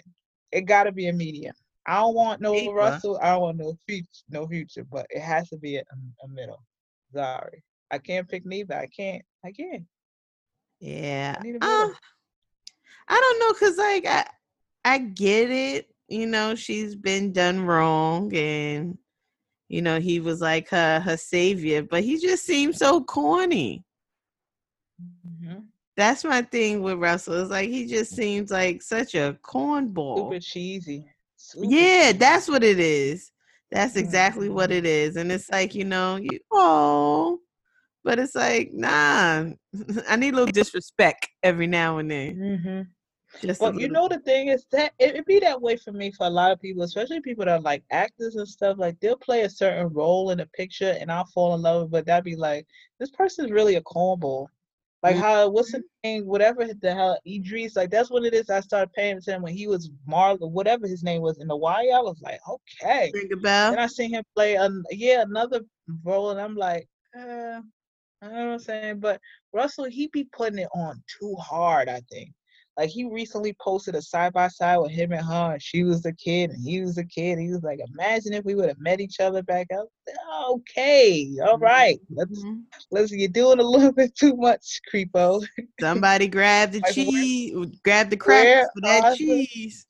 It 0.51 0.61
got 0.61 0.83
to 0.83 0.91
be 0.91 1.07
a 1.07 1.13
medium. 1.13 1.55
I 1.85 1.95
don't 1.95 2.15
want 2.15 2.41
no 2.41 2.71
Russell. 2.71 3.19
I 3.21 3.31
don't 3.31 3.41
want 3.41 3.57
no 3.57 3.77
future, 3.87 4.07
no 4.29 4.47
future. 4.47 4.85
But 4.89 5.07
it 5.09 5.21
has 5.21 5.49
to 5.49 5.57
be 5.57 5.77
a, 5.77 5.83
a 6.23 6.27
middle. 6.27 6.63
Sorry, 7.13 7.63
I 7.91 7.97
can't 7.97 8.27
pick 8.27 8.45
neither. 8.45 8.75
I 8.75 8.87
can't. 8.87 9.23
I 9.43 9.51
can't. 9.51 9.85
Yeah. 10.79 11.35
I, 11.41 11.49
uh, 11.61 11.93
I 13.07 13.19
don't 13.19 13.39
know, 13.39 13.53
cause 13.53 13.77
like 13.77 14.05
I, 14.05 14.25
I 14.85 14.97
get 14.99 15.49
it. 15.49 15.89
You 16.07 16.25
know, 16.25 16.55
she's 16.55 16.95
been 16.95 17.31
done 17.33 17.65
wrong, 17.65 18.33
and 18.35 18.97
you 19.67 19.81
know 19.81 19.99
he 19.99 20.19
was 20.19 20.41
like 20.41 20.69
her 20.69 20.99
her 20.99 21.17
savior, 21.17 21.83
but 21.83 22.03
he 22.03 22.17
just 22.19 22.45
seems 22.45 22.77
so 22.77 23.01
corny. 23.01 23.83
Mm-hmm. 25.01 25.59
That's 25.97 26.23
my 26.23 26.41
thing 26.43 26.81
with 26.81 26.97
Russell. 26.97 27.41
It's 27.41 27.51
like 27.51 27.69
he 27.69 27.85
just 27.85 28.15
seems 28.15 28.51
like 28.51 28.81
such 28.81 29.15
a 29.15 29.37
cornball. 29.43 30.29
Super 30.29 30.39
cheesy. 30.39 31.05
Super 31.35 31.67
yeah, 31.67 32.07
cheesy. 32.07 32.17
that's 32.17 32.47
what 32.47 32.63
it 32.63 32.79
is. 32.79 33.31
That's 33.71 33.95
exactly 33.95 34.47
mm-hmm. 34.47 34.55
what 34.55 34.71
it 34.71 34.85
is. 34.85 35.15
And 35.15 35.31
it's 35.31 35.49
like, 35.51 35.75
you 35.75 35.85
know, 35.85 36.15
you 36.15 36.39
oh 36.51 37.39
but 38.03 38.19
it's 38.19 38.35
like, 38.35 38.71
nah, 38.73 39.45
I 40.09 40.15
need 40.15 40.33
a 40.33 40.37
little 40.37 40.51
disrespect 40.51 41.27
every 41.43 41.67
now 41.67 41.97
and 41.97 42.09
then. 42.09 42.35
Mm-hmm. 42.35 42.81
Just 43.41 43.61
well, 43.61 43.79
you 43.79 43.89
know, 43.89 44.07
the 44.07 44.19
thing 44.19 44.47
is 44.47 44.65
that 44.71 44.93
it, 44.97 45.15
it 45.15 45.25
be 45.25 45.39
that 45.39 45.61
way 45.61 45.77
for 45.77 45.91
me 45.91 46.11
for 46.11 46.25
a 46.25 46.29
lot 46.29 46.51
of 46.51 46.59
people, 46.59 46.81
especially 46.81 47.21
people 47.21 47.45
that 47.45 47.59
are 47.59 47.61
like 47.61 47.83
actors 47.91 48.35
and 48.35 48.47
stuff. 48.47 48.77
Like 48.79 48.99
they'll 48.99 49.17
play 49.17 49.41
a 49.41 49.49
certain 49.49 49.87
role 49.89 50.31
in 50.31 50.39
a 50.39 50.47
picture, 50.47 50.97
and 50.99 51.11
I'll 51.11 51.27
fall 51.27 51.53
in 51.53 51.61
love. 51.61 51.91
But 51.91 52.07
that'd 52.07 52.23
be 52.23 52.35
like, 52.35 52.65
this 52.99 53.11
person's 53.11 53.51
really 53.51 53.75
a 53.75 53.81
cornball. 53.81 54.47
Like 55.03 55.15
mm-hmm. 55.15 55.23
how 55.23 55.49
what's 55.49 55.71
the 55.71 55.83
name? 56.03 56.25
Whatever 56.25 56.65
the 56.73 56.93
hell 56.93 57.19
Idris. 57.27 57.75
Like 57.75 57.91
that's 57.91 58.09
what 58.09 58.25
it 58.25 58.33
is. 58.33 58.49
I 58.49 58.61
started 58.61 58.91
paying 58.93 59.17
attention 59.17 59.43
when 59.43 59.53
he 59.53 59.67
was 59.67 59.91
Marlon, 60.09 60.51
whatever 60.51 60.87
his 60.87 61.03
name 61.03 61.21
was 61.21 61.37
in 61.37 61.47
the 61.47 61.55
wire. 61.55 61.93
I 61.93 61.99
was 61.99 62.19
like, 62.21 62.39
okay. 62.49 63.11
Ring 63.13 63.29
a 63.31 63.37
bell. 63.37 63.71
And 63.71 63.79
I 63.79 63.87
seen 63.87 64.09
him 64.09 64.23
play, 64.35 64.55
a, 64.55 64.69
yeah, 64.89 65.21
another 65.21 65.61
role, 66.03 66.31
and 66.31 66.41
I'm 66.41 66.55
like, 66.55 66.87
uh, 67.17 67.61
you 68.21 68.29
know 68.29 68.33
what 68.33 68.53
I'm 68.53 68.59
saying? 68.59 68.99
But 68.99 69.21
Russell, 69.53 69.85
he 69.85 70.07
be 70.07 70.25
putting 70.25 70.59
it 70.59 70.69
on 70.73 71.01
too 71.19 71.35
hard, 71.35 71.89
I 71.89 72.01
think. 72.11 72.33
Like 72.79 72.89
he 72.91 73.03
recently 73.03 73.53
posted 73.59 73.95
a 73.95 74.01
side 74.01 74.31
by 74.31 74.47
side 74.47 74.77
with 74.77 74.91
him 74.91 75.11
and 75.11 75.25
her, 75.25 75.51
and 75.51 75.61
she 75.61 75.83
was 75.83 76.05
a 76.05 76.13
kid 76.13 76.51
and 76.51 76.63
he 76.63 76.79
was 76.79 76.97
a 76.97 77.03
kid. 77.03 77.37
He 77.37 77.49
was 77.49 77.61
like, 77.61 77.81
"Imagine 77.93 78.31
if 78.31 78.45
we 78.45 78.55
would 78.55 78.69
have 78.69 78.79
met 78.79 79.01
each 79.01 79.19
other 79.19 79.43
back 79.43 79.67
up." 79.77 79.89
Okay, 80.49 81.29
all 81.45 81.57
right, 81.57 81.99
let's 82.09 82.41
mm-hmm. 82.41 82.61
let's. 82.89 83.11
You're 83.11 83.27
doing 83.27 83.59
a 83.59 83.63
little 83.69 83.91
bit 83.91 84.15
too 84.15 84.33
much, 84.37 84.79
creepo. 84.89 85.45
Somebody 85.81 86.29
grab 86.29 86.71
the 86.71 86.79
like, 86.85 86.93
cheese, 86.93 87.53
where, 87.53 87.65
grab 87.83 88.09
the 88.09 88.15
crackers 88.15 88.69
for 88.73 88.81
that 88.83 89.17
cheese. 89.17 89.85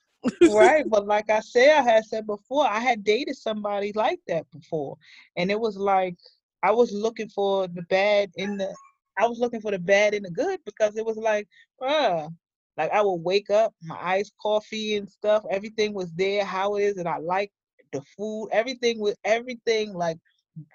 right, 0.52 0.86
but 0.90 1.06
like 1.06 1.30
I 1.30 1.42
said, 1.42 1.78
I 1.78 1.84
had 1.84 2.06
said 2.06 2.26
before, 2.26 2.66
I 2.68 2.80
had 2.80 3.04
dated 3.04 3.36
somebody 3.36 3.92
like 3.94 4.20
that 4.28 4.50
before, 4.52 4.98
and 5.38 5.52
it 5.52 5.60
was 5.60 5.78
like 5.78 6.18
I 6.64 6.72
was 6.72 6.92
looking 6.92 7.30
for 7.30 7.68
the 7.68 7.84
bad 7.84 8.32
in 8.36 8.58
the 8.58 8.74
I 9.18 9.28
was 9.28 9.40
looking 9.40 9.62
for 9.62 9.72
the 9.72 9.80
bad 9.80 10.14
in 10.14 10.24
the 10.24 10.32
good 10.32 10.60
because 10.66 10.96
it 10.96 11.06
was 11.06 11.18
like, 11.18 11.48
bruh, 11.82 12.34
like 12.78 12.92
I 12.92 13.02
would 13.02 13.22
wake 13.22 13.50
up, 13.50 13.74
my 13.84 13.98
iced 14.02 14.34
coffee 14.42 14.96
and 14.96 15.10
stuff, 15.10 15.44
everything 15.52 15.94
was 15.94 16.12
there, 16.14 16.46
how 16.46 16.76
it 16.76 16.84
is, 16.84 16.98
and 16.98 17.08
I 17.08 17.18
like 17.18 17.52
the 17.92 18.02
food, 18.18 18.50
everything 18.52 19.00
with 19.00 19.18
everything 19.26 19.94
like 19.94 20.18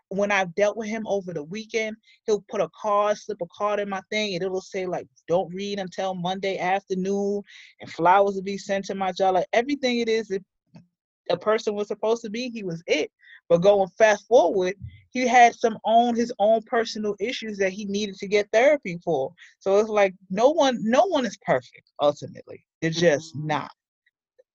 when 0.09 0.31
I've 0.31 0.55
dealt 0.55 0.77
with 0.77 0.89
him 0.89 1.07
over 1.07 1.33
the 1.33 1.43
weekend, 1.43 1.97
he'll 2.27 2.45
put 2.49 2.61
a 2.61 2.71
card, 2.81 3.17
slip 3.19 3.41
a 3.43 3.47
card 3.57 3.81
in 3.81 3.89
my 3.89 4.01
thing, 4.11 4.35
and 4.35 4.43
it'll 4.43 4.61
say 4.61 4.87
like, 4.87 5.07
"Don't 5.29 5.53
read 5.55 5.79
until 5.79 6.15
Monday 6.15 6.59
afternoon," 6.59 7.43
and 7.81 7.91
flowers 7.91 8.35
will 8.35 8.43
be 8.43 8.59
sent 8.59 8.87
to 8.87 8.95
my 8.95 9.13
job. 9.13 9.35
Like 9.35 9.47
everything 9.53 9.99
it 9.99 10.09
is, 10.09 10.31
if 10.31 10.43
a 11.31 11.37
person 11.37 11.75
was 11.75 11.89
supposed 11.89 12.23
to 12.23 12.31
be, 12.31 12.51
he 12.51 12.63
was 12.63 12.83
it. 12.87 13.11
But 13.49 13.59
going 13.59 13.89
fast 13.99 14.27
forward, 14.27 14.75
he 15.11 15.27
had 15.27 15.55
some 15.55 15.79
own 15.85 16.17
his 16.17 16.33
own 16.39 16.63
personal 16.63 17.15
issues 17.21 17.59
that 17.59 17.73
he 17.73 17.85
needed 17.85 18.17
to 18.17 18.27
get 18.27 18.51
therapy 18.53 18.99
for. 19.05 19.33
So 19.61 19.79
it's 19.79 19.89
like 19.89 20.15
no 20.31 20.51
one, 20.51 20.79
no 20.83 21.05
one 21.07 21.25
is 21.27 21.37
perfect. 21.39 21.93
Ultimately, 22.01 22.65
they're 22.81 22.91
just 22.91 23.37
Mhm. 23.37 23.45
not. 23.45 23.73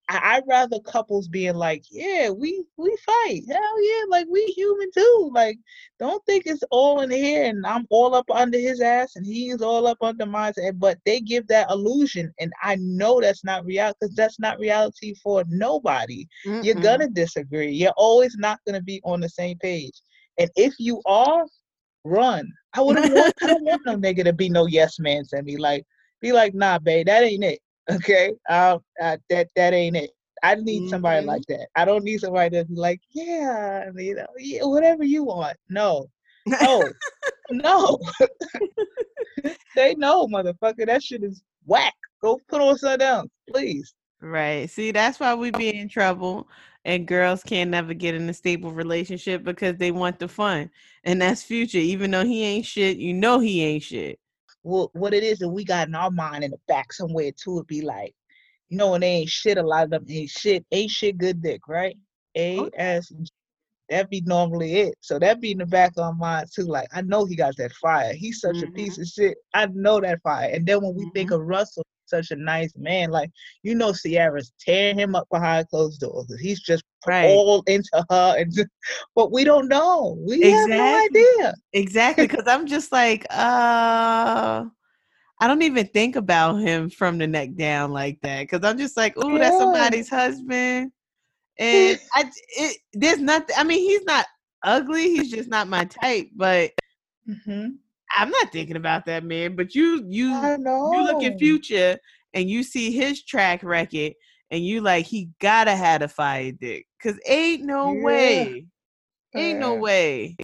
I, 0.10 0.38
I'd 0.38 0.44
rather 0.48 0.80
couples 0.80 1.28
being 1.28 1.56
like, 1.56 1.86
yeah, 1.92 2.30
we 2.32 2.66
we 2.78 2.96
fight. 3.06 3.44
Hell 3.48 3.84
yeah, 3.84 4.04
like 4.10 4.28
we 4.30 4.44
human 4.48 4.90
too. 4.92 5.32
Like, 5.34 5.58
don't 6.00 6.26
think 6.26 6.44
it's 6.46 6.64
all 6.72 7.02
in 7.02 7.12
here 7.12 7.46
and 7.46 7.66
I'm 7.66 7.86
all 7.92 8.16
up 8.16 8.30
under 8.32 8.58
his 8.58 8.82
ass 8.82 9.16
and 9.16 9.26
he's 9.26 9.62
all 9.62 9.86
up 9.88 10.00
under 10.02 10.26
mine. 10.26 10.54
But 10.76 10.98
they 11.06 11.22
give 11.22 11.48
that 11.48 11.70
illusion, 11.70 12.34
and 12.40 12.52
I 12.64 12.78
know 12.78 13.22
that's 13.22 13.44
not 13.44 13.66
reality 13.66 13.98
because 14.02 14.16
that's 14.16 14.40
not 14.40 14.60
reality 14.60 15.14
for 15.24 15.44
nobody. 15.48 16.26
You're 16.60 16.76
gonna 16.76 17.08
disagree. 17.10 17.72
You're 17.72 17.94
always 17.96 18.36
not 18.38 18.60
gonna 18.66 18.82
be 18.82 19.02
on 19.06 19.22
the 19.22 19.30
same 19.30 19.58
page. 19.60 20.02
And 20.40 20.50
if 20.56 20.74
you 20.80 21.02
are, 21.06 21.46
run. 22.04 22.52
I 22.74 22.82
wouldn't 22.82 23.14
want. 23.14 23.34
I 23.44 23.48
don't 23.48 23.64
want 23.64 23.82
no 23.86 23.96
nigga 23.98 24.24
to 24.26 24.34
be 24.34 24.50
no 24.50 24.66
yes 24.66 25.00
man 25.00 25.24
to 25.30 25.44
me. 25.44 25.58
Like, 25.58 25.86
be 26.22 26.32
like, 26.32 26.54
nah, 26.56 26.80
babe, 26.80 27.06
that 27.08 27.24
ain't 27.24 27.44
it. 27.44 27.60
Okay, 27.90 28.34
uh, 28.50 28.80
uh 29.02 29.18
that 29.30 29.48
that 29.56 29.74
ain't 29.74 29.96
it. 29.96 30.12
I 30.44 30.56
need 30.56 30.90
somebody 30.90 31.24
Mhm. 31.24 31.28
like 31.28 31.46
that. 31.48 31.68
I 31.76 31.86
don't 31.86 32.04
need 32.04 32.20
somebody 32.20 32.56
that's 32.56 32.70
like, 32.72 33.02
yeah, 33.12 33.90
you 33.96 34.16
know, 34.16 34.28
yeah, 34.38 34.64
whatever 34.64 35.04
you 35.04 35.24
want. 35.24 35.58
No, 35.70 36.08
no, 36.46 36.92
no. 37.52 38.00
Say 39.76 39.96
no, 39.98 40.28
motherfucker. 40.28 40.86
That 40.86 41.04
shit 41.04 41.24
is 41.24 41.42
whack. 41.66 41.94
Go 42.22 42.40
put 42.48 42.62
on 42.62 42.78
something 42.78 43.08
else, 43.08 43.30
please. 43.50 43.94
Right. 44.22 44.70
See, 44.70 44.92
that's 44.92 45.20
why 45.20 45.34
we 45.36 45.52
be 45.52 45.74
in 45.74 45.88
trouble 45.88 46.48
and 46.86 47.08
girls 47.08 47.44
can't 47.44 47.70
never 47.70 47.94
get 47.94 48.16
in 48.16 48.30
a 48.30 48.34
stable 48.34 48.72
relationship 48.72 49.44
because 49.44 49.78
they 49.78 49.92
want 49.92 50.20
the 50.20 50.28
fun. 50.28 50.70
And 51.06 51.22
that's 51.22 51.44
future. 51.44 51.78
Even 51.78 52.12
though 52.12 52.26
he 52.26 52.44
ain't 52.44 52.66
shit, 52.66 52.98
you 52.98 53.14
know 53.14 53.40
he 53.40 53.64
ain't 53.64 53.84
shit. 53.84 54.20
Well, 54.64 54.90
what 54.94 55.14
it 55.14 55.24
is 55.24 55.40
that 55.40 55.50
we 55.50 55.64
got 55.64 55.88
in 55.88 55.96
our 55.96 56.12
mind 56.12 56.44
in 56.44 56.52
the 56.52 56.60
back 56.68 56.94
somewhere 56.94 57.32
too, 57.32 57.60
it 57.60 57.68
be 57.68 57.82
like, 57.82 58.14
you 58.70 58.78
know, 58.78 58.92
when 58.92 59.02
they 59.02 59.08
ain't 59.08 59.30
shit, 59.30 59.58
a 59.58 59.64
lot 59.64 59.86
of 59.86 59.90
them 59.90 60.06
ain't 60.10 60.30
shit, 60.30 60.66
ain't 60.72 60.92
shit 60.92 61.18
good 61.18 61.42
dick, 61.42 61.68
right? 61.68 61.98
A 62.38 62.60
Oh, 62.60 62.70
S 62.74 63.12
that 63.90 64.10
be 64.10 64.22
normally 64.22 64.76
it. 64.76 64.96
So 65.02 65.18
that'd 65.20 65.42
be 65.42 65.52
in 65.52 65.58
the 65.60 65.66
back 65.66 65.94
of 65.98 66.16
my 66.18 66.28
mind 66.38 66.50
too. 66.54 66.64
Like 66.66 66.88
I 66.94 67.02
know 67.02 67.26
he 67.26 67.36
got 67.36 67.58
that 67.58 67.74
fire. 67.74 68.14
He's 68.14 68.40
such 68.40 68.62
a 68.62 68.68
piece 68.68 68.98
of 69.00 69.08
shit. 69.08 69.38
I 69.54 69.68
know 69.68 70.00
that 70.00 70.22
fire. 70.22 70.50
And 70.54 70.66
then 70.66 70.82
when 70.84 70.96
we 70.96 71.06
think 71.14 71.32
Mhm. 71.32 71.36
of 71.36 71.42
Russell, 71.48 71.86
such 72.10 72.32
a 72.32 72.36
nice 72.36 72.74
man, 72.76 73.12
like 73.12 73.30
you 73.64 73.76
know, 73.76 73.94
Ciara's 73.94 74.52
tearing 74.60 74.98
him 74.98 75.16
up 75.16 75.28
behind 75.32 75.68
closed 75.70 76.02
doors. 76.02 76.34
He's 76.42 76.62
just 76.62 76.84
Right. 77.08 77.26
all 77.28 77.64
into 77.68 78.06
her, 78.10 78.36
and 78.38 78.54
just, 78.54 78.68
but 79.16 79.32
we 79.32 79.44
don't 79.44 79.68
know. 79.70 80.18
We 80.28 80.42
have 80.52 80.70
no 80.70 80.96
idea. 80.96 81.54
Exactly. 81.74 82.28
Because 82.28 82.46
I'm 82.48 82.68
just 82.68 82.92
like, 82.92 83.26
uh, 83.30 84.66
I 85.42 85.48
don't 85.48 85.62
even 85.62 85.88
think 85.88 86.16
about 86.16 86.58
him 86.58 86.90
from 86.90 87.18
the 87.18 87.28
neck 87.28 87.56
down 87.56 87.92
like 87.92 88.20
that. 88.22 88.42
Because 88.42 88.64
I'm 88.64 88.78
just 88.78 88.98
like, 88.98 89.18
ooh, 89.18 89.40
that's 89.40 89.58
somebody's 89.58 90.10
husband. 90.10 90.92
And 91.58 92.00
I, 92.14 92.30
it, 92.58 92.78
there's 92.94 93.20
nothing. 93.20 93.56
I 93.58 93.64
mean, 93.64 93.80
he's 93.80 94.04
not 94.04 94.26
ugly. 94.64 95.04
He's 95.04 95.32
just 95.32 95.50
not 95.50 95.68
my 95.70 95.86
type. 95.86 96.30
But 96.36 96.72
hmm 97.46 97.68
I'm 98.16 98.30
not 98.30 98.52
thinking 98.52 98.76
about 98.76 99.06
that 99.06 99.24
man. 99.24 99.56
But 99.56 99.76
you, 99.76 100.04
you, 100.08 100.50
you 100.92 101.04
look 101.04 101.24
at 101.24 101.38
Future 101.38 101.98
and 102.34 102.50
you 102.50 102.64
see 102.64 102.92
his 102.92 103.24
track 103.24 103.64
record, 103.64 104.14
and 104.52 104.66
you 104.66 104.82
like, 104.82 105.06
he 105.06 105.30
gotta 105.40 105.76
have 105.76 106.02
a 106.02 106.08
fire 106.08 106.52
dick. 106.52 106.86
Cause 107.02 107.20
ain't 107.28 107.64
no 107.66 107.94
Yeah. 107.94 108.04
way, 108.04 108.66
ain't 109.36 109.60
no 109.60 109.76
way. 109.76 110.38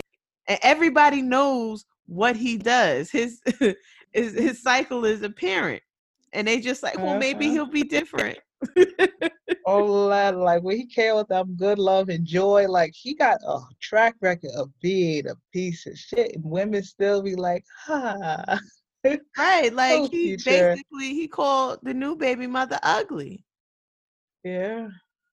And 0.47 0.59
everybody 0.63 1.21
knows 1.21 1.85
what 2.07 2.35
he 2.35 2.57
does. 2.57 3.09
His 3.11 3.41
his, 3.59 4.33
his 4.33 4.61
cycle 4.61 5.05
is 5.05 5.21
apparent, 5.23 5.81
and 6.33 6.47
they 6.47 6.59
just 6.59 6.83
like, 6.83 6.99
well, 6.99 7.15
maybe 7.15 7.45
Uh-huh. 7.45 7.51
he'll 7.51 7.65
be 7.65 7.83
different. 7.83 8.37
all 9.65 10.09
that 10.09 10.37
like 10.37 10.61
when 10.63 10.77
he 10.77 10.85
came 10.85 11.15
with 11.15 11.27
them 11.27 11.55
good 11.55 11.79
love 11.79 12.09
and 12.09 12.25
joy 12.25 12.67
like 12.67 12.91
he 12.93 13.13
got 13.15 13.39
a 13.47 13.59
track 13.81 14.15
record 14.21 14.51
of 14.55 14.69
being 14.81 15.27
a 15.27 15.35
piece 15.51 15.85
of 15.87 15.97
shit 15.97 16.35
and 16.35 16.43
women 16.43 16.83
still 16.83 17.21
be 17.21 17.35
like 17.35 17.63
ah 17.87 18.59
Right. 19.37 19.71
Like 19.71 19.93
oh 19.99 20.07
he 20.09 20.35
future 20.37 20.73
basically 20.73 21.13
he 21.13 21.27
called 21.27 21.79
the 21.83 21.93
new 21.93 22.15
baby 22.15 22.47
mother 22.47 22.79
ugly. 22.81 23.43
yeah 24.43 24.87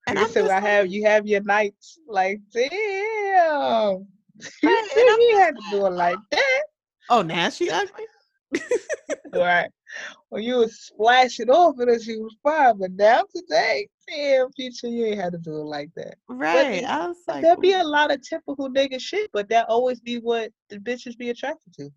And 0.07 0.18
I'm 0.18 0.28
said 0.30 0.45
I 0.45 0.55
like, 0.55 0.62
have 0.62 0.87
you 0.89 1.07
have 1.07 1.26
your 1.26 1.43
nights 1.43 1.99
like 2.07 2.41
damn 2.53 2.68
right. 2.70 3.99
you 4.62 4.68
And 4.97 5.11
I'm 5.11 5.20
you 5.20 5.30
just 5.30 5.41
had 5.43 5.55
to 5.57 5.62
do 5.70 5.87
it 5.87 5.91
like 5.93 6.18
that 6.30 6.62
oh 7.11 7.22
now 7.22 7.49
she 7.49 7.70
ugly? 7.70 8.05
right 9.35 9.70
when 10.30 10.43
you 10.43 10.57
was 10.57 10.80
splashing 10.80 11.51
off 11.51 11.78
of 11.78 11.88
her 11.88 11.99
she 12.01 12.16
was 12.16 12.34
fine 12.43 12.78
but 12.78 12.93
now 12.93 13.22
today 13.34 13.86
damn 14.09 14.51
future 14.53 14.88
you 14.88 15.07
ain't 15.07 15.20
had 15.20 15.32
to 15.32 15.38
do 15.38 15.53
it 15.57 15.64
like 15.64 15.90
that 15.97 16.14
Right. 16.28 16.82
it- 16.82 16.84
I 16.84 17.07
was 17.09 17.16
like, 17.28 17.43
there 17.43 17.57
be 17.57 17.72
a 17.72 17.84
lot 17.84 18.11
of 18.11 18.20
typical 18.22 18.68
nigga 18.68 19.01
shit, 19.01 19.30
but 19.32 19.49
that 19.51 19.68
always 19.68 20.01
be 20.01 20.18
what 20.18 20.51
the 20.70 20.78
bitches 20.78 21.16
be 21.16 21.30
attracted 21.30 21.72
to. 21.74 21.90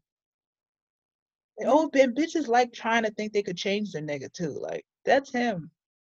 They 1.58 1.66
always 1.66 1.90
been 1.90 2.14
bitches 2.14 2.48
like 2.48 2.74
trying 2.74 3.04
to 3.04 3.12
think 3.12 3.32
they 3.34 3.44
could 3.44 3.58
change 3.58 3.92
the 3.92 4.00
nigga 4.00 4.32
too. 4.32 4.58
Like 4.62 4.86
that's 5.04 5.32
him. 5.32 5.72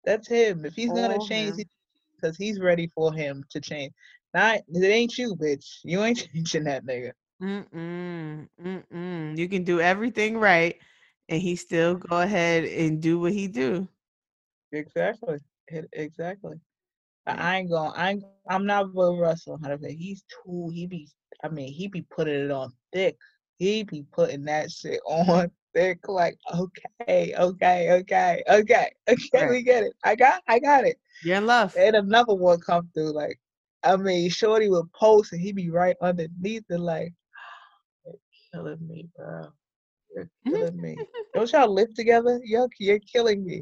That's 0.06 0.28
him. 0.28 0.66
If 0.66 0.74
he's 0.76 0.92
gonna 0.92 1.18
all 1.18 1.28
change, 1.28 1.58
because 2.16 2.38
he's 2.38 2.60
ready 2.60 2.88
for 2.88 3.14
him 3.14 3.44
to 3.52 3.60
change. 3.62 3.94
Not 4.34 4.62
it 4.68 4.84
ain't 4.84 5.18
you, 5.18 5.36
bitch. 5.36 5.80
You 5.84 6.04
ain't 6.04 6.28
changing 6.34 6.64
that 6.66 6.86
nigga. 6.86 7.12
Mm-mm. 7.42 8.48
Mm-mm. 8.64 9.38
You 9.38 9.50
can 9.50 9.64
do 9.64 9.82
everything 9.82 10.38
right 10.38 10.78
and 11.30 11.42
he 11.42 11.56
still 11.56 11.96
go 11.96 12.22
ahead 12.22 12.66
and 12.66 13.02
do 13.02 13.20
what 13.20 13.34
he 13.34 13.48
do. 13.48 13.88
Exactly. 14.72 15.40
Exactly. 15.94 16.60
I- 17.28 17.58
ain't 17.58 17.70
going. 17.70 17.92
I 17.96 18.12
ain't, 18.12 18.24
I'm 18.50 18.66
not 18.66 18.94
with 18.94 19.20
Russell. 19.20 19.58
Hundred 19.58 19.80
percent. 19.80 20.00
He's 20.00 20.24
too. 20.24 20.70
He 20.74 20.86
be. 20.86 21.10
I 21.44 21.50
mean, 21.50 21.72
he 21.74 21.88
be 21.88 22.04
putting 22.04 22.46
it 22.46 22.52
on 22.52 22.72
thick. 22.94 23.18
He 23.58 23.84
be 23.84 24.06
putting 24.12 24.44
that 24.46 24.72
shit 24.72 25.00
on 25.06 25.50
thick. 25.74 26.08
Like, 26.08 26.38
okay, 26.54 27.34
okay, 27.36 27.92
okay, 27.92 28.44
okay, 28.50 28.92
okay. 29.10 29.22
Right. 29.34 29.50
We 29.50 29.64
get 29.64 29.84
it. 29.84 29.94
I 30.04 30.16
got. 30.16 30.44
I 30.48 30.60
got 30.60 30.86
it. 30.86 30.98
You're 31.24 31.38
in 31.38 31.48
love. 31.48 31.76
And 31.78 31.96
another 31.96 32.36
one 32.36 32.60
come 32.60 32.90
through. 32.94 33.14
Like, 33.14 33.40
I 33.84 33.96
mean, 33.96 34.30
Shorty 34.30 34.70
would 34.70 34.92
post 34.94 35.34
and 35.34 35.42
he 35.42 35.52
be 35.52 35.72
right 35.72 35.96
underneath 36.02 36.66
it. 36.70 36.80
Like, 36.80 37.14
killing 38.54 38.88
me, 38.88 39.10
bro. 39.16 39.48
You're 40.16 40.30
killing 40.48 40.82
me. 40.82 40.98
Don't 41.34 41.52
y'all 41.52 41.74
live 41.74 41.94
together? 41.94 42.40
Yuck, 42.50 42.70
you're 42.80 43.00
killing 43.00 43.46
me. 43.46 43.62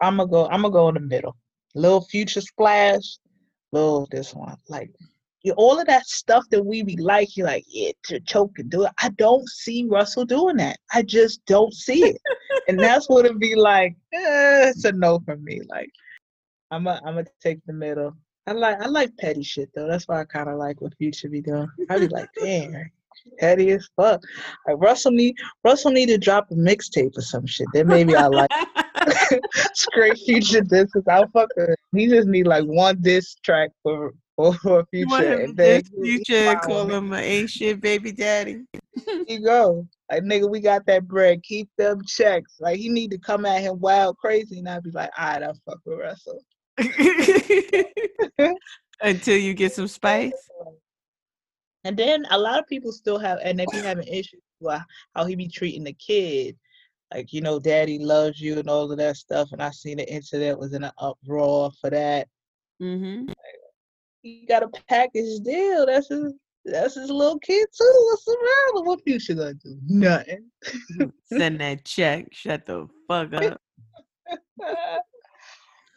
I'm 0.00 0.16
gonna 0.18 0.28
go. 0.28 0.46
I'm 0.46 0.62
gonna 0.62 0.72
go 0.72 0.88
in 0.88 0.94
the 0.94 1.00
middle. 1.00 1.36
Little 1.74 2.02
future 2.02 2.40
splash. 2.40 3.18
Little 3.72 4.06
this 4.10 4.34
one. 4.34 4.56
Like 4.68 4.90
you, 5.42 5.52
all 5.56 5.78
of 5.78 5.86
that 5.86 6.06
stuff 6.06 6.44
that 6.50 6.64
we 6.64 6.82
be 6.82 6.96
like. 6.96 7.36
you're 7.36 7.46
like 7.46 7.64
yeah, 7.68 7.92
to 8.04 8.20
choke 8.20 8.58
and 8.58 8.70
do 8.70 8.84
it. 8.84 8.92
I 9.02 9.10
don't 9.10 9.48
see 9.48 9.86
Russell 9.88 10.24
doing 10.24 10.56
that. 10.58 10.78
I 10.92 11.02
just 11.02 11.44
don't 11.46 11.74
see 11.74 12.04
it. 12.04 12.20
and 12.68 12.78
that's 12.80 13.08
what 13.08 13.24
it'd 13.24 13.40
be 13.40 13.54
like. 13.54 13.96
Eh, 14.12 14.68
it's 14.70 14.84
a 14.84 14.92
no 14.92 15.20
for 15.20 15.36
me. 15.36 15.60
Like 15.68 15.90
I'm 16.70 16.86
a, 16.86 17.00
I'm 17.04 17.14
gonna 17.14 17.26
take 17.42 17.58
the 17.66 17.72
middle. 17.72 18.14
I 18.46 18.52
like 18.52 18.80
I 18.80 18.86
like 18.86 19.16
petty 19.18 19.42
shit 19.42 19.70
though. 19.74 19.88
That's 19.88 20.06
why 20.08 20.20
I 20.20 20.24
kind 20.24 20.48
of 20.48 20.56
like 20.58 20.80
what 20.80 20.96
Future 20.96 21.28
be 21.28 21.42
doing. 21.42 21.68
I 21.90 21.98
be 21.98 22.08
like, 22.08 22.28
damn, 22.38 22.90
petty 23.38 23.70
as 23.70 23.88
fuck. 23.96 24.20
Like 24.66 24.76
Russell 24.78 25.12
need 25.12 25.36
Russell 25.64 25.90
need 25.90 26.06
to 26.06 26.18
drop 26.18 26.50
a 26.50 26.54
mixtape 26.54 27.16
or 27.16 27.22
some 27.22 27.46
shit. 27.46 27.66
Then 27.72 27.86
maybe 27.86 28.14
I 28.14 28.26
like 28.26 28.50
straight 29.74 30.18
Future 30.18 30.60
discs. 30.60 31.06
I'll 31.08 31.28
fuck 31.28 31.50
with 31.56 31.70
it. 31.70 31.78
He 31.92 32.06
just 32.06 32.28
need 32.28 32.46
like 32.46 32.64
one 32.64 32.98
diss 33.00 33.34
track 33.44 33.70
for 33.82 34.12
for, 34.36 34.84
Future, 34.92 35.40
and 35.40 35.56
then 35.56 35.82
he 36.00 36.22
future 36.24 36.54
call 36.62 36.88
him 36.88 37.12
an 37.12 37.24
ain't 37.24 37.50
shit 37.50 37.80
baby 37.80 38.12
daddy. 38.12 38.62
You 39.26 39.40
go. 39.40 39.88
Like 40.10 40.22
nigga, 40.22 40.48
we 40.48 40.60
got 40.60 40.86
that 40.86 41.08
bread. 41.08 41.42
Keep 41.42 41.68
them 41.76 42.00
checks. 42.06 42.56
Like 42.60 42.78
he 42.78 42.88
need 42.88 43.10
to 43.10 43.18
come 43.18 43.44
at 43.44 43.62
him 43.62 43.80
wild 43.80 44.16
crazy, 44.18 44.58
and 44.58 44.68
I'd 44.68 44.84
be 44.84 44.90
like, 44.90 45.10
all 45.18 45.26
right, 45.26 45.42
I'll 45.42 45.58
fuck 45.66 45.80
with 45.84 45.98
Russell. 45.98 46.40
Until 49.00 49.36
you 49.36 49.54
get 49.54 49.72
some 49.72 49.88
spice. 49.88 50.32
And 51.88 51.96
then 51.96 52.26
a 52.30 52.38
lot 52.38 52.58
of 52.58 52.66
people 52.66 52.92
still 52.92 53.18
have, 53.18 53.38
and 53.42 53.58
they 53.58 53.64
be 53.72 53.78
having 53.78 54.06
issues 54.06 54.42
with 54.60 54.78
how 55.14 55.24
he 55.24 55.34
be 55.34 55.48
treating 55.48 55.84
the 55.84 55.94
kid. 55.94 56.54
Like, 57.14 57.32
you 57.32 57.40
know, 57.40 57.58
daddy 57.58 57.98
loves 57.98 58.38
you 58.38 58.58
and 58.58 58.68
all 58.68 58.92
of 58.92 58.98
that 58.98 59.16
stuff. 59.16 59.52
And 59.52 59.62
I 59.62 59.70
seen 59.70 59.96
the 59.96 60.12
incident 60.12 60.58
was 60.58 60.74
in 60.74 60.84
an 60.84 60.92
uproar 60.98 61.70
for 61.80 61.88
that. 61.88 62.28
Mm-hmm. 62.82 63.32
He 64.20 64.44
got 64.46 64.64
a 64.64 64.68
package 64.86 65.40
deal. 65.42 65.86
That's 65.86 66.08
his 66.08 66.34
That's 66.66 66.96
his 66.96 67.08
little 67.08 67.38
kid 67.38 67.66
too. 67.74 68.06
What's 68.10 68.24
the 68.26 68.36
matter? 68.38 68.84
What 68.84 69.02
Future 69.04 69.34
gonna 69.34 69.54
do? 69.54 69.78
Nothing. 69.86 70.50
Send 71.24 71.58
that 71.62 71.86
check. 71.86 72.26
Shut 72.32 72.66
the 72.66 72.86
fuck 73.08 73.32
up. 73.32 73.62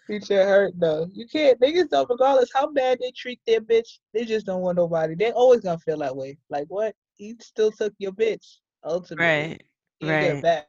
Future 0.08 0.44
hurt 0.46 0.74
though. 0.80 1.08
You 1.14 1.28
can't. 1.28 1.60
Niggas 1.60 1.90
don't. 1.90 2.10
Regardless 2.10 2.50
how 2.54 2.72
bad 2.72 3.00
they 3.00 3.12
treat 3.12 3.40
their 3.46 3.62
bitch, 3.62 4.00
they 4.14 4.26
just 4.26 4.46
don't 4.46 4.62
want 4.62 4.78
nobody. 4.78 5.16
They 5.16 5.32
always 5.32 5.62
gonna 5.62 5.78
feel 5.80 6.00
that 6.00 6.16
way. 6.16 6.38
Like 6.50 6.66
what? 6.70 6.96
He 7.14 7.36
still 7.40 7.72
took 7.72 7.94
your 8.00 8.12
bitch. 8.12 8.58
Ultimately, 8.84 9.60
Right. 10.02 10.12
Right. 10.34 10.42
back. 10.42 10.68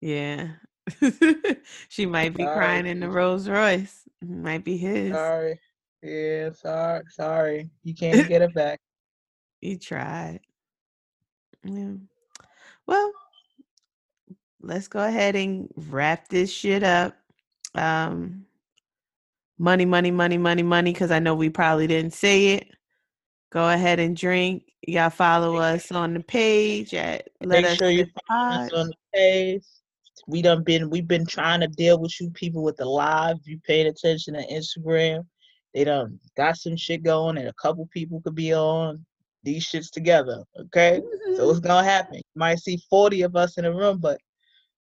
Yeah. 0.00 0.48
she 1.88 2.06
might 2.06 2.34
be 2.34 2.44
Sorry. 2.44 2.56
crying 2.56 2.86
in 2.86 3.00
the 3.00 3.10
Rolls 3.10 3.48
Royce. 3.48 4.02
Might 4.24 4.64
be 4.64 4.76
his. 4.76 5.12
Sorry. 5.12 5.60
Yeah. 6.02 6.50
Sorry. 6.52 7.02
Sorry. 7.10 7.70
You 7.84 7.94
can't 7.94 8.26
get 8.28 8.42
it 8.42 8.54
back. 8.54 8.80
He 9.60 9.76
tried. 9.76 10.40
Yeah. 11.62 11.92
Well, 12.86 13.12
let's 14.62 14.88
go 14.88 15.00
ahead 15.00 15.36
and 15.36 15.68
wrap 15.76 16.28
this 16.28 16.50
shit 16.50 16.82
up. 16.82 17.16
Um, 17.74 18.45
money, 19.58 19.84
money, 19.84 20.10
money, 20.10 20.38
money, 20.38 20.62
money, 20.62 20.92
because 20.92 21.10
I 21.10 21.18
know 21.18 21.34
we 21.34 21.50
probably 21.50 21.86
didn't 21.86 22.12
say 22.12 22.48
it. 22.54 22.68
Go 23.52 23.68
ahead 23.68 24.00
and 24.00 24.16
drink. 24.16 24.64
Gotta 24.92 25.14
follow 25.14 25.56
us 25.56 25.90
on 25.90 26.14
the 26.14 26.20
page 26.20 26.94
at 26.94 27.28
Let 27.40 27.62
Make 27.62 27.66
Us 27.66 27.76
sure 27.78 27.90
you 27.90 28.06
follow 28.28 28.64
us 28.64 28.72
on 28.72 28.86
the 28.88 28.94
page. 29.14 29.64
We 30.28 30.42
done 30.42 30.62
been 30.62 30.90
we've 30.90 31.08
been 31.08 31.26
trying 31.26 31.60
to 31.60 31.68
deal 31.68 32.00
with 32.00 32.20
you 32.20 32.30
people 32.30 32.62
with 32.62 32.76
the 32.76 32.84
live. 32.84 33.36
You 33.44 33.58
paying 33.66 33.86
attention 33.86 34.34
to 34.34 34.46
Instagram. 34.46 35.26
They 35.74 35.84
done 35.84 36.18
got 36.36 36.56
some 36.56 36.76
shit 36.76 37.02
going 37.02 37.38
and 37.38 37.48
a 37.48 37.52
couple 37.54 37.86
people 37.92 38.20
could 38.20 38.34
be 38.34 38.54
on 38.54 39.04
these 39.42 39.66
shits 39.66 39.90
together. 39.90 40.42
Okay. 40.58 41.00
So 41.36 41.50
it's 41.50 41.58
mm-hmm. 41.58 41.66
gonna 41.66 41.88
happen. 41.88 42.16
You 42.16 42.22
might 42.34 42.58
see 42.58 42.80
40 42.90 43.22
of 43.22 43.36
us 43.36 43.58
in 43.58 43.64
a 43.64 43.72
room, 43.72 43.98
but 43.98 44.20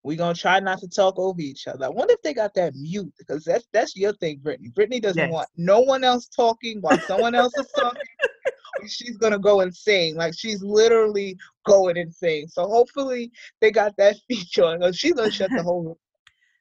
we 0.04 0.16
gonna 0.16 0.34
try 0.34 0.60
not 0.60 0.78
to 0.80 0.88
talk 0.88 1.18
over 1.18 1.40
each 1.40 1.66
other. 1.66 1.86
I 1.86 1.88
wonder 1.88 2.12
if 2.14 2.22
they 2.22 2.34
got 2.34 2.54
that 2.54 2.74
mute 2.74 3.12
because 3.18 3.42
that's 3.44 3.66
that's 3.72 3.96
your 3.96 4.12
thing, 4.14 4.38
Brittany. 4.42 4.68
Brittany 4.68 5.00
doesn't 5.00 5.26
Yes. 5.26 5.30
want 5.30 5.48
no 5.56 5.80
one 5.80 6.04
else 6.04 6.28
talking 6.28 6.80
while 6.82 7.00
someone 7.00 7.34
else 7.34 7.56
is 7.56 7.72
talking. 7.72 7.98
She's 8.86 9.16
gonna 9.16 9.38
go 9.38 9.60
insane. 9.60 10.14
Like 10.14 10.34
she's 10.36 10.62
literally 10.62 11.36
going 11.66 11.96
insane. 11.96 12.48
So 12.48 12.66
hopefully 12.66 13.32
they 13.60 13.70
got 13.70 13.96
that 13.96 14.16
feature 14.28 14.78
She's 14.92 15.14
gonna 15.14 15.30
shut 15.30 15.54
the 15.54 15.62
whole 15.62 15.82
room. 15.84 15.96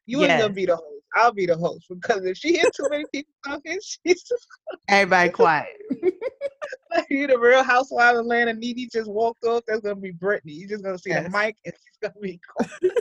You 0.06 0.24
ain't 0.24 0.38
gonna 0.38 0.52
be 0.54 0.66
the 0.66 0.76
host. 0.76 0.93
I'll 1.14 1.32
be 1.32 1.46
the 1.46 1.56
host 1.56 1.86
because 1.88 2.24
if 2.24 2.36
she 2.36 2.54
hears 2.54 2.70
too 2.76 2.86
many 2.90 3.04
people 3.12 3.32
talking, 3.46 3.78
she's 4.06 4.24
Everybody 4.88 5.30
quiet. 5.30 5.68
like 6.94 7.06
you 7.10 7.26
the 7.26 7.38
real 7.38 7.62
housewife 7.62 8.14
of 8.14 8.20
Atlanta. 8.20 8.52
Nene 8.52 8.88
just 8.92 9.10
walked 9.10 9.44
off. 9.44 9.62
That's 9.66 9.80
gonna 9.80 9.96
be 9.96 10.10
Brittany. 10.12 10.52
You're 10.54 10.68
just 10.70 10.84
gonna 10.84 10.98
see 10.98 11.10
Yes. 11.10 11.24
the 11.24 11.30
mic 11.38 11.56
and 11.64 11.74
she's 11.74 11.98
gonna 12.02 12.14
be 12.20 12.40
quiet. 12.56 12.92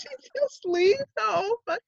she 0.00 0.08
just 0.36 0.64
leave 0.64 0.96
the 1.16 1.22
whole 1.22 1.56
fucking 1.66 1.80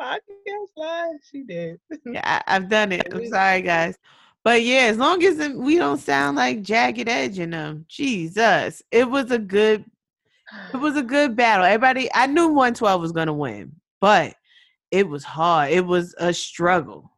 podcast 0.00 0.66
live. 0.76 1.10
She 1.30 1.42
did. 1.42 1.78
Yeah, 2.06 2.20
I, 2.24 2.42
I've 2.56 2.68
done 2.68 2.92
it. 2.92 3.12
I'm 3.12 3.26
sorry, 3.28 3.62
guys. 3.62 3.96
But 4.42 4.62
yeah, 4.62 4.84
as 4.90 4.96
long 4.96 5.22
as 5.22 5.36
we 5.54 5.76
don't 5.76 5.98
sound 5.98 6.36
like 6.38 6.62
jagged 6.62 7.08
edge 7.08 7.38
in 7.38 7.50
them, 7.50 7.84
Jesus, 7.88 8.82
it 8.90 9.08
was 9.08 9.30
a 9.30 9.38
good, 9.38 9.84
it 10.72 10.78
was 10.78 10.96
a 10.96 11.02
good 11.02 11.36
battle. 11.36 11.66
Everybody, 11.66 12.08
I 12.14 12.26
knew 12.26 12.46
112 12.48 13.00
was 13.02 13.12
gonna 13.12 13.34
win, 13.34 13.72
but 14.00 14.34
it 14.90 15.08
was 15.08 15.24
hard. 15.24 15.70
It 15.70 15.86
was 15.86 16.14
a 16.18 16.32
struggle, 16.32 17.10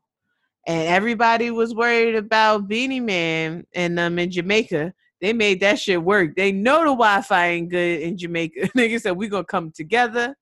and 0.67 0.89
everybody 0.89 1.51
was 1.51 1.75
worried 1.75 2.17
about 2.17 2.69
Beenie 2.69 3.01
Man 3.01 3.65
and 3.75 3.99
um 3.99 4.19
in 4.19 4.31
Jamaica. 4.31 4.93
They 5.21 5.33
made 5.33 5.61
that 5.61 5.79
shit 5.79 6.03
work. 6.03 6.35
They 6.35 6.51
know 6.51 6.81
the 6.81 6.87
Wi-Fi 6.87 7.47
ain't 7.47 7.71
good 7.71 8.01
in 8.01 8.19
Jamaica. 8.19 8.61
Niggas 8.77 9.03
said 9.03 9.17
we 9.17 9.29
gonna 9.29 9.45
come 9.45 9.71
together 9.71 10.35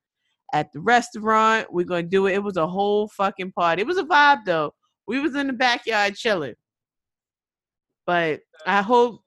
at 0.52 0.72
the 0.72 0.80
restaurant. 0.80 1.72
We're 1.72 1.84
gonna 1.84 2.02
do 2.02 2.26
it. 2.26 2.34
It 2.34 2.42
was 2.42 2.56
a 2.56 2.66
whole 2.66 3.08
fucking 3.08 3.52
party. 3.52 3.82
It 3.82 3.86
was 3.86 3.98
a 3.98 4.04
vibe 4.04 4.44
though. 4.46 4.74
We 5.06 5.20
was 5.20 5.34
in 5.34 5.48
the 5.48 5.52
backyard 5.52 6.14
chilling. 6.14 6.54
But 8.06 8.40
I 8.66 8.82
hope 8.82 9.22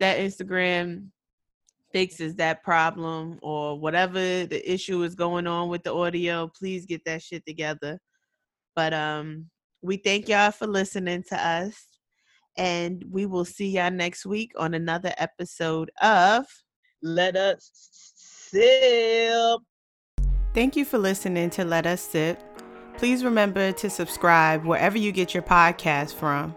that 0.00 0.18
Instagram 0.18 1.08
fixes 1.92 2.34
that 2.36 2.62
problem 2.62 3.38
or 3.42 3.78
whatever 3.78 4.18
the 4.18 4.62
issue 4.70 5.02
is 5.02 5.14
going 5.14 5.46
on 5.46 5.68
with 5.68 5.82
the 5.82 5.94
audio. 5.94 6.50
Please 6.56 6.86
get 6.86 7.04
that 7.04 7.22
shit 7.22 7.44
together. 7.46 7.98
But 8.74 8.92
um 8.92 9.46
we 9.82 9.96
thank 9.96 10.28
y'all 10.28 10.50
for 10.50 10.66
listening 10.66 11.22
to 11.28 11.36
us. 11.36 11.74
And 12.56 13.04
we 13.10 13.26
will 13.26 13.44
see 13.44 13.68
y'all 13.68 13.90
next 13.90 14.26
week 14.26 14.52
on 14.56 14.74
another 14.74 15.12
episode 15.18 15.90
of 16.02 16.46
Let 17.02 17.36
us 17.36 17.70
sip. 18.16 19.60
Thank 20.54 20.74
you 20.74 20.84
for 20.86 20.96
listening 20.96 21.50
to 21.50 21.64
Let 21.64 21.86
Us 21.86 22.00
Sip. 22.00 22.42
Please 22.96 23.22
remember 23.22 23.72
to 23.72 23.90
subscribe 23.90 24.64
wherever 24.64 24.96
you 24.96 25.12
get 25.12 25.34
your 25.34 25.42
podcast 25.42 26.14
from. 26.14 26.56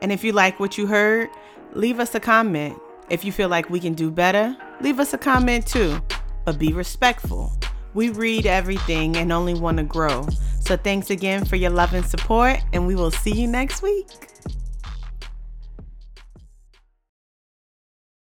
And 0.00 0.12
if 0.12 0.22
you 0.22 0.32
like 0.32 0.60
what 0.60 0.76
you 0.76 0.86
heard, 0.86 1.30
leave 1.72 1.98
us 1.98 2.14
a 2.14 2.20
comment. 2.20 2.78
If 3.10 3.24
you 3.24 3.32
feel 3.32 3.48
like 3.48 3.70
we 3.70 3.80
can 3.80 3.94
do 3.94 4.10
better, 4.10 4.56
leave 4.80 5.00
us 5.00 5.14
a 5.14 5.18
comment 5.18 5.66
too. 5.66 5.98
But 6.44 6.58
be 6.58 6.72
respectful. 6.72 7.52
We 7.94 8.10
read 8.10 8.44
everything 8.44 9.16
and 9.16 9.32
only 9.32 9.54
want 9.54 9.78
to 9.78 9.84
grow. 9.84 10.26
So 10.60 10.76
thanks 10.76 11.08
again 11.08 11.46
for 11.46 11.56
your 11.56 11.70
love 11.70 11.94
and 11.94 12.04
support, 12.04 12.60
and 12.74 12.86
we 12.86 12.94
will 12.94 13.10
see 13.10 13.32
you 13.32 13.46
next 13.46 13.82
week. 13.82 14.06